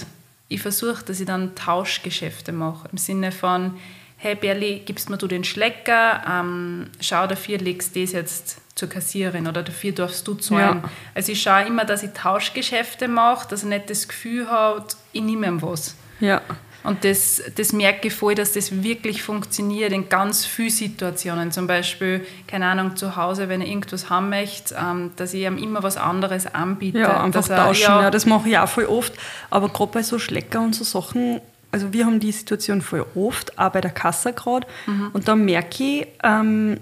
Ich 0.55 0.63
versuche, 0.63 1.05
dass 1.05 1.19
ich 1.19 1.27
dann 1.27 1.57
Tauschgeschäfte 1.57 2.53
mache, 2.53 2.89
im 2.93 2.97
Sinne 2.97 3.33
von, 3.33 3.77
hey 4.19 4.37
Berli, 4.37 4.83
gibst 4.87 5.11
mir 5.11 5.19
du 5.19 5.27
den 5.27 5.43
Schlecker, 5.43 6.23
ähm, 6.31 6.91
schau, 7.01 7.27
dafür 7.27 7.59
legst 7.59 7.97
du 7.97 8.01
das 8.01 8.13
jetzt 8.13 8.61
zur 8.77 8.89
Kassierin 8.89 9.49
oder 9.49 9.65
dafür 9.65 9.91
darfst 9.91 10.29
du 10.29 10.35
zahlen. 10.35 10.83
Ja. 10.85 10.91
Also 11.13 11.33
ich 11.33 11.43
schaue 11.43 11.65
immer, 11.65 11.85
dass 11.85 12.05
ich 12.05 12.13
Tauschgeschäfte 12.13 13.09
mache, 13.09 13.49
dass 13.49 13.65
er 13.65 13.71
nicht 13.71 13.91
das 13.91 14.07
Gefühl 14.07 14.49
hat, 14.49 14.97
ich 15.13 15.23
nehme 15.23 15.49
ihm 15.49 15.61
was. 15.61 15.97
Ja. 16.21 16.41
Und 16.85 17.03
das, 17.05 17.43
das 17.57 17.73
merke 17.73 18.09
ich 18.09 18.15
voll, 18.15 18.35
dass 18.35 18.53
das 18.53 18.83
wirklich 18.83 19.23
funktioniert 19.23 19.91
in 19.93 20.09
ganz 20.11 20.45
vielen 20.45 20.71
Situationen. 20.71 21.51
Zum 21.51 21.67
Beispiel, 21.67 22.27
keine 22.47 22.67
Ahnung, 22.67 22.95
zu 22.97 23.17
Hause, 23.17 23.49
wenn 23.49 23.63
er 23.63 23.67
irgendwas 23.67 24.11
haben 24.11 24.29
möchte, 24.29 24.75
ähm, 24.79 25.11
dass 25.17 25.33
ich 25.35 25.43
ihm 25.45 25.57
immer 25.59 25.83
was 25.83 25.97
anderes 25.97 26.47
anbiete. 26.55 26.99
Ja, 26.99 27.23
einfach 27.23 27.41
dass 27.41 27.49
er- 27.51 27.57
tauschen. 27.57 27.83
ja, 27.85 28.03
Ja, 28.03 28.11
das 28.11 28.27
mache 28.27 28.49
ich 28.51 28.59
auch 28.59 28.69
voll 28.69 28.85
oft. 28.85 29.15
Aber 29.51 29.71
gerade 29.71 29.93
bei 29.93 30.03
so 30.03 30.19
Schlecker 30.19 30.61
und 30.61 30.75
so 30.75 30.85
Sachen, 30.85 31.41
also 31.73 31.93
wir 31.93 32.07
haben 32.07 32.21
die 32.21 32.31
Situation 32.33 32.83
voll 32.83 33.05
oft, 33.15 33.59
auch 33.59 33.71
bei 33.71 33.81
der 33.81 33.91
Kasse 33.91 34.33
gerade. 34.33 34.67
Mhm. 34.87 35.11
Und 35.15 35.27
da 35.27 35.35
merke 35.35 35.83
ich, 35.83 36.07
ähm, 36.23 36.79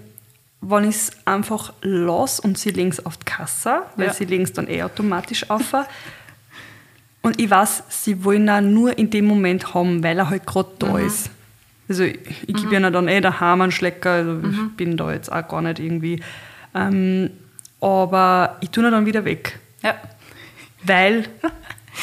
wenn 0.59 0.83
ich 0.89 0.95
es 0.95 1.11
einfach 1.25 1.73
lasse 1.81 2.41
und 2.41 2.57
sie 2.57 2.69
legen 2.71 2.89
es 2.89 3.05
auf 3.05 3.17
die 3.17 3.25
Kasse, 3.25 3.83
weil 3.95 4.07
Ja. 4.07 4.13
sie 4.13 4.25
legen 4.25 4.43
es 4.43 4.53
dann 4.53 4.67
eh 4.69 4.83
automatisch 4.83 5.49
auf. 5.49 5.73
und 7.23 7.39
ich 7.41 7.49
weiß, 7.49 7.83
sie 7.89 8.23
wollen 8.23 8.47
ihn 8.47 8.73
nur 8.73 8.95
in 8.97 9.09
dem 9.09 9.25
Moment 9.25 9.73
haben, 9.73 10.03
weil 10.03 10.19
er 10.19 10.29
halt 10.29 10.45
gerade 10.45 10.69
da 10.79 10.87
Mhm. 10.97 11.07
ist. 11.07 11.29
Also 11.89 12.03
ich, 12.03 12.17
ich 12.47 12.55
gebe 12.55 12.75
ihnen 12.75 12.93
dann 12.93 13.07
eh 13.07 13.19
daheim 13.21 13.61
einen 13.61 13.71
Schlecker, 13.71 14.11
also 14.11 14.39
ich 14.47 14.77
bin 14.77 14.95
da 14.97 15.11
jetzt 15.11 15.31
auch 15.31 15.47
gar 15.47 15.61
nicht 15.61 15.79
irgendwie. 15.79 16.21
Ähm, 16.75 17.29
aber 17.81 18.57
ich 18.61 18.69
tue 18.69 18.83
ihn 18.85 18.91
dann 18.91 19.05
wieder 19.05 19.25
weg. 19.25 19.59
ja. 19.81 19.95
Weil 20.85 21.25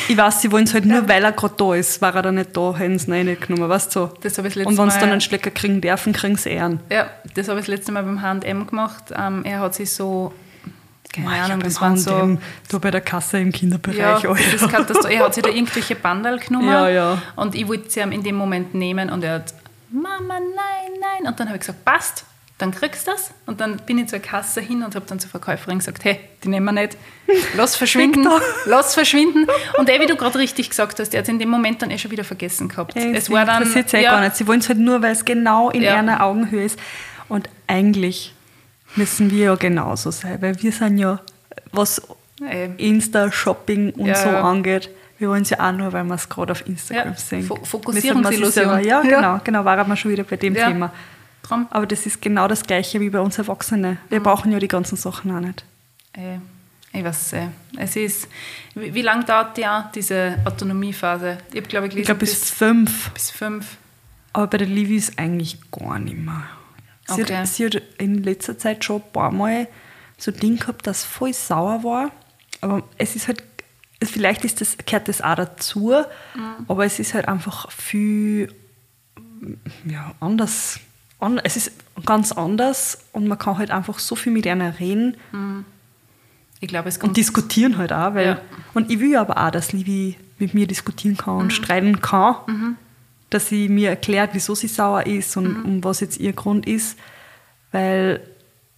ich 0.08 0.16
weiß, 0.16 0.40
sie 0.40 0.50
wollen 0.52 0.64
es 0.64 0.72
halt 0.72 0.86
nur, 0.86 1.06
weil 1.08 1.22
er 1.24 1.32
gerade 1.32 1.54
da 1.58 1.74
ist. 1.74 2.00
War 2.00 2.14
er 2.14 2.22
dann 2.22 2.36
nicht 2.36 2.56
da, 2.56 2.74
hätten 2.76 2.98
sie 2.98 3.08
ihn 3.08 3.12
eh 3.14 3.24
nicht 3.24 3.46
genommen, 3.46 3.68
weißt 3.68 3.94
du? 3.94 4.00
So. 4.06 4.12
Das 4.22 4.38
habe 4.38 4.48
ich 4.48 4.54
das 4.54 4.64
Und 4.64 4.78
wenn 4.78 4.88
sie 4.90 4.98
dann 5.00 5.10
einen 5.10 5.20
Schlecker 5.20 5.50
kriegen 5.50 5.80
dürfen, 5.82 6.12
kriegen 6.14 6.36
sie 6.36 6.50
ehren. 6.50 6.80
ja, 6.90 7.10
das 7.34 7.48
habe 7.48 7.60
ich 7.60 7.66
das 7.66 7.74
letzte 7.76 7.92
Mal 7.92 8.04
beim 8.04 8.22
H&M 8.22 8.66
gemacht. 8.66 9.04
Ähm, 9.14 9.44
er 9.44 9.60
hat 9.60 9.74
sich 9.74 9.90
so, 9.92 10.32
keine 11.12 11.26
Mei, 11.26 11.40
Ahnung, 11.42 11.60
das 11.60 11.80
waren 11.80 11.96
so... 11.96 12.12
H&M 12.16 12.38
da 12.68 12.78
bei 12.78 12.90
der 12.90 13.00
Kasse 13.00 13.38
im 13.38 13.50
Ja, 13.50 13.58
Kinderbereich. 13.58 14.22
das 14.22 14.62
ist. 14.90 15.04
Er 15.06 15.18
hat 15.20 15.34
sich 15.34 15.42
da 15.42 15.50
irgendwelche 15.50 15.96
Bandal 15.96 16.38
genommen 16.38 16.68
Ja, 16.68 16.88
ja. 16.88 17.22
und 17.36 17.54
ich 17.54 17.66
wollte 17.66 17.90
sie 17.90 18.00
ihm 18.00 18.12
in 18.12 18.22
dem 18.22 18.36
Moment 18.36 18.74
nehmen 18.74 19.10
und 19.10 19.24
er 19.24 19.34
hat 19.34 19.54
Mama, 19.92 20.34
nein, 20.38 20.92
nein. 21.00 21.26
Und 21.28 21.40
dann 21.40 21.48
habe 21.48 21.56
ich 21.56 21.60
gesagt, 21.62 21.84
passt, 21.84 22.24
dann 22.58 22.70
kriegst 22.70 23.08
du 23.08 23.10
das. 23.10 23.32
Und 23.46 23.60
dann 23.60 23.78
bin 23.86 23.98
ich 23.98 24.06
zur 24.08 24.20
Kasse 24.20 24.60
hin 24.60 24.84
und 24.84 24.94
habe 24.94 25.04
dann 25.08 25.18
zur 25.18 25.28
Verkäuferin 25.30 25.78
gesagt, 25.78 26.04
hey, 26.04 26.20
die 26.44 26.48
nehmen 26.48 26.66
wir 26.66 26.72
nicht. 26.72 26.96
Lass 27.56 27.74
verschwinden, 27.82 28.28
lass 28.66 28.94
verschwinden. 28.94 29.48
Und 29.78 29.88
eh, 29.90 29.98
wie 30.00 30.06
du 30.06 30.14
gerade 30.14 30.38
richtig 30.38 30.68
gesagt 30.70 31.00
hast, 31.00 31.12
er 31.12 31.18
hat 31.18 31.24
es 31.24 31.28
in 31.28 31.40
dem 31.40 31.48
Moment 31.48 31.82
dann 31.82 31.90
eh 31.90 31.98
schon 31.98 32.12
wieder 32.12 32.22
vergessen 32.22 32.68
gehabt. 32.68 32.94
Ey, 32.94 33.16
es 33.16 33.30
war 33.30 33.44
dann, 33.46 33.64
ja, 33.74 33.98
ja, 33.98 34.10
gar 34.12 34.20
nicht. 34.20 34.36
Sie 34.36 34.46
wollen 34.46 34.60
es 34.60 34.68
halt 34.68 34.78
nur, 34.78 35.02
weil 35.02 35.10
es 35.12 35.24
genau 35.24 35.70
in 35.70 35.82
Ja. 35.82 35.96
einer 35.96 36.22
Augenhöhe 36.22 36.64
ist. 36.64 36.78
Und 37.28 37.48
eigentlich 37.66 38.32
müssen 38.96 39.30
wir 39.30 39.44
ja 39.44 39.54
genauso 39.54 40.10
sein, 40.10 40.40
weil 40.42 40.60
wir 40.62 40.72
sind 40.72 40.98
ja, 40.98 41.20
was 41.72 42.00
Ey. 42.46 42.70
Insta-Shopping 42.78 43.90
und 43.92 44.06
Ja, 44.06 44.14
so 44.14 44.28
ja. 44.28 44.42
angeht, 44.42 44.90
wir 45.18 45.28
wollen 45.28 45.42
es 45.42 45.50
ja 45.50 45.60
auch 45.68 45.72
nur, 45.72 45.92
weil 45.92 46.04
wir 46.04 46.14
es 46.14 46.28
gerade 46.28 46.52
auf 46.52 46.66
Instagram 46.66 47.08
Ja, 47.12 47.14
sehen. 47.18 47.50
Illusion. 48.30 48.66
Ja, 48.66 48.78
Ja. 48.80 49.00
genau, 49.02 49.40
genau, 49.44 49.64
waren 49.64 49.86
wir 49.88 49.96
schon 49.96 50.10
wieder 50.10 50.24
bei 50.24 50.36
dem. 50.36 50.54
Thema. 50.54 50.92
Drum. 51.42 51.66
Aber 51.70 51.86
das 51.86 52.06
ist 52.06 52.22
genau 52.22 52.48
das 52.48 52.62
Gleiche 52.62 53.00
wie 53.00 53.10
bei 53.10 53.20
uns 53.20 53.36
Erwachsenen. 53.38 53.98
Wir 54.08 54.20
Mhm. 54.20 54.24
brauchen 54.24 54.52
ja 54.52 54.58
die 54.58 54.68
ganzen 54.68 54.96
Sachen 54.96 55.34
auch 55.34 55.40
nicht. 55.40 55.64
Ey, 56.12 56.40
ich 56.92 57.04
weiß 57.04 57.32
eh. 57.34 57.48
Es 57.76 57.96
ist, 57.96 58.28
wie, 58.74 58.94
wie 58.94 59.02
lange 59.02 59.24
dauert 59.24 59.56
die 59.56 59.66
auch, 59.66 59.90
diese 59.94 60.36
Autonomiephase? 60.44 61.38
Ich 61.50 61.56
habe, 61.58 61.68
glaube 61.68 61.86
ich, 61.86 61.90
gelesen, 61.90 62.00
Ich 62.02 62.06
glaube, 62.06 62.20
bis 62.20 62.50
fünf. 62.50 63.10
bis 63.10 63.30
fünf. 63.30 63.76
Aber 64.32 64.46
bei 64.46 64.58
der 64.58 64.66
Livi 64.68 64.96
ist 64.96 65.18
eigentlich 65.18 65.58
gar 65.70 65.98
nicht 65.98 66.16
mehr. 66.16 66.42
Sie, 67.14 67.22
Okay. 67.22 67.36
hat, 67.38 67.48
sie 67.48 67.66
hat 67.66 67.82
in 67.98 68.22
letzter 68.22 68.56
Zeit 68.58 68.84
schon 68.84 68.96
ein 69.02 69.12
paar 69.12 69.30
Mal 69.30 69.68
so 70.18 70.30
Ding 70.30 70.58
gehabt, 70.58 70.86
das 70.86 71.04
voll 71.04 71.32
sauer 71.32 71.82
war. 71.84 72.10
Aber 72.60 72.82
es 72.98 73.16
ist 73.16 73.26
halt, 73.28 73.42
vielleicht 74.02 74.44
ist 74.44 74.60
das, 74.60 74.76
gehört 74.84 75.08
das 75.08 75.22
auch 75.22 75.34
dazu, 75.34 75.94
Mhm. 76.34 76.64
aber 76.68 76.84
es 76.84 76.98
ist 76.98 77.14
halt 77.14 77.26
einfach 77.28 77.70
viel 77.70 78.52
ja, 79.86 80.14
anders. 80.20 80.78
An, 81.18 81.38
es 81.42 81.56
ist 81.56 81.72
ganz 82.06 82.32
anders 82.32 82.98
und 83.12 83.26
man 83.28 83.38
kann 83.38 83.58
halt 83.58 83.70
einfach 83.70 83.98
so 83.98 84.14
viel 84.14 84.32
mit 84.32 84.46
einer 84.46 84.78
reden 84.78 85.16
Ich 86.60 86.68
glaube, 86.68 86.88
es 86.90 86.98
kommt 87.00 87.10
und 87.10 87.16
diskutieren 87.16 87.78
halt 87.78 87.92
auch. 87.92 88.14
Weil, 88.14 88.26
Ja. 88.26 88.40
Und 88.74 88.90
ich 88.90 89.00
will 89.00 89.16
aber 89.16 89.36
auch, 89.46 89.50
dass 89.50 89.72
Livi 89.72 90.16
mit 90.38 90.52
mir 90.54 90.66
diskutieren 90.66 91.16
kann 91.16 91.36
und 91.38 91.52
streiten 91.52 92.00
kann. 92.00 92.76
Dass 93.30 93.48
sie 93.48 93.68
mir 93.68 93.90
erklärt, 93.90 94.30
wieso 94.32 94.54
sie 94.54 94.68
sauer 94.68 95.06
ist 95.06 95.36
und 95.36 95.64
um 95.64 95.84
was 95.84 96.00
jetzt 96.00 96.18
ihr 96.18 96.32
Grund 96.32 96.66
ist. 96.66 96.98
Weil, 97.72 98.20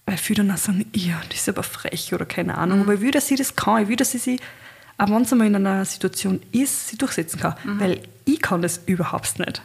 weil 0.05 0.17
viele 0.19 0.45
dann 0.45 0.55
auch 0.55 0.59
sagen, 0.59 0.85
ja, 0.95 1.21
das 1.29 1.39
ist 1.41 1.49
aber 1.49 1.63
frech 1.63 2.13
oder 2.13 2.27
keine 2.27 2.59
Ahnung. 2.59 2.83
Aber 2.83 2.95
ich 2.95 3.01
will, 3.01 3.11
dass 3.11 3.27
sie 3.29 3.37
das 3.37 3.57
kann. 3.57 3.83
Ich 3.83 3.89
will, 3.89 3.97
dass 3.97 4.11
sie 4.11 4.19
sie, 4.19 4.39
auch 4.99 5.09
wenn 5.09 5.25
sie 5.25 5.35
mal 5.35 5.47
in 5.47 5.57
einer 5.57 5.85
Situation 5.87 6.41
ist, 6.53 6.89
sie 6.89 6.99
durchsetzen 6.99 7.41
kann. 7.41 7.55
Weil 7.65 8.01
ich 8.27 8.43
kann 8.43 8.61
das 8.63 8.83
überhaupt 8.87 9.39
nicht. 9.39 9.63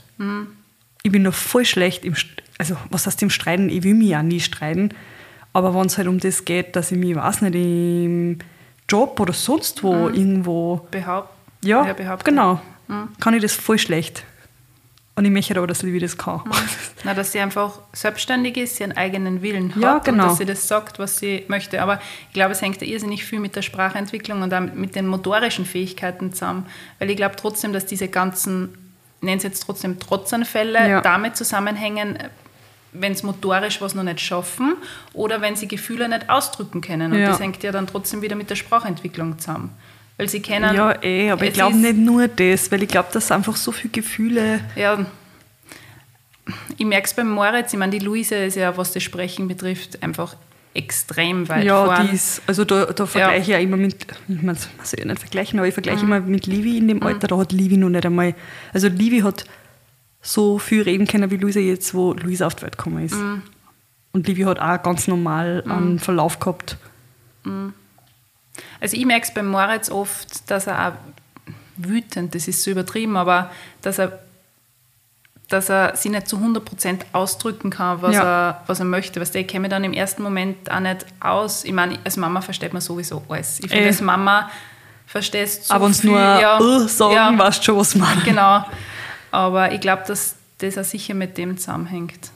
Ich 1.04 1.12
bin 1.12 1.23
noch 1.23 1.34
voll 1.34 1.65
schlecht 1.65 2.06
im, 2.06 2.15
also 2.58 2.78
was 2.89 3.06
heißt 3.06 3.21
im 3.21 3.30
Streiten? 3.30 3.69
Ich 3.69 3.84
will 3.84 3.93
mich 3.93 4.10
ja 4.10 4.23
nie 4.23 4.39
streiten. 4.39 4.91
Aber 5.54 5.76
wenn 5.76 5.88
es 5.88 5.97
halt 5.97 6.08
um 6.08 6.19
das 6.19 6.45
geht, 6.45 6.76
dass 6.76 6.91
ich 6.91 6.97
mich, 6.97 7.15
weiß 7.15 7.41
nicht, 7.41 7.56
im 7.56 8.39
Job 8.89 9.19
oder 9.19 9.34
sonst 9.34 9.84
wo 9.84 10.08
irgendwo 10.08 10.88
behaupt, 10.91 11.30
ja, 11.63 11.86
ja, 11.86 11.93
behauptet. 11.93 12.26
genau. 12.26 12.62
Kann 13.19 13.34
ich 13.34 13.41
das 13.41 13.54
voll 13.54 13.78
schlecht. 13.78 14.23
Und 15.17 15.25
ich 15.25 15.32
möchte 15.32 15.58
aber, 15.58 15.65
dass 15.65 15.82
Livi 15.82 15.97
das 15.97 16.15
kann. 16.15 16.41
Na, 17.03 17.15
dass 17.15 17.32
sie 17.32 17.39
einfach 17.39 17.80
selbstständig 17.91 18.56
ist, 18.56 18.75
sie 18.75 18.84
einen 18.84 18.95
eigenen 18.95 19.41
Willen 19.41 19.73
hat 19.73 19.82
Ja, 19.82 19.95
und 19.95 20.06
genau. 20.06 20.27
dass 20.27 20.38
sie 20.38 20.45
das 20.45 20.67
sagt, 20.67 20.99
was 20.99 21.17
sie 21.17 21.43
möchte. 21.47 21.82
Aber 21.82 21.99
ich 22.27 22.34
glaube, 22.34 22.51
es 22.51 22.62
hängt 22.62 22.80
da 22.82 22.86
irrsinnig 22.86 23.25
viel 23.25 23.39
mit 23.39 23.56
der 23.56 23.63
Sprachentwicklung 23.63 24.43
und 24.43 24.53
auch 24.53 24.60
mit 24.62 24.93
den 24.95 25.08
motorischen 25.08 25.65
Fähigkeiten 25.65 26.34
zusammen. 26.34 26.67
Weil 26.99 27.10
ich 27.10 27.17
glaube 27.17 27.36
trotzdem, 27.36 27.73
dass 27.73 27.88
diese 27.88 28.08
ganzen, 28.10 28.77
ich 29.19 29.25
nenne 29.25 29.38
es 29.38 29.43
jetzt 29.43 29.62
trotzdem 29.63 29.99
Trotzanfälle, 29.99 30.88
Ja. 30.88 31.01
damit 31.01 31.36
zusammenhängen, 31.36 32.19
wenn 32.93 33.15
sie 33.15 33.25
motorisch 33.25 33.82
was 33.82 33.95
noch 33.95 34.03
nicht 34.03 34.21
schaffen 34.21 34.75
oder 35.13 35.41
wenn 35.41 35.56
sie 35.56 35.67
Gefühle 35.67 36.08
nicht 36.10 36.30
ausdrücken 36.30 36.82
können. 36.82 37.12
Und 37.12 37.19
Ja. 37.19 37.30
das 37.30 37.39
hängt 37.39 37.63
ja 37.63 37.71
dann 37.71 37.88
trotzdem 37.88 38.21
wieder 38.21 38.36
mit 38.36 38.51
der 38.51 38.56
Sprachentwicklung 38.56 39.39
zusammen. 39.39 39.71
Weil 40.17 40.30
sie 40.30 40.39
kennen. 40.41 40.75
Ja, 40.75 41.01
eh, 41.03 41.30
aber 41.30 41.45
ich 41.45 41.53
glaube 41.53 41.77
nicht 41.77 41.97
nur 41.97 42.27
das, 42.27 42.71
weil 42.71 42.84
ich 42.84 42.89
glaube, 42.89 43.10
dass 43.13 43.32
einfach 43.32 43.56
so 43.56 43.71
viele 43.71 43.91
Gefühle. 43.91 44.60
Ja, 44.75 45.06
ich 46.77 46.86
merke 46.86 47.06
es 47.06 47.13
beim 47.13 47.30
Moritz, 47.30 47.73
ich 47.73 47.80
meine, 47.80 47.91
die 47.91 48.03
Luise 48.03 48.36
ist 48.36 48.56
ja, 48.56 48.75
was 48.77 48.93
das 48.93 49.03
Sprechen 49.03 49.47
betrifft, 49.47 50.01
einfach 50.01 50.36
extrem 50.73 51.49
weit 51.49 51.65
ja, 51.65 51.86
vorn. 51.86 52.08
die 52.08 52.15
ist, 52.15 52.41
also 52.45 52.63
da, 52.63 52.86
da 52.86 53.06
vergleiche 53.06 53.41
ich 53.41 53.47
ja 53.47 53.58
immer 53.58 53.77
mit, 53.77 54.06
man 54.27 54.56
soll 54.56 54.99
ja 54.99 55.06
nicht 55.06 55.19
vergleichen, 55.19 55.60
aber 55.60 55.67
ich 55.67 55.73
vergleiche 55.73 56.06
Mhm. 56.06 56.12
immer 56.12 56.19
mit 56.21 56.45
Livi 56.45 56.77
in 56.77 56.88
dem 56.88 57.01
Alter, 57.03 57.27
da 57.27 57.38
hat 57.38 57.51
Livi 57.51 57.77
noch 57.77 57.89
nicht 57.89 58.06
einmal, 58.06 58.36
also 58.73 58.88
Livi 58.88 59.21
hat 59.21 59.45
so 60.21 60.60
viel 60.60 60.84
reden 60.84 61.08
können 61.08 61.32
wie 61.32 61.38
Luisa 61.38 61.60
jetzt, 61.60 61.93
wo 61.93 62.13
Luisa 62.13 62.47
auf 62.47 62.56
die 62.56 62.63
Welt 62.63 62.77
gekommen 62.77 63.03
ist. 63.06 63.15
Mhm. 63.15 63.41
Und 64.12 64.27
Livi 64.27 64.43
hat 64.43 64.60
auch 64.60 64.82
ganz 64.84 65.08
normal 65.08 65.63
einen 65.67 65.99
Verlauf 65.99 66.39
gehabt. 66.39 66.77
Also 68.81 68.95
ich 68.97 69.05
merke 69.05 69.25
es 69.27 69.33
beim 69.33 69.47
Moritz 69.47 69.89
oft, 69.89 70.49
dass 70.49 70.67
er 70.67 70.87
auch 70.89 70.91
wütend, 71.77 72.33
das 72.35 72.47
ist 72.47 72.63
so 72.63 72.71
übertrieben, 72.71 73.17
aber 73.17 73.51
dass 73.81 73.99
er, 73.99 74.19
dass 75.49 75.69
er 75.69 75.95
sich 75.95 76.11
nicht 76.11 76.27
zu 76.27 76.37
100% 76.37 77.01
ausdrücken 77.13 77.69
kann, 77.69 78.01
was, 78.01 78.15
Ja. 78.15 78.23
er, 78.49 78.63
was 78.67 78.79
er 78.79 78.85
möchte. 78.85 79.21
Weißt 79.21 79.33
du, 79.35 79.39
ich 79.39 79.53
mich 79.59 79.69
dann 79.69 79.83
im 79.83 79.93
ersten 79.93 80.21
Moment 80.23 80.69
auch 80.71 80.79
nicht 80.79 81.05
aus. 81.19 81.63
Ich 81.63 81.71
meine, 81.73 81.97
als 82.03 82.17
Mama 82.17 82.41
versteht 82.41 82.73
man 82.73 82.81
sowieso 82.81 83.23
alles. 83.29 83.59
Ich 83.59 83.69
finde, 83.69 83.85
Eh. 83.85 83.87
als 83.87 84.01
Mama 84.01 84.49
verstehst 85.05 85.61
du 85.63 85.65
so 85.67 85.73
aber 85.73 85.85
uns 85.85 86.01
viel. 86.01 86.09
nur 86.11 86.19
ja, 86.19 86.59
sagen, 86.87 87.13
ja, 87.13 87.37
weißt 87.37 87.63
schon, 87.63 87.77
was 87.77 87.95
man. 87.95 88.21
Genau. 88.23 88.65
Aber 89.31 89.71
ich 89.73 89.81
glaube, 89.81 90.03
dass 90.07 90.35
das 90.59 90.77
auch 90.77 90.83
sicher 90.85 91.13
mit 91.13 91.37
dem 91.37 91.57
zusammenhängt. 91.57 92.31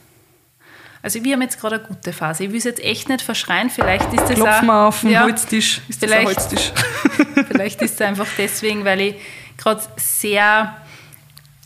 Also 1.02 1.22
wir 1.24 1.32
haben 1.34 1.42
jetzt 1.42 1.60
gerade 1.60 1.76
eine 1.76 1.84
gute 1.84 2.12
Phase. 2.12 2.44
Ich 2.44 2.50
will 2.50 2.58
es 2.58 2.64
jetzt 2.64 2.82
echt 2.82 3.08
nicht 3.08 3.22
verschreien. 3.22 3.70
Vielleicht 3.70 4.12
ist 4.12 4.22
das 4.28 4.34
Klopfen 4.34 4.70
auch, 4.70 4.74
wir 4.74 4.88
auf 4.88 5.00
den 5.00 5.10
ja, 5.10 5.22
Holztisch. 5.24 5.80
Ist 5.88 6.02
das 6.02 6.10
vielleicht- 6.10 6.26
Holztisch? 6.26 6.72
Vielleicht 7.48 7.82
ist 7.82 7.94
es 7.94 8.00
einfach 8.00 8.26
deswegen, 8.38 8.84
weil 8.84 9.00
ich 9.00 9.14
gerade 9.56 9.80
sehr, 9.96 10.76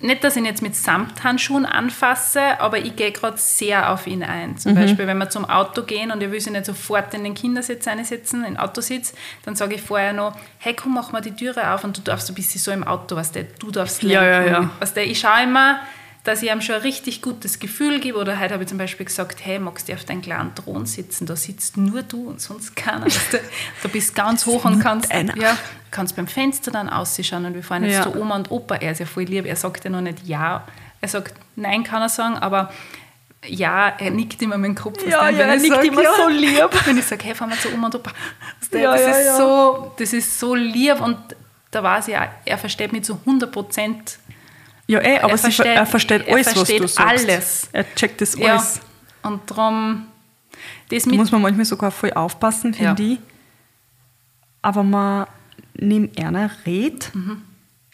nicht, 0.00 0.22
dass 0.24 0.34
ich 0.36 0.40
ihn 0.42 0.46
jetzt 0.46 0.60
mit 0.62 0.76
Samthandschuhen 0.76 1.64
anfasse, 1.66 2.60
aber 2.60 2.78
ich 2.78 2.94
gehe 2.96 3.10
gerade 3.12 3.36
sehr 3.38 3.92
auf 3.92 4.06
ihn 4.06 4.22
ein. 4.22 4.56
Zum 4.58 4.74
Beispiel, 4.74 5.06
wenn 5.06 5.16
wir 5.18 5.28
zum 5.30 5.44
Auto 5.44 5.82
gehen 5.82 6.10
und 6.10 6.22
ich 6.22 6.30
will 6.30 6.40
sie 6.40 6.50
nicht 6.50 6.66
sofort 6.66 7.14
in 7.14 7.24
den 7.24 7.34
Kindersitz 7.34 7.86
einsetzen, 7.88 8.40
in 8.44 8.54
den 8.54 8.56
Autositz, 8.58 9.14
dann 9.44 9.56
sage 9.56 9.74
ich 9.76 9.82
vorher 9.82 10.12
noch, 10.12 10.36
hey, 10.58 10.74
komm, 10.74 10.94
mach 10.94 11.12
mal 11.12 11.20
die 11.22 11.34
Türe 11.34 11.72
auf 11.72 11.84
und 11.84 11.96
du 11.96 12.02
darfst 12.02 12.28
ein 12.28 12.34
bisschen 12.34 12.60
so 12.60 12.70
im 12.72 12.84
Auto, 12.84 13.16
weißt 13.16 13.34
du, 13.36 13.44
du 13.58 13.70
darfst 13.70 14.02
Ja, 14.02 14.22
ja, 14.24 14.38
lenken. 14.40 14.52
ja. 14.64 14.70
Weißt 14.80 14.96
du, 14.96 15.02
ich 15.02 15.18
schaue 15.18 15.42
immer, 15.44 15.80
dass 16.26 16.42
ich 16.42 16.50
ihm 16.50 16.60
schon 16.60 16.74
ein 16.74 16.80
richtig 16.80 17.22
gutes 17.22 17.58
Gefühl 17.58 18.00
gebe. 18.00 18.18
Oder 18.18 18.40
heute 18.40 18.54
habe 18.54 18.64
ich 18.64 18.68
zum 18.68 18.78
Beispiel 18.78 19.06
gesagt, 19.06 19.44
hey, 19.44 19.58
magst 19.58 19.88
du 19.88 19.94
auf 19.94 20.04
deinem 20.04 20.22
kleinen 20.22 20.54
Thron 20.54 20.84
sitzen? 20.84 21.26
Da 21.26 21.36
sitzt 21.36 21.76
nur 21.76 22.02
du 22.02 22.28
und 22.28 22.40
sonst 22.40 22.74
keiner. 22.74 23.06
Du, 23.06 23.38
du 23.82 23.88
bist 23.88 24.14
ganz 24.14 24.46
hoch 24.46 24.64
und 24.64 24.80
kannst, 24.80 25.12
ja, 25.12 25.56
kannst 25.90 26.16
beim 26.16 26.26
Fenster 26.26 26.70
dann 26.70 26.88
ausschauen. 26.88 27.44
Und 27.44 27.54
wir 27.54 27.62
fahren 27.62 27.84
jetzt 27.84 27.94
Ja. 27.94 28.02
zu 28.02 28.16
Oma 28.20 28.36
und 28.36 28.50
Opa. 28.50 28.76
Er 28.76 28.92
ist 28.92 28.98
ja 28.98 29.06
voll 29.06 29.24
lieb. 29.24 29.46
Er 29.46 29.56
sagt 29.56 29.84
ja 29.84 29.90
noch 29.90 30.00
nicht 30.00 30.26
ja. 30.26 30.66
Er 31.00 31.08
sagt, 31.08 31.34
nein, 31.54 31.84
kann 31.84 32.02
er 32.02 32.08
sagen, 32.08 32.36
aber 32.36 32.72
ja, 33.46 33.94
er 33.98 34.10
nickt 34.10 34.42
immer 34.42 34.58
mit 34.58 34.68
dem 34.70 34.74
Kopf. 34.74 35.06
Ja, 35.06 35.28
ja, 35.28 35.38
wenn 35.38 35.48
er 35.48 35.56
nickt 35.56 35.84
immer 35.84 36.02
ja. 36.02 36.10
so 36.16 36.28
lieb. 36.28 36.86
Wenn 36.86 36.98
ich 36.98 37.04
sage, 37.04 37.24
hey, 37.24 37.34
fahren 37.34 37.50
wir 37.50 37.58
zu 37.58 37.72
Oma 37.72 37.86
und 37.86 37.94
Opa. 37.94 38.10
Das, 38.70 38.80
ja, 38.80 38.94
ist. 38.94 39.36
So, 39.36 39.92
das 39.98 40.12
ist 40.12 40.40
so 40.40 40.54
lieb 40.54 41.00
und 41.00 41.18
da 41.70 41.82
weiß 41.82 42.08
ich 42.08 42.16
auch, 42.16 42.26
er 42.44 42.58
versteht 42.58 42.92
mich 42.92 43.04
zu 43.04 43.14
100 43.14 43.52
Prozent. 43.52 44.18
Ja, 44.88 45.00
eh, 45.00 45.18
aber 45.18 45.32
Er 45.32 45.38
versteht- 45.38 45.66
er 45.66 45.86
versteht 45.86 46.26
er 46.28 46.34
alles, 46.34 46.52
versteht 46.52 46.82
was 46.82 46.94
du 46.94 47.02
sagst. 47.02 47.28
alles. 47.28 47.68
Er 47.72 47.94
checkt 47.94 48.20
das 48.20 48.36
Ja. 48.38 48.52
alles. 48.52 48.80
Und 49.22 49.50
darum, 49.50 50.06
das 50.90 51.02
Da 51.04 51.12
muss 51.14 51.32
man 51.32 51.42
manchmal 51.42 51.64
sogar 51.64 51.90
voll 51.90 52.12
aufpassen, 52.12 52.72
finde 52.74 53.02
Ja. 53.02 53.08
ich. 53.14 53.18
Aber 54.62 54.82
man 54.82 55.26
nimmt 55.74 56.18
einer 56.20 56.50
redet. 56.64 57.10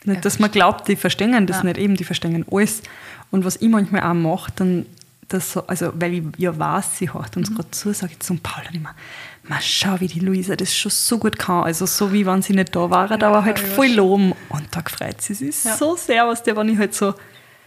Nicht, 0.04 0.24
dass 0.24 0.38
man 0.38 0.50
glaubt, 0.50 0.88
die 0.88 0.96
verstehen 0.96 1.46
das 1.46 1.58
Mhm. 1.62 1.68
Ja. 1.68 1.72
nicht, 1.74 1.78
eben, 1.78 1.96
die 1.96 2.04
verstehen 2.04 2.44
alles. 2.50 2.82
Und 3.30 3.44
was 3.44 3.56
ich 3.56 3.68
manchmal 3.68 4.02
auch 4.02 4.14
mache, 4.14 4.52
dann, 4.56 4.86
das 5.28 5.52
so, 5.52 5.66
also, 5.66 5.92
weil 5.94 6.12
ich 6.14 6.22
ja 6.38 6.58
weiß, 6.58 6.98
sie 6.98 7.12
hört 7.12 7.36
Mhm. 7.36 7.42
uns 7.42 7.54
gerade 7.54 7.70
zu, 7.70 7.92
sage 7.94 8.12
ich 8.12 8.20
zum 8.20 8.38
Paul 8.40 8.64
dann 8.64 8.74
immer, 8.74 8.94
mal 9.44 9.60
schau, 9.60 9.98
wie 10.00 10.06
die 10.06 10.20
Luisa 10.20 10.54
das 10.56 10.74
schon 10.74 10.90
so 10.90 11.18
gut 11.18 11.38
kann. 11.38 11.64
Also 11.64 11.86
so 11.86 12.12
wie 12.12 12.24
wenn 12.26 12.42
sie 12.42 12.52
nicht 12.52 12.74
da 12.74 12.90
war, 12.90 13.10
aber 13.10 13.44
halt 13.44 13.58
hab 13.58 13.64
ich 13.66 13.72
voll 13.74 13.88
loben. 13.88 14.32
Und 14.48 14.64
da 14.70 14.82
freut 14.88 15.20
sie 15.20 15.34
sich 15.34 15.64
Ja. 15.64 15.72
Mhm. 15.74 15.78
so 15.78 15.96
sehr, 15.96 16.26
was 16.26 16.42
der, 16.42 16.56
wenn 16.56 16.68
ich 16.68 16.78
halt 16.78 16.94
so, 16.94 17.14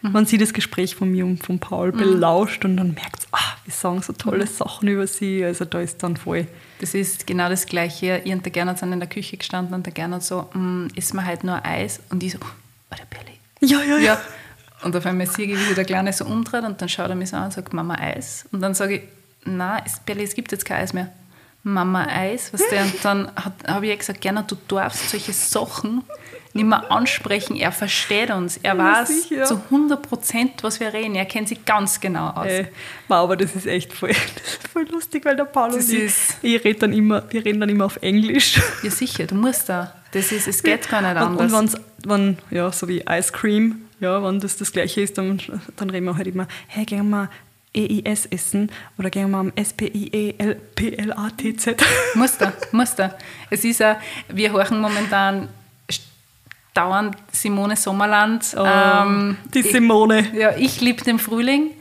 wenn 0.01 0.25
sie 0.25 0.37
das 0.37 0.53
Gespräch 0.53 0.95
von 0.95 1.09
mir 1.11 1.25
und 1.25 1.43
von 1.43 1.57
Paul 1.59 1.91
belauscht 1.91 2.63
und 2.63 2.77
dann 2.77 2.93
merkt 2.93 3.23
sie, 3.23 3.27
ah, 3.31 3.39
wir 3.65 3.73
sagen 3.73 4.01
so 4.01 4.13
tolle 4.13 4.45
Mhm. 4.45 4.49
Sachen 4.49 4.87
über 4.87 5.07
sie. 5.07 5.43
Also 5.43 5.65
da 5.65 5.79
ist 5.81 6.01
dann 6.03 6.15
voll. 6.15 6.47
Das 6.79 6.93
ist 6.93 7.25
genau 7.25 7.49
das 7.49 7.65
Gleiche. 7.65 8.21
Ich 8.23 8.31
und 8.31 8.45
der 8.45 8.51
Gernot 8.51 8.77
sind 8.77 8.93
in 8.93 8.99
der 8.99 9.09
Küche 9.09 9.37
gestanden 9.37 9.73
und 9.73 9.85
der 9.85 9.93
Gernot 9.93 10.23
so, 10.23 10.49
mm, 10.53 10.87
isst 10.95 11.13
mir 11.13 11.25
heute 11.25 11.45
nur 11.45 11.65
Eis? 11.65 11.99
Und 12.09 12.21
ich 12.23 12.33
so, 12.33 12.37
oh, 12.41 12.95
der 12.95 13.05
Berli. 13.05 13.37
Ja, 13.61 13.81
ja, 13.83 13.97
Ja. 13.97 14.21
Und 14.83 14.95
auf 14.95 15.05
einmal 15.05 15.25
sehe 15.25 15.45
ich, 15.47 15.53
wie 15.59 15.63
sich 15.65 15.73
der 15.75 15.85
Kleine 15.85 16.13
so 16.13 16.25
umdreht 16.25 16.63
und 16.63 16.79
dann 16.79 16.89
schaut 16.89 17.09
er 17.09 17.15
mich 17.15 17.29
so 17.31 17.37
an 17.37 17.45
und 17.45 17.53
sagt, 17.53 17.73
Mama 17.73 17.95
Eis. 17.95 18.45
Und 18.51 18.61
dann 18.61 18.75
sage 18.75 18.97
ich, 18.97 19.01
na, 19.45 19.81
es 19.85 20.35
gibt 20.35 20.51
jetzt 20.51 20.65
kein 20.65 20.77
Eis 20.83 20.93
mehr. 20.93 21.11
Mama 21.67 22.05
Eis, 22.07 22.53
was 22.53 22.61
der? 22.69 22.83
Und 22.83 22.93
dann 23.03 23.31
habe 23.67 23.85
ich 23.85 23.89
ja 23.91 23.97
gesagt, 23.97 24.21
Gernot, 24.21 24.51
du 24.51 24.55
darfst 24.67 25.09
solche 25.09 25.33
Sachen 25.33 26.03
nicht 26.53 26.65
mehr 26.65 26.89
ansprechen. 26.91 27.55
Er 27.57 27.71
versteht 27.71 28.29
uns. 28.31 28.57
Er 28.63 28.77
weiß 28.77 29.23
sicher. 29.23 29.43
zu 29.45 29.55
100 29.71 30.01
Prozent, 30.07 30.51
was 30.63 30.79
wir 30.79 30.93
reden. 30.93 31.15
Er 31.15 31.25
kennt 31.25 31.49
sich 31.49 31.65
ganz 31.65 31.99
genau 31.99 32.29
aus. 32.29 32.45
Äh, 32.47 32.67
wow, 33.07 33.17
aber 33.23 33.35
das 33.35 33.55
ist 33.55 33.65
echt 33.67 33.91
voll, 33.91 34.11
ist 34.11 34.67
voll 34.71 34.87
lustig, 34.91 35.25
weil 35.25 35.35
der 35.35 35.45
Paul 35.45 35.71
Das 35.71 35.87
und 35.87 35.93
ich, 35.95 35.99
ist- 36.03 36.37
ich 36.43 36.63
red 36.63 36.81
dann 36.81 36.93
immer, 36.93 37.23
wir 37.29 37.43
reden 37.43 37.59
dann 37.59 37.69
immer 37.69 37.85
auf 37.85 37.97
Englisch. 38.01 38.61
Ja, 38.83 38.89
sicher, 38.91 39.25
du 39.25 39.35
musst 39.35 39.67
da. 39.67 39.93
Das 40.11 40.31
ist, 40.31 40.47
es 40.47 40.63
geht 40.63 40.87
gar 40.87 41.01
nicht 41.01 41.11
Und, 41.11 41.17
anders. 41.41 41.51
und 41.51 41.59
wenn's, 41.59 41.77
wenn, 42.05 42.37
ja, 42.51 42.71
so 42.71 42.87
wie 42.87 43.03
Ice 43.09 43.33
Cream, 43.33 43.81
ja, 43.99 44.23
wenn 44.23 44.39
das 44.39 44.55
das 44.55 44.71
Gleiche 44.71 45.01
ist, 45.01 45.17
dann, 45.17 45.41
dann 45.75 45.89
reden 45.89 46.05
wir 46.05 46.15
halt 46.15 46.27
immer, 46.27 46.47
hey, 46.67 46.85
gehen 46.85 47.09
wir 47.09 47.29
EIS 47.75 48.25
essen 48.27 48.71
oder 48.97 49.09
gehen 49.09 49.29
wir 49.31 49.37
am 49.37 49.49
E 49.55 49.61
S-P-I-E-L-P-L-A-T-Z. 49.61 51.83
Muster, 52.15 52.53
Muster. 52.71 53.17
Es 53.49 53.65
ist 53.65 53.79
ja, 53.79 53.97
wir 54.29 54.53
horchen 54.53 54.79
momentan 54.79 55.49
dauernd 56.73 57.15
Simone 57.31 57.75
Sommerland. 57.75 58.55
ähm, 58.57 59.37
Oh, 59.45 59.49
die 59.53 59.61
Simone. 59.61 60.19
Ich, 60.21 60.33
ja, 60.33 60.55
ich 60.57 60.81
liebe 60.81 61.03
den 61.03 61.19
Frühling. 61.19 61.71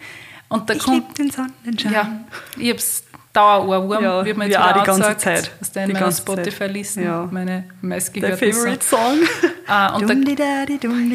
Und 0.49 0.69
da 0.71 0.75
Ich 0.75 0.83
kommt. 0.85 0.97
lieb 0.97 1.15
den 1.17 1.31
Sonnenschein. 1.31 1.93
Ja, 1.93 2.21
ich 2.59 2.71
hab's 2.71 3.03
Dauerohrwurm, 3.33 4.05
Ja, 4.05 4.23
mir 4.23 4.39
wir 4.39 4.47
jetzt 4.47 4.59
wieder 4.61 4.73
die 4.75 4.87
ganze 4.87 5.07
angesagt, 5.09 5.21
Zeit. 5.21 5.51
Meiner 5.89 6.01
ganze 6.01 6.25
Zeit. 6.25 6.39
Spotify-Listen, 6.39 7.03
Ja. 7.05 7.29
meine 7.29 7.65
meistgehörten 7.81 8.53
Favorite 8.53 8.85
Song. 8.85 9.19
Ah, 9.67 9.97
und 9.97 10.09
da, 10.09 10.15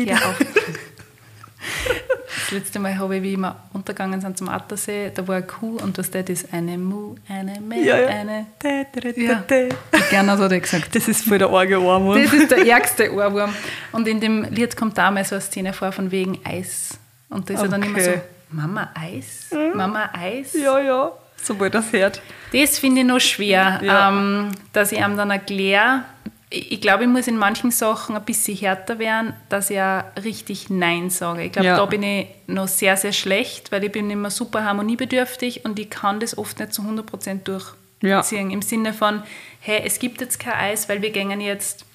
ja, 0.10 0.18
auch. 0.18 0.36
Das 2.26 2.52
letzte 2.52 2.80
Mal 2.80 2.98
habe 2.98 3.17
ich, 3.17 3.24
wie 3.24 3.38
wir 3.38 3.56
untergegangen 3.74 4.22
sind 4.22 4.38
zum 4.38 4.50
Attersee, 4.50 5.12
da 5.13 5.28
war 5.28 5.38
eine 5.38 5.45
Kuh 5.45 5.78
und 5.78 5.98
was 5.98 6.10
das 6.12 6.30
ist 6.30 6.54
eine 6.54 6.78
Mu, 6.78 7.15
eine 7.28 7.60
Meh, 7.60 7.84
Ja, 7.84 7.98
ja. 8.00 8.08
eine. 8.08 8.45
Da, 8.60 8.84
da, 8.93 9.12
da, 9.12 9.19
Ja. 9.19 9.43
Gerner 10.10 10.38
hat 10.38 10.52
er 10.52 10.60
gesagt. 10.60 10.95
Das 10.95 11.08
ist 11.08 11.26
voll 11.26 11.38
der 11.39 11.50
arge 11.50 11.82
Ohrwurm. 11.82 12.22
Das 12.24 12.32
ist 12.34 12.52
der 12.52 12.65
ärgste 12.65 13.12
Ohrwurm. 13.13 13.54
Und 13.91 14.08
in 14.08 14.19
dem 14.19 14.43
Lied 14.43 14.76
kommt 14.78 14.98
da 14.98 15.12
mal 15.12 15.26
so 15.26 15.36
eine 15.36 15.41
Szene 15.41 15.74
vor 15.74 15.91
von 15.91 16.12
wegen 16.12 16.39
Eis. 16.45 16.98
Und 17.30 17.50
da 17.50 17.56
ist 17.56 17.62
er 17.62 17.67
dann 17.67 17.84
immer 17.84 18.00
so, 18.00 18.10
Okay. 18.12 18.22
Mama 18.52 18.89
Eis? 18.95 19.50
Mama 19.76 20.10
Eis? 20.13 20.54
Ja, 20.54 20.80
ja, 20.80 21.12
sobald 21.41 21.74
das 21.76 21.91
hört. 21.93 22.22
Das 22.52 22.80
finde 22.80 23.02
ich 23.02 23.08
noch 23.08 23.19
schwer, 23.19 23.80
Ja. 23.84 24.10
ähm, 24.10 24.50
dass 24.74 24.91
ich 24.91 25.00
ihm 25.00 25.15
dann 25.17 25.30
erkläre. 25.30 26.04
Ich, 26.51 26.81
glaube, 26.81 27.03
ich 27.03 27.09
muss 27.09 27.27
in 27.27 27.38
manchen 27.38 27.69
Sachen 27.69 28.15
ein 28.15 28.25
bisschen 28.25 28.57
härter 28.57 28.97
werden, 28.97 29.33
dass 29.49 29.69
ich 29.69 29.79
auch 29.79 30.01
richtig 30.23 30.69
Nein 30.71 31.12
sage. 31.12 31.43
Ich 31.43 31.51
glaube, 31.51 31.67
Ja. 31.67 31.77
da 31.77 31.85
bin 31.85 32.01
ich 32.01 32.27
noch 32.47 32.67
sehr, 32.67 32.97
sehr 32.97 33.13
schlecht, 33.13 33.71
weil 33.71 33.83
ich 33.83 33.91
bin 33.91 34.09
immer 34.09 34.31
super 34.31 34.63
harmoniebedürftig 34.63 35.63
und 35.65 35.77
ich 35.77 35.91
kann 35.91 36.19
das 36.19 36.35
oft 36.38 36.57
nicht 36.59 36.73
zu 36.73 36.81
100% 36.81 37.43
durchziehen. 37.43 38.47
Ja. 38.49 38.53
Im 38.53 38.63
Sinne 38.63 38.93
von, 38.93 39.21
hey, 39.59 39.83
es 39.85 39.99
gibt 39.99 40.21
jetzt 40.21 40.39
kein 40.39 40.53
Eis, 40.53 40.89
weil 40.89 41.03
wir 41.03 41.12
gehen 41.12 41.39
jetzt 41.39 41.85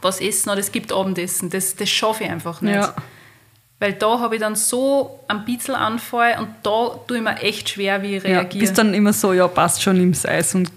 was 0.00 0.22
essen 0.22 0.48
oder 0.48 0.60
es 0.60 0.72
gibt 0.72 0.90
Abendessen. 0.90 1.50
Das, 1.50 1.76
das 1.76 1.90
schaffe 1.90 2.24
ich 2.24 2.30
einfach 2.30 2.62
nicht. 2.62 2.74
Ja. 2.76 2.94
Weil 3.78 3.92
da 3.92 4.20
habe 4.20 4.36
ich 4.36 4.40
dann 4.40 4.54
so 4.56 5.20
einen 5.28 5.44
Bitzelanfall 5.44 6.38
und 6.38 6.48
da 6.62 6.98
tue 7.06 7.18
ich 7.18 7.22
mir 7.22 7.36
echt 7.42 7.68
schwer, 7.68 8.00
wie 8.00 8.16
ich 8.16 8.22
Ja, 8.22 8.38
reagiere. 8.38 8.60
bist 8.64 8.78
dann 8.78 8.94
immer 8.94 9.12
so, 9.12 9.34
ja, 9.34 9.46
passt 9.48 9.82
schon, 9.82 9.98
nimm's 9.98 10.24
Eis 10.24 10.54
und 10.54 10.70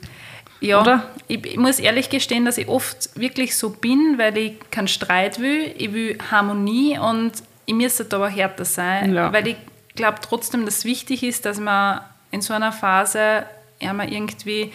Ja, 0.61 0.81
Oder? 0.81 1.03
Ich, 1.27 1.57
muss 1.57 1.79
ehrlich 1.79 2.09
gestehen, 2.09 2.45
dass 2.45 2.57
ich 2.57 2.67
oft 2.67 3.09
wirklich 3.19 3.55
so 3.55 3.69
bin, 3.69 4.15
weil 4.17 4.37
ich 4.37 4.53
keinen 4.71 4.87
Streit 4.87 5.39
will. 5.39 5.73
Ich 5.77 5.93
will 5.93 6.17
Harmonie 6.31 6.97
und 6.97 7.33
ich 7.65 7.73
müsste 7.73 8.05
da 8.05 8.17
aber 8.17 8.29
härter 8.29 8.65
sein, 8.65 9.13
Ja. 9.13 9.31
weil 9.33 9.47
ich 9.47 9.55
glaube 9.95 10.17
trotzdem, 10.21 10.65
dass 10.65 10.79
es 10.79 10.85
wichtig 10.85 11.23
ist, 11.23 11.45
dass 11.45 11.59
man 11.59 12.01
in 12.31 12.41
so 12.41 12.53
einer 12.53 12.71
Phase 12.71 13.45
ja, 13.79 13.91
man 13.93 14.09
irgendwie 14.09 14.71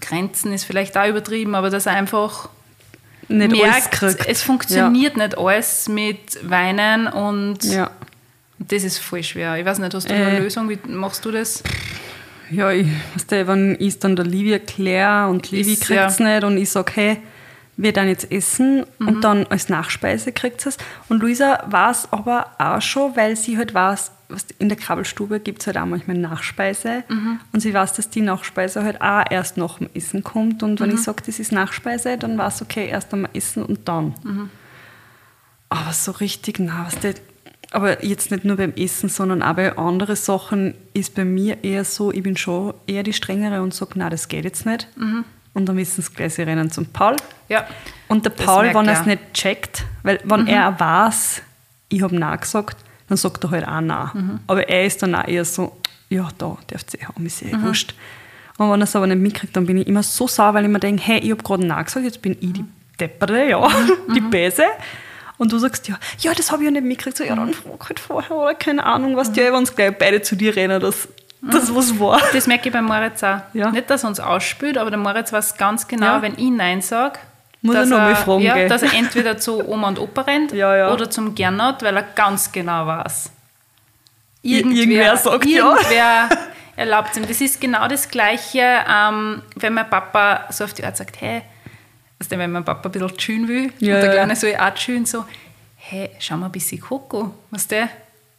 Grenzen 0.00 0.52
ist 0.52 0.64
vielleicht 0.64 0.96
auch 0.96 1.06
übertrieben, 1.06 1.54
aber 1.54 1.70
dass 1.70 1.86
einfach 1.86 2.48
nicht 3.28 3.52
merkt, 3.52 4.02
es 4.26 4.42
funktioniert 4.42 5.16
nicht 5.16 5.36
alles 5.38 5.88
mit 5.88 6.38
Weinen 6.48 7.06
und 7.06 7.64
Ja. 7.64 7.90
Das 8.58 8.84
ist 8.84 8.98
voll 8.98 9.22
schwer. 9.22 9.56
Ich 9.56 9.64
weiß 9.66 9.78
nicht, 9.78 9.92
hast 9.94 10.08
du 10.08 10.14
Äh. 10.14 10.16
eine 10.24 10.38
Lösung? 10.40 10.68
Wie 10.68 10.78
machst 10.86 11.24
du 11.24 11.30
das? 11.32 11.62
Ja, 12.54 12.70
ich, 12.70 12.86
weißt 13.14 13.32
du, 13.32 13.46
wenn 13.48 13.76
ich 13.80 13.98
dann 13.98 14.16
der 14.16 14.24
Livia 14.26 14.54
erkläre 14.54 15.28
und 15.28 15.50
Livi 15.50 15.72
Ist, 15.72 15.82
kriegt 15.84 16.00
es 16.10 16.18
nicht 16.20 16.44
und 16.44 16.56
ich 16.56 16.70
sage, 16.70 16.92
hey, 16.94 17.16
wir 17.76 17.92
dann 17.92 18.06
jetzt 18.08 18.30
essen 18.30 18.84
Mhm. 18.98 19.08
und 19.08 19.24
dann 19.24 19.46
als 19.46 19.68
Nachspeise 19.68 20.30
kriegt 20.32 20.60
sie 20.60 20.68
es. 20.68 20.76
Und 21.08 21.20
Luisa 21.20 21.64
weiß 21.68 22.12
aber 22.12 22.50
auch 22.58 22.80
schon, 22.80 23.16
weil 23.16 23.34
sie 23.36 23.58
halt 23.58 23.74
weiß, 23.74 24.12
in 24.58 24.68
der 24.68 24.78
Krabbelstube 24.78 25.40
gibt 25.40 25.60
es 25.60 25.66
halt 25.66 25.76
auch 25.78 25.84
manchmal 25.86 26.16
Nachspeise 26.16 27.02
Mhm. 27.08 27.40
und 27.52 27.60
sie 27.60 27.74
weiß, 27.74 27.94
dass 27.94 28.10
die 28.10 28.20
Nachspeise 28.20 28.82
halt 28.84 29.00
auch 29.00 29.24
erst 29.30 29.56
nach 29.56 29.78
dem 29.78 29.88
Essen 29.94 30.22
kommt 30.22 30.62
und 30.62 30.80
wenn 30.80 30.90
ich 30.90 30.96
Mhm. 30.96 31.02
sage, 31.02 31.22
das 31.26 31.38
ist 31.40 31.50
Nachspeise, 31.52 32.16
dann 32.16 32.38
weiß 32.38 32.62
okay, 32.62 32.88
erst 32.88 33.12
einmal 33.12 33.30
essen 33.34 33.64
und 33.64 33.88
dann. 33.88 34.14
Mhm. 34.22 34.50
Aber 35.68 35.92
so 35.92 36.12
richtig, 36.12 36.58
na, 36.60 36.84
was 36.86 36.98
der, 37.00 37.14
aber 37.74 38.04
jetzt 38.04 38.30
nicht 38.30 38.44
nur 38.44 38.56
beim 38.56 38.72
Essen, 38.76 39.08
sondern 39.08 39.42
auch 39.42 39.54
bei 39.56 39.76
anderen 39.76 40.16
Sachen 40.16 40.74
ist 40.94 41.14
bei 41.14 41.24
mir 41.24 41.62
eher 41.64 41.84
so, 41.84 42.12
ich 42.12 42.22
bin 42.22 42.36
schon 42.36 42.74
eher 42.86 43.02
die 43.02 43.12
strengere 43.12 43.62
und 43.62 43.74
sage, 43.74 43.92
na, 43.96 44.08
das 44.10 44.28
geht 44.28 44.44
jetzt 44.44 44.64
nicht. 44.64 44.88
Und 45.54 45.66
dann 45.68 45.76
wissen 45.76 46.02
sie 46.02 46.12
gleich, 46.12 46.34
sie 46.34 46.42
rennen 46.42 46.70
zum 46.70 46.86
Paul. 46.86 47.16
Ja. 47.48 47.66
Und 48.08 48.24
der 48.24 48.32
Das 48.32 48.46
Paul, 48.46 48.66
wenn 48.66 48.86
er 48.86 48.94
er. 48.94 49.00
es 49.00 49.06
nicht 49.06 49.34
checkt, 49.34 49.84
weil 50.02 50.20
wenn 50.24 50.46
er 50.46 50.68
auch 50.68 50.80
weiß, 50.80 51.42
ich 51.88 52.02
habe 52.02 52.16
Nein 52.16 52.40
gesagt, 52.40 52.78
dann 53.08 53.16
sagt 53.16 53.44
er 53.44 53.50
halt 53.50 53.66
auch 53.68 53.80
Nein. 53.80 54.40
Aber 54.46 54.68
er 54.68 54.86
ist 54.86 55.02
dann 55.02 55.14
auch 55.14 55.26
eher 55.26 55.44
so, 55.44 55.76
ja, 56.10 56.28
da 56.38 56.56
darf 56.68 56.82
sie 56.86 57.04
haben, 57.04 57.26
ist 57.26 57.42
eh 57.42 57.52
wurscht. 57.60 57.94
Und 58.56 58.70
wenn 58.70 58.80
er 58.80 58.84
es 58.84 58.94
aber 58.94 59.06
nicht 59.08 59.20
mitkriegt, 59.20 59.56
dann 59.56 59.66
bin 59.66 59.78
ich 59.78 59.86
immer 59.88 60.02
so 60.02 60.28
sauer, 60.28 60.54
weil 60.54 60.64
ich 60.64 60.70
mir 60.70 60.78
denke, 60.80 61.02
hey, 61.02 61.18
ich 61.18 61.30
habe 61.32 61.42
gerade 61.42 61.66
Nein 61.66 61.84
gesagt, 61.84 62.04
jetzt 62.04 62.22
bin 62.22 62.36
ich 62.40 62.52
die 62.52 62.64
Deppere, 63.00 63.48
ja, 63.48 63.68
die 64.14 64.20
Böse. 64.20 64.62
Und 65.36 65.52
du 65.52 65.58
sagst, 65.58 65.88
ja, 65.88 65.96
ja, 66.20 66.32
das 66.32 66.52
habe 66.52 66.62
ich 66.62 66.66
ja 66.66 66.70
nicht 66.70 66.84
mitgekriegt. 66.84 67.16
So, 67.16 67.24
ja, 67.24 67.34
dann 67.34 67.52
frag 67.54 67.88
halt 67.88 68.00
vorher 68.00 68.30
oder 68.36 68.54
keine 68.54 68.84
Ahnung, 68.86 69.16
was 69.16 69.32
dir, 69.32 69.52
wenn 69.52 69.64
es 69.64 69.74
gleich 69.74 69.96
beide 69.98 70.22
zu 70.22 70.36
dir 70.36 70.54
rennen, 70.54 70.80
dass 70.80 71.08
das 71.42 71.74
was 71.74 71.98
war. 71.98 72.20
Das 72.32 72.46
merke 72.46 72.68
ich 72.68 72.72
bei 72.72 72.80
Moritz 72.80 73.22
auch. 73.22 73.38
Ja. 73.52 73.70
Nicht, 73.70 73.90
dass 73.90 74.04
er 74.04 74.08
uns 74.08 74.20
ausspült, 74.20 74.78
aber 74.78 74.90
der 74.90 74.98
Moritz 74.98 75.32
weiß 75.32 75.56
ganz 75.56 75.86
genau, 75.88 76.06
Ja. 76.06 76.22
wenn 76.22 76.34
ich 76.38 76.50
Nein 76.50 76.80
sage, 76.80 77.18
Muss 77.62 77.74
er 77.74 77.82
dass, 77.82 77.90
er, 77.90 78.16
fragen, 78.16 78.42
ja, 78.42 78.68
dass 78.68 78.82
er 78.82 78.94
entweder 78.94 79.36
zu 79.36 79.66
Oma 79.68 79.88
und 79.88 79.98
Opa 79.98 80.22
rennt 80.22 80.52
Ja, 80.52 80.74
ja. 80.76 80.92
oder 80.92 81.10
zum 81.10 81.34
Gernot, 81.34 81.82
weil 81.82 81.96
er 81.96 82.02
ganz 82.04 82.50
genau 82.52 82.86
weiß. 82.86 83.30
Ir- 84.42 84.58
irgendwer 84.66 85.16
sagt 85.16 85.46
ja. 85.46 85.70
irgendwer 85.74 86.28
erlaubt 86.76 87.16
ihm. 87.16 87.26
Das 87.26 87.40
ist 87.40 87.60
genau 87.60 87.88
das 87.88 88.08
Gleiche, 88.08 88.62
ähm, 88.88 89.42
wenn 89.56 89.74
mein 89.74 89.88
Papa 89.88 90.44
so 90.50 90.64
auf 90.64 90.74
die 90.74 90.84
Art 90.84 90.96
sagt, 90.96 91.20
hey, 91.20 91.42
weißt 92.24 92.32
du, 92.32 92.38
wenn 92.38 92.52
mein 92.52 92.64
Papa 92.64 92.88
ein 92.88 92.92
bisschen 92.92 93.20
schön 93.20 93.48
will, 93.48 93.70
Ja, 93.80 93.96
und 93.96 94.02
der. 94.02 94.12
Kleine 94.12 94.34
soll 94.36 94.56
auch 94.56 94.76
schön 94.76 95.04
so, 95.04 95.24
hey, 95.76 96.08
schau 96.18 96.36
mal 96.38 96.46
ein 96.46 96.52
bisschen 96.52 96.80
Coco, 96.80 97.34
weißt 97.50 97.70
du? 97.72 97.88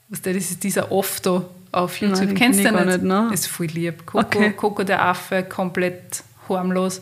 Weißt 0.10 0.26
du, 0.26 0.34
das 0.34 0.52
ist 0.52 0.64
dieser 0.64 0.92
oft 0.92 1.26
da 1.26 1.44
auf 1.72 1.98
YouTube. 2.02 2.28
den 2.28 2.36
Kennst 2.36 2.60
du 2.60 2.64
den 2.64 2.76
nicht? 2.76 2.86
nicht, 2.86 3.04
ne? 3.04 3.28
Das 3.30 3.42
ist 3.42 3.48
voll 3.48 3.68
lieb. 3.68 4.06
Coco, 4.06 4.20
Okay. 4.26 4.52
Coco 4.54 4.84
der 4.84 5.04
Affe, 5.04 5.44
komplett 5.44 6.24
harmlos. 6.50 7.02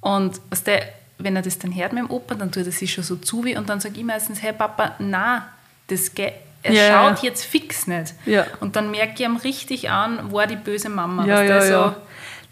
Und 0.00 0.40
weißt 0.50 0.66
du, 0.68 0.72
wenn 1.18 1.36
er 1.36 1.42
das 1.42 1.58
dann 1.58 1.74
hört 1.74 1.92
mit 1.92 2.02
dem 2.04 2.10
Opa, 2.10 2.34
dann 2.36 2.50
tut 2.52 2.64
er 2.64 2.72
sich 2.72 2.92
schon 2.92 3.04
so 3.04 3.16
zu 3.16 3.44
wie 3.44 3.56
und 3.56 3.68
dann 3.68 3.80
sage 3.80 3.98
ich 3.98 4.04
meistens, 4.04 4.40
hey 4.42 4.52
Papa, 4.52 4.94
na, 4.98 5.48
das 5.88 6.14
geht. 6.14 6.32
Er 6.62 6.72
ja. 6.72 6.88
schaut 7.08 7.22
jetzt 7.22 7.44
fix 7.44 7.86
nicht. 7.86 8.14
Ja. 8.26 8.46
Und 8.60 8.74
dann 8.76 8.90
merke 8.90 9.12
ich 9.14 9.20
ihm 9.20 9.36
richtig 9.36 9.90
an, 9.90 10.32
war 10.32 10.46
die 10.46 10.56
böse 10.56 10.88
Mama. 10.88 11.24
Ja, 11.26 11.42
ja, 11.42 11.60
so, 11.62 11.72
ja. 11.72 11.96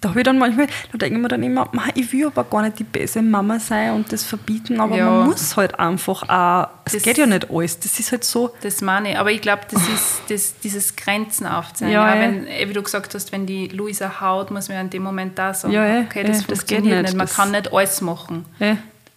Da 0.07 0.11
habe 0.11 0.21
ich 0.21 0.25
dann 0.25 0.39
manchmal, 0.39 0.69
da 0.93 0.99
denke 0.99 1.17
ich 1.17 1.21
mir 1.23 1.27
dann 1.27 1.43
immer, 1.43 1.69
"Ma, 1.73 1.83
ich 1.95 2.13
will 2.13 2.29
aber 2.29 2.45
gar 2.45 2.63
nicht 2.63 2.79
die 2.79 2.85
böse 2.85 3.23
Mama 3.23 3.59
sein 3.59 3.91
und 3.93 4.13
das 4.13 4.23
verbieten, 4.23 4.79
aber 4.81 4.97
Ja. 4.97 5.11
man 5.11 5.27
muss 5.31 5.57
halt 5.57 5.77
einfach 5.81 6.29
auch, 6.29 6.69
es 6.85 6.93
Das- 6.93 7.03
geht 7.03 7.19
ja 7.19 7.27
nicht 7.27 7.51
alles, 7.51 7.81
das 7.81 7.99
ist 7.99 8.13
halt 8.13 8.23
so, 8.23 8.55
Das 8.63 8.81
meine 8.83 9.11
ich. 9.11 9.19
Aber 9.19 9.33
ich 9.33 9.41
glaube, 9.43 9.63
das 9.69 9.83
ist 9.89 10.21
das, 10.29 10.61
dieses 10.61 10.95
Grenzen 10.95 11.47
aufzeigen. 11.49 11.93
Ja, 11.93 12.15
Ja, 12.15 12.21
wenn, 12.21 12.47
eh, 12.47 12.69
wie 12.69 12.73
du 12.73 12.83
gesagt 12.85 13.15
hast, 13.17 13.33
wenn 13.33 13.47
die 13.47 13.67
Luisa 13.67 14.21
haut, 14.21 14.53
muss 14.53 14.69
man 14.69 14.79
in 14.79 14.91
dem 14.91 15.03
Moment 15.03 15.37
da 15.37 15.53
sagen, 15.53 15.75
Ja, 15.75 16.03
okay, 16.03 16.23
das 16.23 16.37
das 16.39 16.47
funktioniert 16.47 16.85
geht 16.85 16.93
nicht. 16.93 17.03
nicht. 17.03 17.17
Man 17.17 17.27
Das- 17.27 17.35
kann 17.35 17.51
nicht 17.51 17.73
alles 17.73 18.01
machen. 18.01 18.45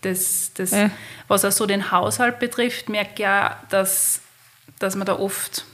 Das, 0.02 0.52
das. 0.56 0.72
Was 1.28 1.46
auch 1.46 1.52
so 1.52 1.68
den 1.68 1.92
Haushalt 1.92 2.40
betrifft, 2.40 2.90
merke 2.90 3.10
ich 3.14 3.20
ja, 3.20 3.58
dass, 3.70 4.22
dass 4.80 4.96
wir 4.96 5.06
da 5.06 5.20
oft 5.20 5.66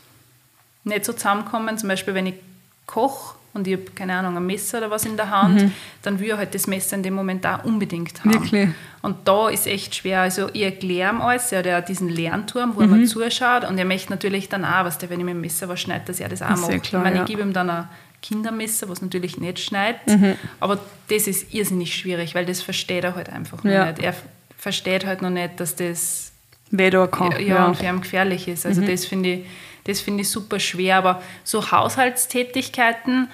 nicht 0.84 1.06
so 1.06 1.14
zusammenkommen. 1.14 1.78
Zum 1.78 1.88
Beispiel, 1.88 2.14
wenn 2.16 2.26
ich 2.28 2.36
koche 2.86 3.36
und 3.56 3.68
ich 3.68 3.74
habe, 3.74 3.86
keine 3.96 4.14
Ahnung, 4.16 4.38
ein 4.38 4.46
Messer 4.46 4.78
oder 4.78 4.92
was 4.92 5.06
in 5.06 5.18
der 5.18 5.32
Hand, 5.32 5.72
dann 6.04 6.20
will 6.20 6.28
ich 6.28 6.36
halt 6.38 6.54
das 6.54 6.68
Messer 6.68 6.96
in 6.96 7.02
dem 7.04 7.16
Moment 7.16 7.46
auch 7.48 7.64
unbedingt 7.64 8.20
haben. 8.20 8.30
Mhm. 8.30 8.34
Wirklich? 8.44 8.70
Und 9.02 9.28
da 9.28 9.50
ist 9.50 9.66
echt 9.66 9.96
schwer. 9.96 10.22
Also 10.22 10.50
ich 10.54 10.62
erkläre 10.62 11.12
ihm 11.14 11.22
alles, 11.22 11.52
er 11.52 11.60
hat 11.60 11.66
ja 11.66 11.82
diesen 11.82 12.10
Lernturm, 12.10 12.76
wo 12.76 12.82
er 12.82 12.88
Mhm. 12.88 13.00
mir 13.00 13.06
zuschaut 13.06 13.64
und 13.68 13.78
er 13.78 13.86
möchte 13.86 14.12
natürlich 14.12 14.48
dann 14.50 14.64
auch, 14.66 14.86
was 14.86 14.98
der, 15.00 15.10
wenn 15.10 15.20
ich 15.20 15.26
mit 15.26 15.34
dem 15.34 15.42
Messer 15.42 15.68
was 15.70 15.80
schneide, 15.82 16.06
dass 16.06 16.20
er 16.20 16.30
das 16.30 16.42
auch 16.42 16.50
eh 16.50 16.60
macht. 16.60 16.84
klar, 16.84 17.02
ich 17.02 17.04
meine, 17.06 17.16
ja. 17.18 17.22
ich 17.24 17.28
gebe 17.28 17.42
ihm 17.42 17.54
dann 17.54 17.70
ein 17.70 17.90
Kindermesser, 18.22 18.90
was 18.90 19.02
natürlich 19.02 19.38
nicht 19.40 19.60
schneidet, 19.60 20.06
Mhm. 20.08 20.36
aber 20.60 20.80
das 21.10 21.28
ist 21.28 21.54
irrsinnig 21.54 21.96
schwierig, 21.96 22.34
weil 22.36 22.46
das 22.46 22.62
versteht 22.62 23.04
er 23.04 23.16
halt 23.16 23.30
einfach 23.30 23.64
noch 23.64 23.72
Ja. 23.72 23.86
nicht. 23.86 24.00
Er 24.00 24.16
versteht 24.58 25.06
halt 25.06 25.22
noch 25.22 25.30
nicht, 25.30 25.60
dass 25.60 25.76
das 25.76 26.32
da 26.72 27.08
kann. 27.08 27.32
ja, 27.34 27.40
Ja, 27.40 27.66
und 27.68 27.78
für 27.78 27.86
ihn 27.86 28.02
gefährlich 28.02 28.48
ist. 28.48 28.66
Also 28.66 28.82
das 28.82 29.06
finde 29.06 29.30
ich, 29.34 29.46
das 29.84 30.02
finde 30.02 30.22
ich 30.24 30.30
super 30.30 30.60
schwer. 30.60 30.98
Aber 30.98 31.22
so 31.44 31.62
Haushaltstätigkeiten, 31.72 33.28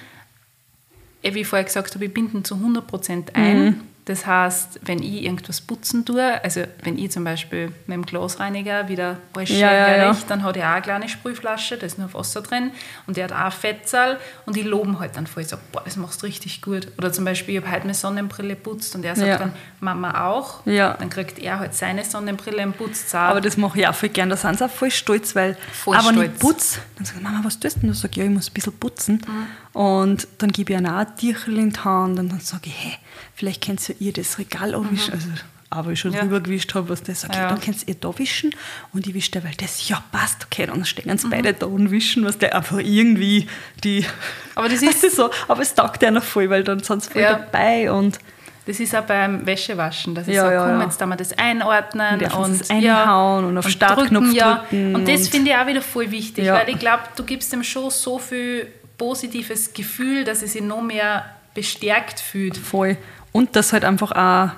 wie 1.23 1.41
ich 1.41 1.47
vorher 1.47 1.65
gesagt 1.65 1.93
habe, 1.93 2.05
ich 2.05 2.13
binden 2.13 2.43
zu 2.43 2.55
100% 2.55 3.33
ein. 3.33 3.81
Das 4.05 4.25
heißt, 4.25 4.79
wenn 4.83 5.03
ich 5.03 5.23
irgendwas 5.23 5.61
putzen 5.61 6.03
tue, 6.05 6.43
also 6.43 6.63
wenn 6.83 6.97
ich 6.97 7.11
zum 7.11 7.23
Beispiel 7.23 7.67
mit 7.85 7.95
dem 7.95 8.03
Glasreiniger 8.05 8.87
wieder 8.89 9.17
Wäsche 9.35 9.53
Ja, 9.53 9.71
ja, 9.71 9.77
ja. 9.79 9.85
herrichte, 9.85 10.25
dann 10.27 10.41
hat 10.43 10.57
er 10.57 10.69
auch 10.69 10.73
eine 10.73 10.81
kleine 10.81 11.07
Sprühflasche, 11.09 11.77
da 11.77 11.85
ist 11.85 11.99
nur 11.99 12.11
Wasser 12.15 12.41
drin 12.41 12.71
und 13.05 13.15
der 13.15 13.25
hat 13.25 13.31
auch 13.31 13.37
ein 13.37 13.51
Fettsaal 13.51 14.17
und 14.47 14.55
die 14.55 14.63
loben 14.63 14.99
halt 14.99 15.15
dann 15.17 15.27
voll, 15.27 15.43
so, 15.43 15.55
boah, 15.71 15.83
das 15.85 15.97
machst 15.97 16.23
du 16.23 16.25
richtig 16.25 16.63
gut. 16.63 16.87
Oder 16.97 17.13
zum 17.13 17.25
Beispiel, 17.25 17.55
ich 17.55 17.61
habe 17.61 17.71
heute 17.71 17.81
meine 17.81 17.93
Sonnenbrille 17.93 18.55
putzt 18.55 18.95
und 18.95 19.05
er 19.05 19.15
sagt 19.15 19.27
Ja. 19.27 19.37
dann, 19.37 19.53
Mama 19.79 20.25
auch. 20.27 20.65
Ja. 20.65 20.95
Dann 20.95 21.11
kriegt 21.11 21.37
er 21.37 21.59
halt 21.59 21.75
seine 21.75 22.03
Sonnenbrille 22.03 22.63
und 22.65 22.77
putzt 22.77 23.11
sie 23.11 23.17
auch. 23.17 23.21
aber 23.29 23.41
das 23.41 23.55
mache 23.55 23.79
ich 23.81 23.87
auch 23.87 23.93
voll 23.95 24.09
gern, 24.09 24.29
da 24.31 24.35
sind 24.35 24.57
sie 24.57 24.65
auch 24.65 24.69
voll 24.71 24.89
stolz, 24.91 25.35
weil 25.35 25.55
Voll 25.73 25.95
aber 25.95 26.07
wenn 26.09 26.15
ich 26.23 26.37
stolz. 26.37 26.39
putze, 26.39 26.79
dann 26.95 27.05
sie, 27.05 27.13
Mama, 27.21 27.41
was 27.43 27.59
tust 27.59 27.75
du 27.75 27.79
denn? 27.81 27.89
Dann 27.89 27.95
sage 27.95 28.11
ich, 28.13 28.17
ja, 28.17 28.23
ich 28.23 28.29
muss 28.31 28.49
ein 28.49 28.53
bisschen 28.53 28.73
putzen. 28.73 29.21
Mhm. 29.27 29.79
Und 29.79 30.27
dann 30.39 30.51
gebe 30.51 30.73
ich 30.73 30.79
ihnen 30.79 30.87
auch 30.87 30.97
ein 30.97 31.15
Tierchen 31.15 31.55
in 31.57 31.69
die 31.69 31.79
Hand 31.79 32.19
und 32.19 32.29
dann 32.29 32.39
sage 32.39 32.63
ich, 32.65 32.73
hey, 32.77 32.97
vielleicht 33.35 33.65
könnt 33.65 33.87
ihr 33.89 33.95
ihr 33.99 34.13
das 34.13 34.37
Regal 34.39 34.75
anwischen. 34.75 35.13
Also, 35.13 35.27
aber 35.69 35.91
ich 35.91 35.99
schon 36.01 36.11
Mhm. 36.11 36.17
Ja. 36.17 36.21
drüber 36.23 36.39
gewischt 36.41 36.73
habe, 36.75 36.89
was 36.89 37.01
das, 37.03 37.23
okay, 37.23 37.37
Ja. 37.37 37.47
dann 37.49 37.61
könnt 37.61 37.87
ihr 37.87 37.95
da 37.95 38.17
wischen 38.19 38.53
und 38.93 39.07
ich 39.07 39.13
wische 39.13 39.31
derweil 39.31 39.53
das, 39.57 39.87
ja, 39.87 40.03
passt, 40.11 40.45
okay, 40.45 40.65
dann 40.65 40.83
stehen 40.85 41.09
Mhm. 41.11 41.17
sie 41.17 41.29
beide 41.29 41.53
da 41.53 41.65
und 41.65 41.91
wischen, 41.91 42.25
was 42.25 42.37
der 42.37 42.55
einfach 42.55 42.79
irgendwie 42.79 43.47
die. 43.83 44.05
Aber 44.55 44.67
das 44.67 44.81
ist- 44.81 45.15
so, 45.15 45.29
aber 45.47 45.61
es 45.61 45.73
taugt 45.73 46.03
einer 46.03 46.21
voll, 46.21 46.49
weil 46.49 46.63
dann 46.65 46.81
sind 46.83 47.03
sie 47.03 47.09
voll 47.11 47.21
Ja. 47.21 47.33
dabei 47.39 47.91
und 47.91 48.19
Das 48.67 48.79
ist 48.79 48.95
auch 48.95 49.01
beim 49.03 49.43
Wäschewaschen, 49.47 50.13
dass 50.13 50.27
ich 50.27 50.35
Ja, 50.35 50.43
sage, 50.43 50.53
ja, 50.55 50.65
komm, 50.67 50.79
ja. 50.79 50.85
jetzt 50.85 51.01
da 51.01 51.05
wir 51.07 51.15
das 51.15 51.33
einordnen 51.33 52.19
Und 52.21 52.33
und, 52.35 52.61
es 52.61 52.69
einhauen 52.69 53.45
und 53.45 53.57
auf 53.57 53.67
Startknopf 53.67 54.33
drücken 54.37 54.95
Und 54.95 55.07
das 55.07 55.21
und- 55.21 55.29
finde 55.29 55.49
ich 55.51 55.57
auch 55.57 55.65
wieder 55.65 55.81
voll 55.81 56.11
wichtig, 56.11 56.45
Ja. 56.45 56.53
weil 56.55 56.69
ich 56.69 56.77
glaube, 56.77 57.01
du 57.15 57.23
gibst 57.23 57.51
dem 57.51 57.63
schon 57.63 57.89
so 57.89 58.19
viel 58.19 58.67
positives 58.99 59.73
Gefühl, 59.73 60.23
dass 60.25 60.43
es 60.43 60.53
sich 60.53 60.61
noch 60.61 60.81
mehr 60.83 61.25
bestärkt 61.55 62.19
fühlt. 62.19 62.55
Voll. 62.55 62.97
Und 63.31 63.55
dass 63.55 63.73
halt 63.73 63.85
einfach 63.85 64.11
auch, 64.11 64.49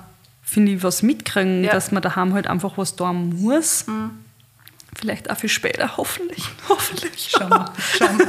finde 0.42 0.72
ich, 0.72 0.82
was 0.82 1.02
mitkriegen, 1.02 1.64
Ja. 1.64 1.72
dass 1.72 1.92
man 1.92 2.02
daheim 2.02 2.34
halt 2.34 2.46
einfach 2.46 2.76
was 2.76 2.96
da 2.96 3.12
muss. 3.12 3.84
Vielleicht 4.96 5.28
auch 5.28 5.36
für 5.36 5.48
später, 5.48 5.96
hoffentlich. 5.96 6.44
Hoffentlich. 6.68 7.28
Schauen 7.36 7.50
wir, 7.50 7.72
schauen 7.98 8.16
wir. 8.16 8.26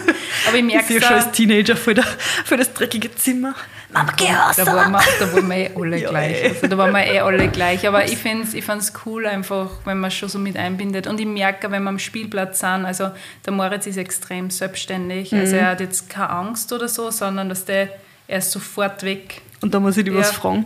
Aber 0.47 0.55
ich 0.55 0.55
Ich 0.55 0.63
merke 0.63 0.97
es 0.97 1.03
schon 1.05 1.13
als 1.13 1.31
Teenager 1.31 1.75
für, 1.75 1.93
der, 1.93 2.03
für 2.43 2.57
das 2.57 2.73
dreckige 2.73 3.13
Zimmer. 3.13 3.53
Mama, 3.93 4.11
geh 4.17 4.31
raus! 4.33 4.55
Da 4.55 4.65
waren 4.65 4.91
wir, 4.91 4.99
da 5.19 5.31
waren 5.31 5.47
wir 5.47 5.55
eh 5.57 5.71
alle 5.75 5.97
Ja, 5.99 6.09
gleich. 6.09 6.43
eh. 6.43 6.49
Also 6.49 6.67
da 6.67 6.77
waren 6.79 6.91
wir 6.91 7.05
eh 7.05 7.19
alle 7.19 7.47
gleich. 7.49 7.87
Aber 7.87 8.03
ich 8.05 8.17
finde 8.17 8.45
es 8.47 8.55
ich 8.55 8.65
find's 8.65 8.91
cool, 9.05 9.27
einfach, 9.27 9.69
wenn 9.85 9.99
man 9.99 10.09
schon 10.09 10.27
so 10.27 10.39
mit 10.39 10.57
einbindet. 10.57 11.05
Und 11.05 11.19
ich 11.19 11.27
merke, 11.27 11.69
wenn 11.69 11.83
wir 11.83 11.89
am 11.89 11.99
Spielplatz 11.99 12.61
sind, 12.61 12.85
also 12.85 13.11
der 13.45 13.53
Moritz 13.53 13.85
ist 13.85 13.97
extrem 13.97 14.49
selbstständig. 14.49 15.33
Mhm. 15.33 15.41
Also 15.41 15.57
er 15.57 15.67
hat 15.69 15.81
jetzt 15.81 16.09
keine 16.09 16.31
Angst 16.31 16.73
oder 16.73 16.87
so, 16.87 17.11
sondern 17.11 17.47
dass 17.47 17.63
der, 17.65 17.89
er 18.27 18.39
ist 18.39 18.51
sofort 18.51 19.03
weg. 19.03 19.43
Und 19.65 19.73
da 19.73 19.79
muss 19.79 19.97
ich 19.97 20.03
dich 20.05 20.13
Ja. 20.13 20.19
was 20.19 20.31
fragen. 20.31 20.65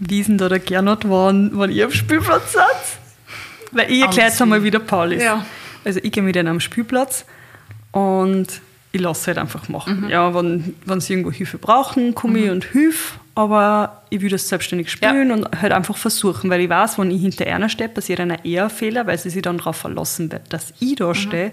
Wie 0.00 0.18
ist 0.20 0.26
denn 0.28 0.36
da 0.36 0.48
der 0.48 0.58
Gernot, 0.58 1.08
wann, 1.08 1.50
wann 1.54 1.70
ihr 1.70 1.84
am 1.84 1.92
Spielplatz 1.92 2.52
seid? 2.54 2.66
Weil 3.70 3.90
ich 3.90 4.02
erkläre 4.02 4.28
jetzt 4.28 4.42
einmal, 4.42 4.64
wie 4.64 4.70
der 4.72 4.80
Paul 4.80 5.12
ist. 5.12 5.22
Ja. 5.22 5.46
Also 5.84 6.00
ich 6.02 6.10
gehe 6.10 6.22
mit 6.24 6.34
ihnen 6.34 6.48
am 6.48 6.58
Spielplatz 6.60 7.24
und 7.92 8.46
ich 8.90 9.00
lasse 9.00 9.28
halt 9.28 9.38
einfach 9.38 9.68
machen. 9.68 10.02
Mhm. 10.02 10.08
Ja, 10.10 10.34
wenn, 10.34 10.74
wenn 10.84 11.00
sie 11.00 11.12
irgendwo 11.14 11.30
Hilfe 11.30 11.56
brauchen, 11.58 12.14
komme 12.14 12.40
ich 12.40 12.50
und 12.50 12.64
hilf, 12.64 13.18
aber 13.34 14.02
ich 14.10 14.20
will 14.20 14.28
das 14.28 14.48
selbstständig 14.48 14.90
spielen 14.90 15.30
und 15.30 15.48
halt 15.62 15.72
einfach 15.72 15.96
versuchen, 15.96 16.50
weil 16.50 16.60
ich 16.60 16.68
weiß, 16.68 16.98
wenn 16.98 17.10
ich 17.10 17.22
hinter 17.22 17.46
einer 17.46 17.68
stehe, 17.68 17.88
passiert 17.88 18.20
einer 18.20 18.44
eher 18.44 18.68
Fehler, 18.70 19.06
weil 19.06 19.18
sie 19.18 19.30
sich 19.30 19.42
dann 19.42 19.58
darauf 19.58 19.76
verlassen 19.76 20.30
wird, 20.32 20.52
dass 20.52 20.74
ich 20.80 20.90
Mhm. 20.90 20.96
da 20.96 21.14
stehe, 21.14 21.52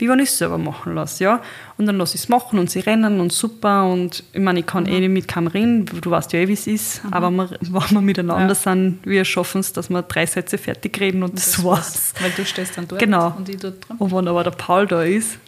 wie 0.00 0.08
wenn 0.08 0.18
ich 0.18 0.28
es 0.30 0.38
selber 0.38 0.58
machen 0.58 0.94
lasse, 0.94 1.22
ja. 1.24 1.42
Und 1.76 1.86
dann 1.86 1.98
lasse 1.98 2.16
ich 2.16 2.22
es 2.22 2.28
machen 2.28 2.58
und 2.58 2.70
sie 2.70 2.80
rennen 2.80 3.20
und 3.20 3.32
super 3.32 3.84
und 3.84 4.24
ich 4.32 4.40
meine, 4.40 4.60
ich 4.60 4.66
kann 4.66 4.86
eh 4.86 4.98
nicht 5.00 5.10
mit 5.10 5.28
keinem 5.28 5.46
reden, 5.48 5.86
du 5.86 6.10
weißt 6.10 6.32
ja 6.32 6.40
eh, 6.40 6.48
wie 6.48 6.54
es 6.54 6.66
ist, 6.66 7.02
aber 7.10 7.30
wir, 7.30 7.50
wenn 7.60 7.90
wir 7.90 8.00
miteinander 8.00 8.48
Ja. 8.48 8.54
sind, 8.54 8.98
wir 9.04 9.24
schaffen 9.24 9.60
es, 9.60 9.72
dass 9.72 9.88
wir 9.90 10.02
drei 10.02 10.26
Sätze 10.26 10.58
fertig 10.58 10.98
reden 11.00 11.22
und 11.22 11.34
das, 11.36 11.62
war's. 11.62 12.12
Weil 12.20 12.30
du 12.32 12.44
stehst 12.44 12.76
dann 12.76 12.88
dort 12.88 13.00
Genau. 13.00 13.34
und 13.36 13.48
ich 13.48 13.56
dort 13.58 13.88
dran. 13.88 13.96
Und 13.98 14.10
wenn 14.12 14.26
aber 14.28 14.42
der 14.44 14.50
Paul 14.52 14.86
da 14.86 15.02
ist, 15.02 15.38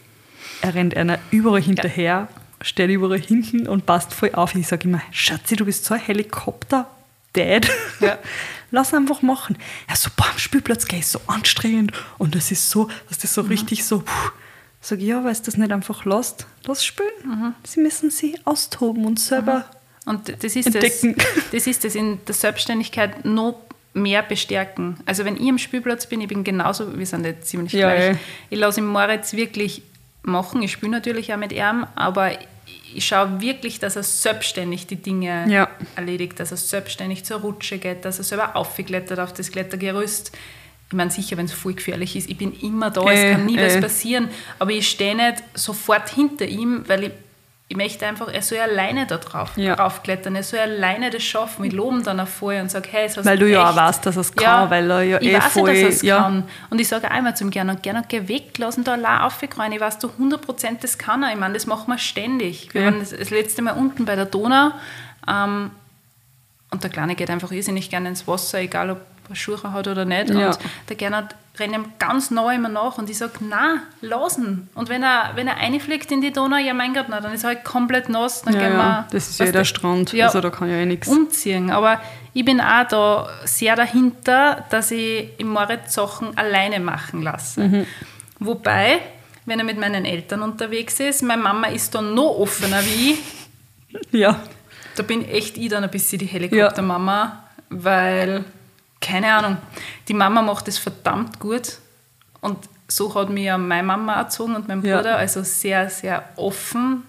er 0.61 0.73
rennt 0.75 0.95
einer 0.95 1.19
überall 1.31 1.61
hinterher, 1.61 2.27
steht 2.61 2.89
überall 2.89 3.19
hinten 3.19 3.67
und 3.67 3.85
passt 3.85 4.13
voll 4.13 4.31
auf. 4.33 4.55
Ich 4.55 4.67
sage 4.67 4.87
immer, 4.87 5.01
Schatzi, 5.11 5.55
du 5.57 5.65
bist 5.65 5.83
so 5.83 5.93
ein 5.95 5.99
Helikopter. 5.99 6.87
Dad, 7.33 7.67
Ja. 7.99 8.19
lass 8.71 8.93
einfach 8.93 9.23
machen. 9.23 9.57
Ja, 9.89 9.95
boah, 10.15 10.27
am 10.31 10.37
Spielplatz 10.37 10.85
gehen 10.87 10.99
ist 10.99 11.11
so 11.11 11.19
anstrengend 11.25 11.91
und 12.19 12.35
das 12.35 12.51
ist 12.51 12.69
so, 12.69 12.89
dass 13.09 13.17
das 13.17 13.33
so 13.33 13.41
Mhm. 13.43 13.49
richtig 13.49 13.83
so, 13.85 13.99
puh. 14.01 14.29
Sag 14.83 14.99
ich, 14.99 15.05
ja, 15.05 15.23
weil 15.23 15.31
es 15.31 15.41
das 15.41 15.57
nicht 15.57 15.71
einfach 15.71 16.05
lässt, 16.05 16.45
lass 16.65 16.85
spielen. 16.85 17.09
Mhm. 17.25 17.53
Sie 17.63 17.79
müssen 17.79 18.09
sie 18.11 18.37
austoben 18.45 19.05
und 19.05 19.19
selber. 19.19 19.65
Und 20.05 20.29
das 20.43 20.55
ist 20.55 20.67
das, 20.67 20.75
Entdecken. 20.75 21.15
das 21.51 21.65
ist 21.65 21.83
das 21.85 21.95
in 21.95 22.19
der 22.27 22.35
Selbstständigkeit 22.35 23.23
noch 23.25 23.55
mehr 23.93 24.21
bestärken. 24.23 24.97
Also 25.05 25.23
wenn 25.23 25.37
ich 25.37 25.47
am 25.49 25.57
Spielplatz 25.57 26.07
bin, 26.07 26.19
ich 26.21 26.27
bin 26.27 26.43
genauso, 26.43 26.97
wir 26.97 27.05
sind 27.05 27.25
jetzt 27.25 27.47
ziemlich 27.47 27.71
Ja, 27.73 27.93
gleich. 27.93 28.13
ja. 28.13 28.19
Ich 28.49 28.59
lasse 28.59 28.81
den 28.81 28.87
Moritz 28.89 29.33
wirklich 29.33 29.81
machen. 30.23 30.61
Ich 30.61 30.71
spiele 30.73 30.91
natürlich 30.91 31.33
auch 31.33 31.37
mit 31.37 31.51
ihm, 31.53 31.85
aber 31.95 32.31
ich 32.95 33.05
schaue 33.07 33.39
wirklich, 33.41 33.79
dass 33.79 33.95
er 33.95 34.03
selbstständig 34.03 34.87
die 34.87 34.95
Dinge 34.97 35.45
Ja. 35.49 35.69
erledigt, 35.95 36.39
dass 36.39 36.51
er 36.51 36.57
selbstständig 36.57 37.23
zur 37.23 37.39
Rutsche 37.41 37.77
geht, 37.77 38.03
dass 38.03 38.17
er 38.17 38.23
selber 38.23 38.55
aufgeklettert 38.55 39.19
auf 39.19 39.31
das 39.33 39.51
Klettergerüst. 39.51 40.31
Ich 40.89 40.93
meine, 40.95 41.09
sicher, 41.09 41.37
wenn 41.37 41.45
es 41.45 41.53
voll 41.53 41.73
gefährlich 41.73 42.15
ist, 42.15 42.29
ich 42.29 42.37
bin 42.37 42.53
immer 42.59 42.91
da, 42.91 43.01
Äh, 43.09 43.31
es 43.31 43.35
kann 43.35 43.45
nie 43.47 43.57
was 43.57 43.75
äh. 43.75 43.81
passieren, 43.81 44.29
aber 44.59 44.71
ich 44.71 44.87
stehe 44.87 45.15
nicht 45.15 45.43
sofort 45.55 46.07
hinter 46.09 46.45
ihm, 46.45 46.83
weil 46.87 47.05
ich, 47.05 47.11
ich 47.69 47.75
möchte 47.77 48.05
einfach, 48.05 48.27
er 48.31 48.43
soll 48.43 48.59
alleine 48.59 49.07
da 49.07 49.17
drauf 49.17 49.53
Ja. 49.55 49.73
raufklettern, 49.73 50.35
er 50.35 50.43
soll 50.43 50.59
alleine 50.59 51.09
das 51.09 51.23
schaffen. 51.23 51.65
Ich 51.65 51.73
lobe 51.73 52.03
dann 52.03 52.19
auch 52.19 52.27
vorher 52.27 52.61
und 52.61 52.69
sage, 52.69 52.89
hey, 52.91 53.05
es 53.07 53.17
hast 53.17 53.25
Weil 53.25 53.39
du 53.39 53.49
ja 53.49 53.63
auch 53.63 53.69
echt- 53.69 53.77
weißt, 53.77 54.05
dass 54.05 54.17
er 54.17 54.21
es 54.21 54.35
kann, 54.35 54.69
weil 54.69 54.91
er 54.91 55.01
ja 55.01 55.19
ich 55.21 55.29
eh 55.29 55.33
weiß 55.35 55.45
voll- 55.53 55.69
ja, 55.69 55.73
dass 55.73 55.81
er 55.81 55.89
es 55.89 56.01
ja. 56.03 56.17
kann. 56.21 56.43
Und 56.69 56.79
ich 56.79 56.87
sage 56.87 57.07
immer 57.17 57.33
zum 57.33 57.49
Gernot, 57.49 57.81
Gernot, 57.81 58.09
geh 58.09 58.27
weg, 58.27 58.51
lass 58.59 58.77
ihn 58.77 58.83
da 58.83 58.93
allein 58.93 59.21
aufgeräumen. 59.21 59.71
Ich 59.71 59.79
weiß, 59.79 59.97
zu 59.97 60.09
100% 60.19 60.83
das 60.83 60.99
kann 60.99 61.23
er. 61.23 61.31
Ich 61.33 61.39
meine, 61.39 61.55
das 61.55 61.65
machen 61.65 61.87
wir 61.91 61.97
ständig. 61.97 62.71
Wir 62.73 62.81
Ja. 62.81 62.87
waren 62.91 62.99
das, 62.99 63.09
das 63.09 63.31
letzte 63.31 63.63
Mal 63.63 63.71
unten 63.71 64.05
bei 64.05 64.15
der 64.15 64.25
Donau 64.25 64.69
ähm, 65.27 65.71
und 66.69 66.83
der 66.83 66.91
Kleine 66.91 67.15
geht 67.15 67.31
einfach 67.31 67.51
irrsinnig 67.51 67.89
gerne 67.89 68.09
ins 68.09 68.27
Wasser, 68.27 68.59
egal 68.59 68.91
ob 68.91 68.97
er 69.29 69.35
Schuhe 69.35 69.61
hat 69.73 69.87
oder 69.87 70.05
nicht. 70.05 70.29
Ja. 70.29 70.47
Und 70.47 70.59
der 70.89 70.95
Gernot 70.95 71.25
rennt 71.59 71.73
ihm 71.75 71.85
ganz 71.99 72.31
neu 72.31 72.55
immer 72.55 72.69
nach 72.69 72.97
und 72.97 73.09
ich 73.09 73.17
sage, 73.17 73.33
na, 73.41 73.83
lass 74.01 74.37
ihn. 74.39 74.69
Und 74.73 74.89
wenn 74.89 75.03
er, 75.03 75.31
wenn 75.35 75.47
er 75.47 75.57
reinfliegt 75.57 76.11
in 76.11 76.21
die 76.21 76.31
Donau, 76.33 76.57
ja 76.57 76.73
mein 76.73 76.93
Gott, 76.93 77.05
na, 77.09 77.21
dann 77.21 77.33
ist 77.33 77.43
er 77.43 77.49
halt 77.49 77.63
komplett 77.63 78.09
nass. 78.09 78.41
Dann 78.41 78.55
Ja, 78.55 78.59
gehen 78.61 78.71
ja, 78.73 78.77
wir, 78.77 79.07
das 79.11 79.29
ist 79.29 79.39
ja 79.39 79.51
der 79.51 79.63
Strand, 79.65 80.11
Ja. 80.13 80.25
also 80.27 80.41
da 80.41 80.49
kann 80.49 80.69
ja 80.69 80.75
eh 80.77 80.85
nichts. 80.85 81.07
umziehen. 81.07 81.69
Aber 81.69 82.01
ich 82.33 82.43
bin 82.43 82.59
auch 82.59 82.87
da 82.89 83.29
sehr 83.45 83.75
dahinter, 83.75 84.65
dass 84.71 84.89
ich 84.91 85.29
im 85.37 85.49
Moritz 85.49 85.93
Sachen 85.93 86.35
alleine 86.37 86.79
machen 86.79 87.21
lasse. 87.21 87.61
Mhm. 87.61 87.85
Wobei, 88.39 88.99
wenn 89.45 89.59
er 89.59 89.65
mit 89.65 89.79
meinen 89.79 90.05
Eltern 90.05 90.41
unterwegs 90.41 90.99
ist, 90.99 91.21
meine 91.21 91.41
Mama 91.43 91.67
ist 91.67 91.93
da 91.93 92.01
noch 92.01 92.39
offener 92.39 92.83
wie 92.83 93.11
ich. 93.11 93.19
Ja, 94.11 94.39
Da 94.95 95.03
bin 95.03 95.23
echt 95.23 95.55
ich 95.55 95.69
dann 95.69 95.83
ein 95.83 95.91
bisschen 95.91 96.17
die 96.17 96.25
Helikoptermama, 96.25 97.43
weil, 97.69 98.43
keine 99.03 99.33
Ahnung, 99.33 99.57
die 100.07 100.13
Mama 100.13 100.41
macht 100.41 100.67
es 100.67 100.77
verdammt 100.77 101.39
gut. 101.39 101.77
Und 102.41 102.57
so 102.87 103.13
hat 103.15 103.29
mich 103.29 103.45
ja 103.45 103.57
meine 103.57 103.83
Mama 103.83 104.15
erzogen 104.15 104.55
und 104.55 104.67
mein 104.67 104.83
Ja. 104.83 104.97
Bruder, 104.97 105.17
also 105.17 105.43
sehr, 105.43 105.89
sehr 105.89 106.23
offen, 106.35 107.03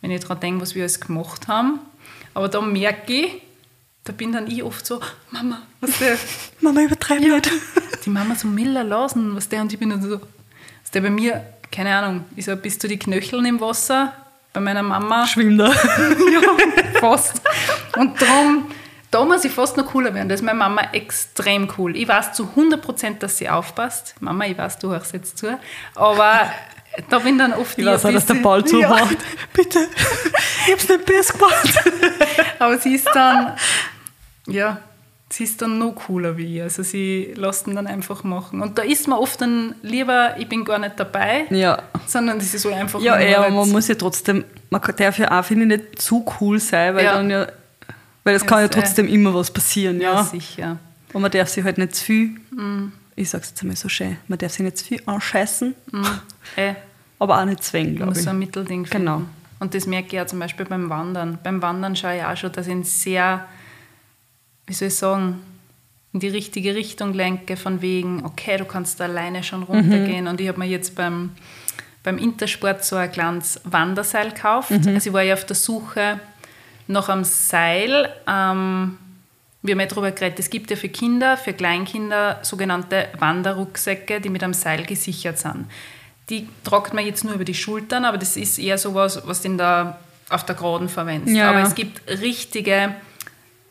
wenn 0.00 0.10
ich 0.10 0.20
daran 0.20 0.40
denke, 0.40 0.62
was 0.62 0.74
wir 0.74 0.82
alles 0.82 1.00
gemacht 1.00 1.48
haben. 1.48 1.78
Aber 2.34 2.48
da 2.48 2.60
merke 2.60 3.12
ich, 3.12 3.42
da 4.04 4.12
bin 4.12 4.32
dann 4.32 4.50
ich 4.50 4.62
oft 4.62 4.84
so, 4.84 5.00
Mama, 5.30 5.62
was 5.80 5.98
der, 5.98 6.16
Mama 6.60 6.80
übertreib 6.82 7.20
nicht. 7.20 7.50
die 8.04 8.10
Mama 8.10 8.34
so 8.34 8.48
Miller 8.48 8.84
lassen, 8.84 9.36
was 9.36 9.48
der, 9.48 9.60
und 9.62 9.72
ich 9.72 9.78
bin 9.78 9.90
dann 9.90 10.02
so, 10.02 10.20
was 10.82 10.90
der 10.92 11.02
bei 11.02 11.10
mir, 11.10 11.44
keine 11.70 11.94
Ahnung, 11.94 12.24
ist 12.36 12.46
so 12.46 12.56
bis 12.56 12.78
zu 12.78 12.88
die 12.88 12.98
Knöcheln 12.98 13.44
im 13.46 13.60
Wasser, 13.60 14.12
bei 14.52 14.60
meiner 14.60 14.82
Mama 14.82 15.26
Schwimm 15.26 15.56
da. 15.56 15.72
fast. 17.00 17.40
Und 17.96 18.20
darum, 18.20 18.66
da 19.12 19.24
muss 19.24 19.44
ich 19.44 19.52
fast 19.52 19.76
noch 19.76 19.86
cooler 19.86 20.12
werden. 20.14 20.28
Da 20.28 20.34
ist 20.34 20.42
meine 20.42 20.58
Mama 20.58 20.82
extrem 20.92 21.68
cool. 21.78 21.96
Ich 21.96 22.08
weiß 22.08 22.32
zu 22.32 22.48
100%, 22.56 23.18
dass 23.18 23.38
sie 23.38 23.48
aufpasst. 23.48 24.14
Mama, 24.20 24.46
ich 24.46 24.56
weiß, 24.58 24.78
du 24.78 24.90
hörst 24.90 25.12
jetzt 25.12 25.36
zu. 25.38 25.58
Aber 25.94 26.40
da 27.10 27.18
bin 27.20 27.38
dann 27.38 27.52
oft 27.52 27.78
Ich 27.78 27.84
weiß 27.86 28.06
auch, 28.06 28.12
dass 28.12 28.26
der 28.26 28.34
Ball 28.34 28.64
zu 28.64 28.80
zumacht. 28.80 29.18
Bitte, 29.52 29.86
ich 30.66 30.72
hab's 30.72 30.88
nicht 30.88 31.04
besser 31.04 31.34
gemacht. 31.34 31.78
Aber 32.58 32.78
sie 32.78 32.94
ist 32.94 33.06
dann, 33.12 33.52
ja, 34.46 34.78
sie 35.28 35.44
ist 35.44 35.60
dann 35.60 35.78
noch 35.78 35.92
cooler 35.92 36.38
wie 36.38 36.56
ich. 36.56 36.62
Also 36.62 36.82
sie 36.82 37.34
lässt 37.36 37.66
ihn 37.66 37.74
dann 37.76 37.86
einfach 37.86 38.24
machen. 38.24 38.62
Und 38.62 38.78
da 38.78 38.82
ist 38.82 39.08
mir 39.08 39.18
oft 39.20 39.40
dann 39.42 39.74
lieber, 39.82 40.36
ich 40.38 40.48
bin 40.48 40.64
gar 40.64 40.78
nicht 40.78 40.98
dabei, 40.98 41.44
Ja. 41.50 41.82
sondern 42.06 42.38
das 42.38 42.54
ist 42.54 42.62
so 42.62 42.72
einfach 42.72 42.98
Ja, 43.00 43.16
ey, 43.16 43.34
aber 43.34 43.50
man 43.50 43.68
muss 43.70 43.88
ja 43.88 43.94
trotzdem, 43.94 44.44
man 44.70 44.80
darf 44.96 45.18
ja 45.18 45.38
auch, 45.38 45.44
finde 45.44 45.74
ich, 45.74 45.82
nicht 45.82 46.00
zu 46.00 46.24
cool 46.40 46.58
sein, 46.58 46.94
weil 46.94 47.04
Ja. 47.04 47.12
dann 47.14 47.28
ja, 47.30 47.46
weil 48.24 48.34
es 48.34 48.44
kann 48.46 48.60
ja 48.60 48.68
trotzdem 48.68 49.08
immer 49.08 49.34
was 49.34 49.50
passieren, 49.50 50.00
ja, 50.00 50.14
ja. 50.14 50.24
sicher. 50.24 50.78
Und 51.12 51.22
man 51.22 51.30
darf 51.30 51.48
sich 51.48 51.64
halt 51.64 51.78
nicht 51.78 51.94
zu 51.94 52.04
viel, 52.04 52.30
ich 53.16 53.28
sag's 53.30 53.50
jetzt 53.50 53.60
einmal 53.62 53.76
so 53.76 53.88
schön, 53.88 54.16
man 54.28 54.38
darf 54.38 54.52
sich 54.52 54.60
nicht 54.60 54.78
zu 54.78 54.84
viel 54.86 55.02
anscheißen, 55.06 55.74
Äh, 56.56 56.74
aber 57.18 57.40
auch 57.40 57.44
nicht 57.44 57.62
zwängen, 57.62 57.90
Man 57.90 57.96
glaube 57.96 58.10
muss 58.10 58.18
ich. 58.18 58.24
so 58.24 58.30
ein 58.30 58.38
Mittelding 58.38 58.86
finden. 58.86 59.06
Genau. 59.06 59.22
Und 59.60 59.74
das 59.74 59.86
merke 59.86 60.08
ich 60.08 60.12
ja 60.14 60.26
zum 60.26 60.40
Beispiel 60.40 60.66
beim 60.66 60.90
Wandern. 60.90 61.38
Beim 61.44 61.62
Wandern 61.62 61.94
schaue 61.94 62.16
ich 62.16 62.24
auch 62.24 62.36
schon, 62.36 62.50
dass 62.52 62.66
ich 62.66 62.72
ihn 62.72 62.82
sehr, 62.82 63.46
wie 64.66 64.72
soll 64.72 64.88
ich 64.88 64.96
sagen, 64.96 65.40
in 66.12 66.18
die 66.20 66.28
richtige 66.28 66.74
Richtung 66.74 67.14
lenke, 67.14 67.56
von 67.56 67.80
wegen, 67.80 68.24
okay, 68.24 68.56
du 68.56 68.64
kannst 68.64 68.98
da 68.98 69.04
alleine 69.04 69.42
schon 69.44 69.62
runtergehen. 69.62 70.26
Und 70.26 70.40
ich 70.40 70.48
habe 70.48 70.58
mir 70.58 70.66
jetzt 70.66 70.94
beim, 70.96 71.30
beim 72.02 72.18
Intersport 72.18 72.84
so 72.84 72.96
ein 72.96 73.10
kleines 73.12 73.60
Wanderseil 73.64 74.30
gekauft. 74.32 74.72
Also 74.72 75.10
ich 75.10 75.12
war 75.12 75.22
ja 75.22 75.34
auf 75.34 75.46
der 75.46 75.56
Suche 75.56 76.18
nach 76.92 77.08
einem 77.08 77.24
Seil. 77.24 78.08
Ähm, 78.28 78.98
wir 79.62 79.74
haben 79.74 79.80
ja 79.80 79.86
darüber 79.86 80.10
geredet, 80.10 80.38
es 80.38 80.50
gibt 80.50 80.70
ja 80.70 80.76
für 80.76 80.88
Kinder, 80.88 81.36
für 81.36 81.52
Kleinkinder 81.52 82.40
sogenannte 82.42 83.08
Wanderrucksäcke, 83.18 84.20
die 84.20 84.28
mit 84.28 84.42
einem 84.42 84.54
Seil 84.54 84.84
gesichert 84.84 85.38
sind. 85.38 85.66
Die 86.30 86.48
tragt 86.64 86.94
man 86.94 87.06
jetzt 87.06 87.24
nur 87.24 87.34
über 87.34 87.44
die 87.44 87.54
Schultern, 87.54 88.04
aber 88.04 88.18
das 88.18 88.36
ist 88.36 88.58
eher 88.58 88.78
sowas, 88.78 89.22
was 89.24 89.42
du 89.42 89.48
in 89.48 89.58
der, 89.58 89.98
auf 90.30 90.44
der 90.44 90.54
Geraden 90.54 90.88
verwendest. 90.88 91.36
Ja, 91.36 91.50
aber 91.50 91.60
ja. 91.60 91.66
es 91.66 91.74
gibt 91.74 92.08
richtige 92.08 92.94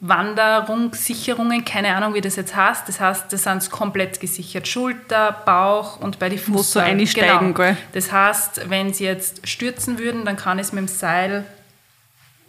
Wanderungssicherungen, 0.02 1.64
keine 1.64 1.96
Ahnung, 1.96 2.16
wie 2.16 2.22
das 2.22 2.36
jetzt 2.36 2.56
heißt. 2.56 2.88
Das 2.88 3.00
heißt, 3.00 3.32
das 3.32 3.44
sind 3.44 3.70
komplett 3.70 4.20
gesichert. 4.20 4.68
Schulter, 4.68 5.44
Bauch 5.46 6.00
und 6.00 6.18
bei 6.18 6.28
den 6.28 6.40
Fuß. 6.40 6.72
so 6.72 6.80
einsteigen, 6.80 7.54
gell? 7.54 7.78
Das 7.94 8.12
heißt, 8.12 8.70
wenn 8.70 8.94
sie 8.94 9.06
jetzt 9.06 9.48
stürzen 9.48 10.00
würden, 10.00 10.26
dann 10.26 10.38
kann 10.38 10.58
es 10.58 10.74
mit 10.74 10.80
dem 10.80 10.88
Seil, 10.88 11.46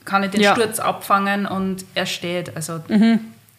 kann 0.05 0.23
ich 0.25 0.31
den 0.31 0.41
Ja. 0.41 0.55
Sturz 0.55 0.79
abfangen 0.81 1.47
und 1.47 1.85
er 1.95 2.07
steht. 2.07 2.57
Also 2.57 2.81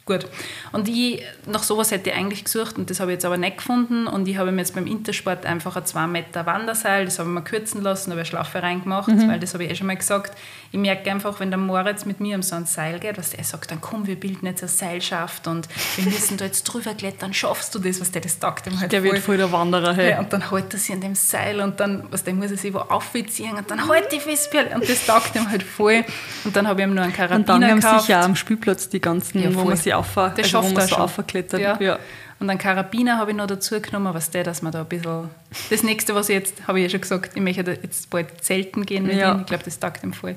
gut. 0.06 0.28
Und 0.72 0.88
ich, 0.90 1.24
nach 1.46 1.64
sowas 1.64 1.92
hätte 1.92 2.10
ich 2.10 2.16
eigentlich 2.16 2.44
gesucht 2.44 2.78
und 2.78 2.90
das 2.90 3.00
habe 3.00 3.12
ich 3.12 3.16
jetzt 3.16 3.26
aber 3.26 3.38
nicht 3.38 3.58
gefunden. 3.58 4.08
Und 4.08 4.28
ich 4.28 4.38
habe 4.38 4.52
mir 4.52 4.60
jetzt 4.62 4.76
beim 4.76 4.88
Intersport 4.88 5.46
einfach 5.46 5.76
ein 5.76 5.86
2 5.86 6.08
Meter 6.08 6.46
Wanderseil, 6.46 7.06
das 7.06 7.20
habe 7.20 7.30
ich 7.30 7.34
mir 7.36 7.42
kürzen 7.44 7.82
lassen, 7.82 8.12
habe 8.12 8.20
eine 8.22 8.26
Schlaufe 8.26 8.62
reingemacht, 8.62 9.08
weil 9.28 9.40
das 9.40 9.54
habe 9.54 9.64
ich 9.66 9.72
eh 9.72 9.76
schon 9.76 9.88
mal 9.88 9.96
gesagt. 9.96 10.38
Ich 10.72 10.80
merke 10.80 11.10
einfach, 11.12 11.40
wenn 11.40 11.52
der 11.52 11.60
Moritz 11.60 12.06
mit 12.06 12.20
mir 12.20 12.36
um 12.36 12.42
so 12.42 12.56
ein 12.56 12.66
Seil 12.66 13.00
geht, 13.00 13.18
was 13.18 13.34
er 13.34 13.44
sagt, 13.44 13.72
dann 13.72 13.80
komm, 13.80 14.08
wir 14.08 14.16
bilden 14.20 14.46
jetzt 14.48 14.64
eine 14.64 14.70
Seilschaft 14.70 15.48
und 15.48 15.68
wir 15.98 16.06
müssen 16.06 16.38
da 16.38 16.46
jetzt 16.46 16.64
drüber 16.64 16.94
klettern, 16.96 17.34
schaffst 17.34 17.74
du 17.76 17.80
das, 17.80 18.02
was 18.02 18.12
der 18.12 18.22
das 18.22 18.38
ihm 18.66 18.80
halt 18.80 18.92
Der 18.92 19.04
wird 19.04 19.20
voll 19.20 19.38
der 19.38 19.52
Wanderer, 19.52 19.94
hey. 19.94 20.12
ja, 20.12 20.20
und 20.20 20.34
dann 20.34 20.50
hält 20.50 20.74
er 20.74 20.80
sich 20.80 20.94
an 20.94 21.02
dem 21.02 21.16
Seil 21.16 21.62
und 21.62 21.80
dann, 21.80 22.04
was 22.12 22.24
der 22.24 22.34
muss 22.34 22.52
er 22.52 22.58
sich 22.58 22.74
wo 22.74 22.80
aufziehen 22.80 23.56
und 23.56 23.70
dann 23.70 23.88
halt 23.88 24.12
die 24.12 24.20
fest 24.20 24.50
und 24.76 24.90
das 24.90 25.06
taugt 25.06 25.36
ihm 25.36 25.50
halt 25.50 25.64
voll. 25.64 26.04
Und 26.44 26.56
dann 26.56 26.68
habe 26.68 26.82
ich 26.82 26.88
ihm 26.88 26.94
nur 26.96 27.04
einen 27.04 27.14
Karabiner 27.14 27.38
Und 27.40 27.50
dann 27.50 27.64
haben 27.70 27.80
gekauft. 27.80 28.06
sicher 28.08 28.20
auch 28.22 28.26
am 28.26 28.36
Spielplatz 28.36 28.90
die 28.90 29.00
ganzen, 29.00 29.40
Ja, 29.42 29.50
wo 29.54 29.60
voll. 29.60 29.66
man 29.66 29.78
sie 29.94 29.98
auf, 30.00 30.14
Das 30.16 30.38
also 30.38 30.44
schafft 30.74 30.82
so 30.90 30.96
schon. 30.96 31.04
aufklettert. 31.04 31.60
Ja. 31.62 31.78
Ja. 31.80 32.00
Und 32.40 32.50
einen 32.50 32.60
Karabiner 32.60 33.18
habe 33.18 33.32
ich 33.32 33.38
noch 33.38 33.48
dazu 33.48 33.80
genommen, 33.80 34.14
was 34.14 34.30
der, 34.32 34.44
dass 34.44 34.62
man 34.62 34.72
da 34.72 34.82
ein 34.82 34.88
bisschen. 34.88 35.30
Das 35.70 35.84
nächste, 35.84 36.14
was 36.16 36.30
ich 36.30 36.36
jetzt, 36.36 36.68
habe 36.68 36.80
ich 36.80 36.84
ja 36.84 36.90
schon 36.90 37.02
gesagt, 37.02 37.32
ich 37.36 37.42
möchte 37.42 37.78
jetzt 37.82 38.10
bald 38.10 38.44
zelten 38.44 38.86
gehen 38.86 39.06
mit 39.06 39.16
Ja. 39.16 39.34
ihm. 39.34 39.42
Ich 39.42 39.46
glaube, 39.46 39.64
das 39.64 39.80
taugt 39.80 40.04
ihm 40.04 40.14
voll. 40.14 40.36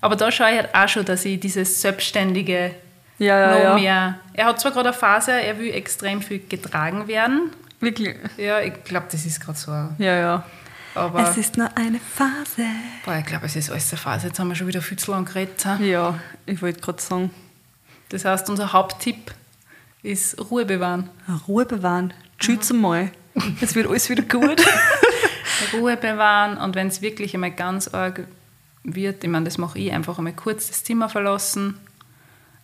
Aber 0.00 0.16
da 0.16 0.32
schaue 0.32 0.50
ich 0.50 0.56
halt 0.58 0.74
auch 0.74 0.88
schon, 0.88 1.04
dass 1.04 1.24
ich 1.24 1.38
dieses 1.40 1.80
Selbstständige 1.80 2.74
Ja, 3.18 3.38
ja, 3.38 3.54
noch 3.54 3.62
ja. 3.62 3.74
mehr. 3.74 4.18
Er 4.32 4.46
hat 4.46 4.60
zwar 4.60 4.72
gerade 4.72 4.88
eine 4.90 4.98
Phase, 4.98 5.32
er 5.32 5.58
will 5.58 5.72
extrem 5.74 6.22
viel 6.22 6.40
getragen 6.48 7.06
werden. 7.06 7.50
Wirklich. 7.80 8.16
Ja, 8.36 8.60
ich 8.60 8.82
glaube, 8.84 9.06
das 9.12 9.24
ist 9.26 9.40
gerade 9.44 9.58
so. 9.58 9.70
Ja, 9.70 10.16
ja. 10.16 10.44
Aber 10.94 11.20
Es 11.28 11.36
ist 11.36 11.56
nur 11.56 11.68
eine 11.76 11.98
Phase. 12.00 12.66
boah, 13.04 13.16
ich 13.18 13.24
glaube, 13.26 13.46
es 13.46 13.56
ist 13.56 13.70
alles 13.70 13.90
eine 13.92 13.98
Phase. 13.98 14.26
Jetzt 14.28 14.38
haben 14.38 14.48
wir 14.48 14.54
schon 14.56 14.66
wieder 14.66 14.82
viel 14.82 14.98
zu 14.98 15.10
lange 15.10 15.24
geredet. 15.24 15.64
Ja, 15.80 16.18
ich 16.46 16.60
wollte 16.62 16.80
gerade 16.80 17.00
sagen, 17.00 17.30
Das 18.12 18.26
heißt, 18.26 18.50
unser 18.50 18.74
Haupttipp 18.74 19.32
ist 20.02 20.38
Ruhe 20.50 20.66
bewahren. 20.66 21.08
Ruhe 21.48 21.64
bewahren, 21.64 22.12
tschüss 22.38 22.70
mal. 22.70 23.10
Es 23.62 23.74
wird 23.74 23.88
alles 23.88 24.10
wieder 24.10 24.22
gut. 24.22 24.62
Ruhe 25.72 25.96
bewahren 25.96 26.58
und 26.58 26.74
wenn 26.74 26.88
es 26.88 27.00
wirklich 27.00 27.32
einmal 27.32 27.52
ganz 27.52 27.88
arg 27.88 28.26
wird, 28.84 29.24
ich 29.24 29.30
meine, 29.30 29.46
das 29.46 29.56
mache 29.56 29.78
ich, 29.78 29.92
einfach 29.92 30.18
einmal 30.18 30.34
kurz 30.34 30.68
das 30.68 30.84
Zimmer 30.84 31.08
verlassen. 31.08 31.78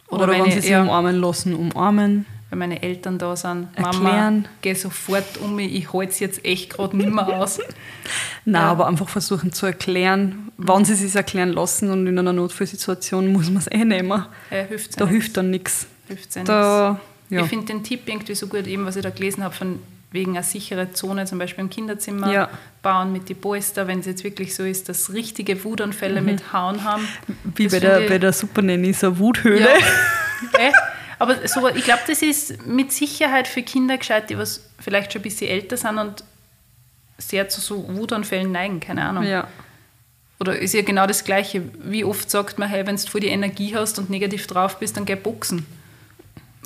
Oder, 0.09 0.25
Oder 0.25 0.33
wenn, 0.35 0.45
wenn 0.45 0.51
sie 0.51 0.61
sich 0.61 0.77
umarmen 0.77 1.19
lassen, 1.19 1.55
umarmen. 1.55 2.27
Wenn 2.51 2.61
meine 2.61 2.83
Eltern 2.83 3.19
da 3.19 3.37
sind, 3.37 3.69
Erklären. 3.75 4.03
Mama, 4.03 4.49
geh 4.63 4.73
sofort 4.73 5.37
um 5.39 5.57
mich, 5.57 5.75
ich 5.75 5.93
halte 5.93 6.13
es 6.13 6.19
jetzt 6.19 6.45
echt 6.47 6.71
gerade 6.71 6.97
nicht 6.97 7.11
mehr 7.11 7.29
aus. 7.29 7.59
Nein, 8.47 8.63
ja. 8.63 8.71
aber 8.71 8.87
einfach 8.87 9.09
versuchen 9.09 9.53
zu 9.53 9.67
erklären, 9.67 10.51
wann 10.57 10.85
sie 10.87 10.95
es 10.95 11.15
erklären 11.15 11.53
lassen 11.53 11.91
und 11.91 12.07
in 12.07 12.19
einer 12.19 12.33
Notfallsituation 12.33 13.31
muss 13.33 13.51
man 13.51 13.59
es 13.59 13.67
eh 13.71 13.85
nehmen. 13.85 14.25
Ja, 14.51 14.63
hilft 14.63 14.99
da 14.99 15.07
hilft 15.07 15.37
dann 15.37 15.51
nichts. 15.51 15.87
Hilft 16.07 16.35
ja 16.37 16.99
Ich 17.29 17.43
finde 17.43 17.67
den 17.67 17.83
Tipp 17.83 18.03
irgendwie 18.07 18.35
so 18.35 18.47
gut, 18.47 18.67
eben 18.67 18.87
was 18.87 18.97
ich 18.97 19.03
da 19.03 19.11
gelesen 19.11 19.45
habe, 19.45 19.55
von 19.55 19.79
wegen 20.11 20.37
eine 20.37 20.43
sichere 20.43 20.93
Zone, 20.93 21.27
zum 21.27 21.39
Beispiel 21.39 21.65
im 21.65 21.71
Kinderzimmer 21.71 22.33
ja. 22.33 22.49
bauen 22.83 23.13
mit 23.13 23.29
die 23.29 23.35
Polster, 23.35 23.87
wenn 23.87 24.01
es 24.01 24.07
jetzt 24.07 24.25
wirklich 24.25 24.55
so 24.55 24.65
ist, 24.65 24.89
dass 24.89 25.13
richtige 25.13 25.63
Wutanfälle 25.65 26.21
mhm. 26.21 26.27
mit 26.27 26.53
Hauen 26.53 26.85
haben. 26.85 27.07
Wie 27.57 27.69
bei 27.69 27.79
der, 27.79 28.09
bei 28.09 28.19
der 28.19 28.33
Super 28.33 28.63
Nanny, 28.63 28.93
so 28.95 29.09
eine 29.09 29.19
Wuthöhle. 29.19 29.69
Ja. 29.69 30.59
äh, 30.59 30.73
aber 31.19 31.49
so, 31.49 31.69
ich 31.69 31.85
glaube, 31.85 32.03
das 32.07 32.23
ist 32.23 32.67
mit 32.67 32.93
Sicherheit 32.93 33.49
für 33.49 33.63
Kinder 33.63 33.99
gescheit, 33.99 34.31
die 34.31 34.39
was 34.39 34.65
vielleicht 34.79 35.13
schon 35.13 35.21
ein 35.21 35.25
bisschen 35.25 35.49
älter 35.49 35.77
sind 35.77 35.99
und 35.99 36.25
sehr 37.19 37.49
zu 37.49 37.61
so 37.61 37.85
Wutanfällen 37.97 38.53
neigen, 38.53 38.81
keine 38.81 39.05
Ahnung. 39.05 39.25
Ja. 39.25 39.49
Oder 40.41 40.57
ist 40.59 40.73
ja 40.73 40.83
genau 40.83 41.07
das 41.07 41.25
Gleiche. 41.25 41.63
Wie 41.83 42.05
oft 42.05 42.31
sagt 42.31 42.59
man, 42.59 42.69
hey, 42.69 42.87
wenn 42.87 42.97
du 42.97 43.03
voll 43.03 43.21
die 43.21 43.29
Energie 43.29 43.75
hast 43.75 43.99
und 43.99 44.09
negativ 44.09 44.47
drauf 44.47 44.79
bist, 44.79 44.97
dann 44.97 45.05
geh 45.05 45.17
boxen. 45.17 45.67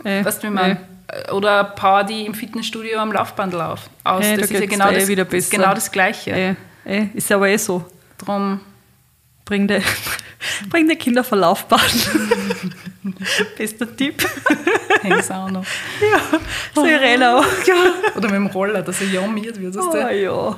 Äh, 0.05 0.25
weißt 0.25 0.43
du, 0.43 0.49
wie 0.49 0.53
man. 0.53 0.71
Äh 0.73 0.77
oder 1.31 1.65
Power, 1.65 2.05
die 2.05 2.25
im 2.25 2.35
Fitnessstudio 2.35 2.99
am 2.99 3.13
Laufband 3.13 3.53
lauf, 3.53 3.91
aus. 4.05 4.25
Hey, 4.25 4.37
das 4.37 4.49
da 4.49 4.55
ist 4.55 4.61
ja 4.61 4.67
genau, 4.67 4.91
eh 4.91 4.95
das, 4.95 5.09
wieder 5.09 5.25
besser. 5.25 5.51
genau 5.51 5.75
das 5.75 5.93
Gleiche. 5.93 6.57
Ey, 6.85 7.11
ist 7.13 7.31
aber 7.31 7.49
eh 7.49 7.59
so. 7.59 7.85
Drum 8.19 8.61
bring 9.45 9.69
die, 9.69 9.83
bring 10.71 10.89
die 10.89 10.97
Kinder 10.97 11.23
vom 11.23 11.41
Laufband. 11.41 11.83
Bester 13.59 13.97
Tipp. 13.97 14.23
Hängt 15.03 15.31
auch 15.31 15.51
noch. 15.51 15.65
Ja, 16.01 16.39
so 16.75 16.85
Irene 16.85 17.37
auch. 17.37 17.45
Oder 18.17 18.29
mit 18.29 18.37
dem 18.37 18.47
Roller, 18.47 18.83
dass 18.83 19.01
er 19.01 19.09
jammiert 19.09 19.61
wird. 19.61 19.77
Oh 19.77 19.97
ja. 19.97 20.57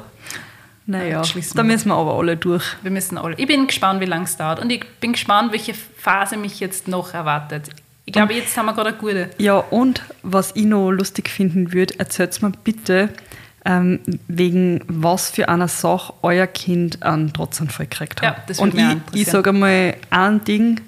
Naja, 0.87 1.23
da 1.55 1.63
müssen 1.63 1.89
wir 1.89 1.95
aber 1.95 2.19
alle 2.19 2.37
durch. 2.37 2.65
Wir 2.83 2.91
müssen 2.91 3.17
alle. 3.17 3.35
Ich 3.39 3.47
bin 3.47 3.67
gespannt, 3.67 4.01
wie 4.01 4.07
lange 4.07 4.25
es 4.25 4.37
dauert. 4.37 4.61
Und 4.61 4.71
ich 4.71 4.85
bin 5.01 5.13
gespannt, 5.13 5.53
welche 5.53 5.73
Phase 5.73 6.37
mich 6.37 6.61
jetzt 6.61 6.89
noch 6.89 7.15
erwartet. 7.15 7.71
Ich 8.05 8.13
glaube, 8.13 8.35
jetzt 8.35 8.55
haben 8.57 8.67
wir 8.67 8.75
gerade 8.75 8.91
eine 8.91 8.99
gute. 8.99 9.31
Ja, 9.39 9.57
und 9.57 10.03
was 10.23 10.53
ich 10.55 10.67
noch 10.67 10.91
lustig 10.91 11.31
finden 11.31 11.73
würde, 11.73 11.99
erzählt 11.99 12.41
mir 12.43 12.51
bitte, 12.51 13.09
ähm, 13.65 14.01
wegen 14.29 14.83
was 14.89 15.31
für 15.31 15.49
einer 15.49 15.69
Sache 15.69 16.13
euer 16.21 16.47
Kind 16.47 17.03
einen 17.03 17.33
Trotzanfall 17.33 17.87
gekriegt 17.87 18.21
hat. 18.21 18.37
Ja, 18.37 18.45
das 18.47 18.59
und 18.59 18.75
ich, 18.75 19.21
ich 19.21 19.27
sage 19.27 19.51
einmal 19.51 19.97
ein 20.11 20.45
Ding, 20.45 20.83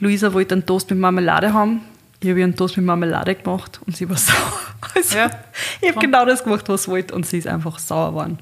Luisa 0.00 0.32
wollte 0.32 0.54
einen 0.54 0.66
Toast 0.66 0.90
mit 0.90 0.98
Marmelade 0.98 1.52
haben. 1.52 1.80
Ich 2.20 2.30
habe 2.30 2.42
einen 2.42 2.56
Toast 2.56 2.76
mit 2.76 2.86
Marmelade 2.86 3.34
gemacht 3.34 3.80
und 3.86 3.96
sie 3.96 4.08
war 4.08 4.16
sauer. 4.18 4.36
Also, 4.94 5.18
ja, 5.18 5.30
ich 5.80 5.88
habe 5.88 6.00
genau 6.00 6.24
das 6.24 6.42
gemacht, 6.42 6.68
was 6.68 6.82
ich 6.82 6.88
wollte 6.88 7.14
und 7.14 7.26
sie 7.26 7.38
ist 7.38 7.46
einfach 7.46 7.78
sauer 7.78 8.10
geworden. 8.10 8.38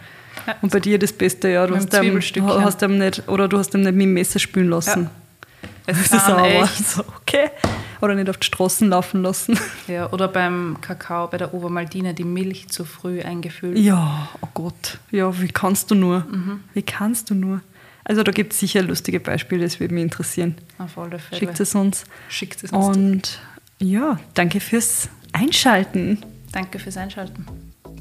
Ja. 0.47 0.57
Und 0.63 0.73
bei 0.73 0.81
dir 0.81 0.99
das 0.99 1.13
Beste, 1.13 1.49
ja, 1.49 1.67
du 1.67 1.77
hast 1.77 1.93
ihm, 1.95 2.19
hast 2.19 2.83
ihm 2.83 2.99
nicht, 2.99 3.29
oder 3.29 3.49
du 3.49 3.59
hast 3.59 3.75
ihm 3.75 3.83
nicht 3.83 3.95
mit 3.95 4.03
dem 4.03 4.15
Messer 4.15 4.39
spülen 4.39 4.71
lassen. 4.71 5.05
Ja. 5.05 5.11
Es 5.87 6.01
ist 6.13 6.27
sauer. 6.27 6.67
So, 6.67 7.05
okay. 7.21 7.51
Oder 8.01 8.15
nicht 8.15 8.29
auf 8.29 8.37
die 8.37 8.47
Straßen 8.47 8.89
laufen 8.89 9.23
lassen. 9.23 9.59
Ja, 9.87 10.11
oder 10.13 10.29
beim 10.29 10.79
Kakao, 10.81 11.29
bei 11.29 11.39
der 11.39 11.55
Obermaldina, 11.55 12.13
die 12.13 12.25
Milch 12.25 12.69
zu 12.69 12.85
früh 12.85 13.21
eingefüllt. 13.21 13.79
Ja, 13.79 14.29
oh 14.41 14.49
Gott. 14.55 14.99
Ja, 15.11 15.41
wie 15.41 15.49
kannst 15.49 15.91
du 15.91 15.95
nur? 15.95 16.21
Mhm. 16.21 16.61
Wie 16.75 16.83
kannst 16.83 17.31
du 17.31 17.35
nur? 17.35 17.61
Also 18.05 18.23
da 18.23 18.33
gibt 18.33 18.53
es 18.53 18.61
sicher 18.61 18.83
lustige 18.83 19.21
Beispiele, 19.21 19.63
das 19.63 19.79
würde 19.81 19.95
mich 19.95 20.03
interessieren. 20.03 20.57
Auf 20.79 20.99
alle 20.99 21.19
Fälle. 21.19 21.39
Schickt 21.39 21.61
es 21.61 21.75
uns. 21.75 22.05
Schickt 22.29 22.65
es 22.65 22.73
uns. 22.73 22.97
Und 22.97 23.41
ja, 23.79 24.19
danke 24.35 24.61
fürs 24.61 25.09
Einschalten. 25.33 26.19
Danke 26.53 26.79
fürs 26.79 26.97
Einschalten. 26.97 27.47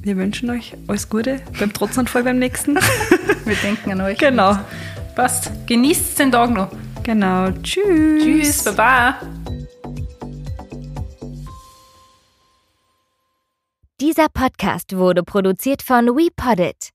Wir 0.01 0.17
wünschen 0.17 0.49
euch 0.49 0.73
alles 0.87 1.09
Gute 1.09 1.41
beim 1.59 1.71
Trotzanfall 1.71 2.23
beim 2.23 2.39
nächsten. 2.39 2.75
Wir 3.45 3.55
denken 3.55 3.91
an 3.91 4.01
euch. 4.01 4.17
Genau. 4.17 4.57
Passt. 5.15 5.51
Genießt 5.67 6.17
den 6.19 6.31
Tag 6.31 6.49
noch. 6.51 6.71
Genau. 7.03 7.51
Tschüss. 7.63 8.23
Tschüss. 8.23 8.63
Baba. 8.63 9.19
Dieser 13.99 14.29
Podcast 14.29 14.95
wurde 14.95 15.21
produziert 15.21 15.83
von 15.83 16.07
WePoddit. 16.07 16.89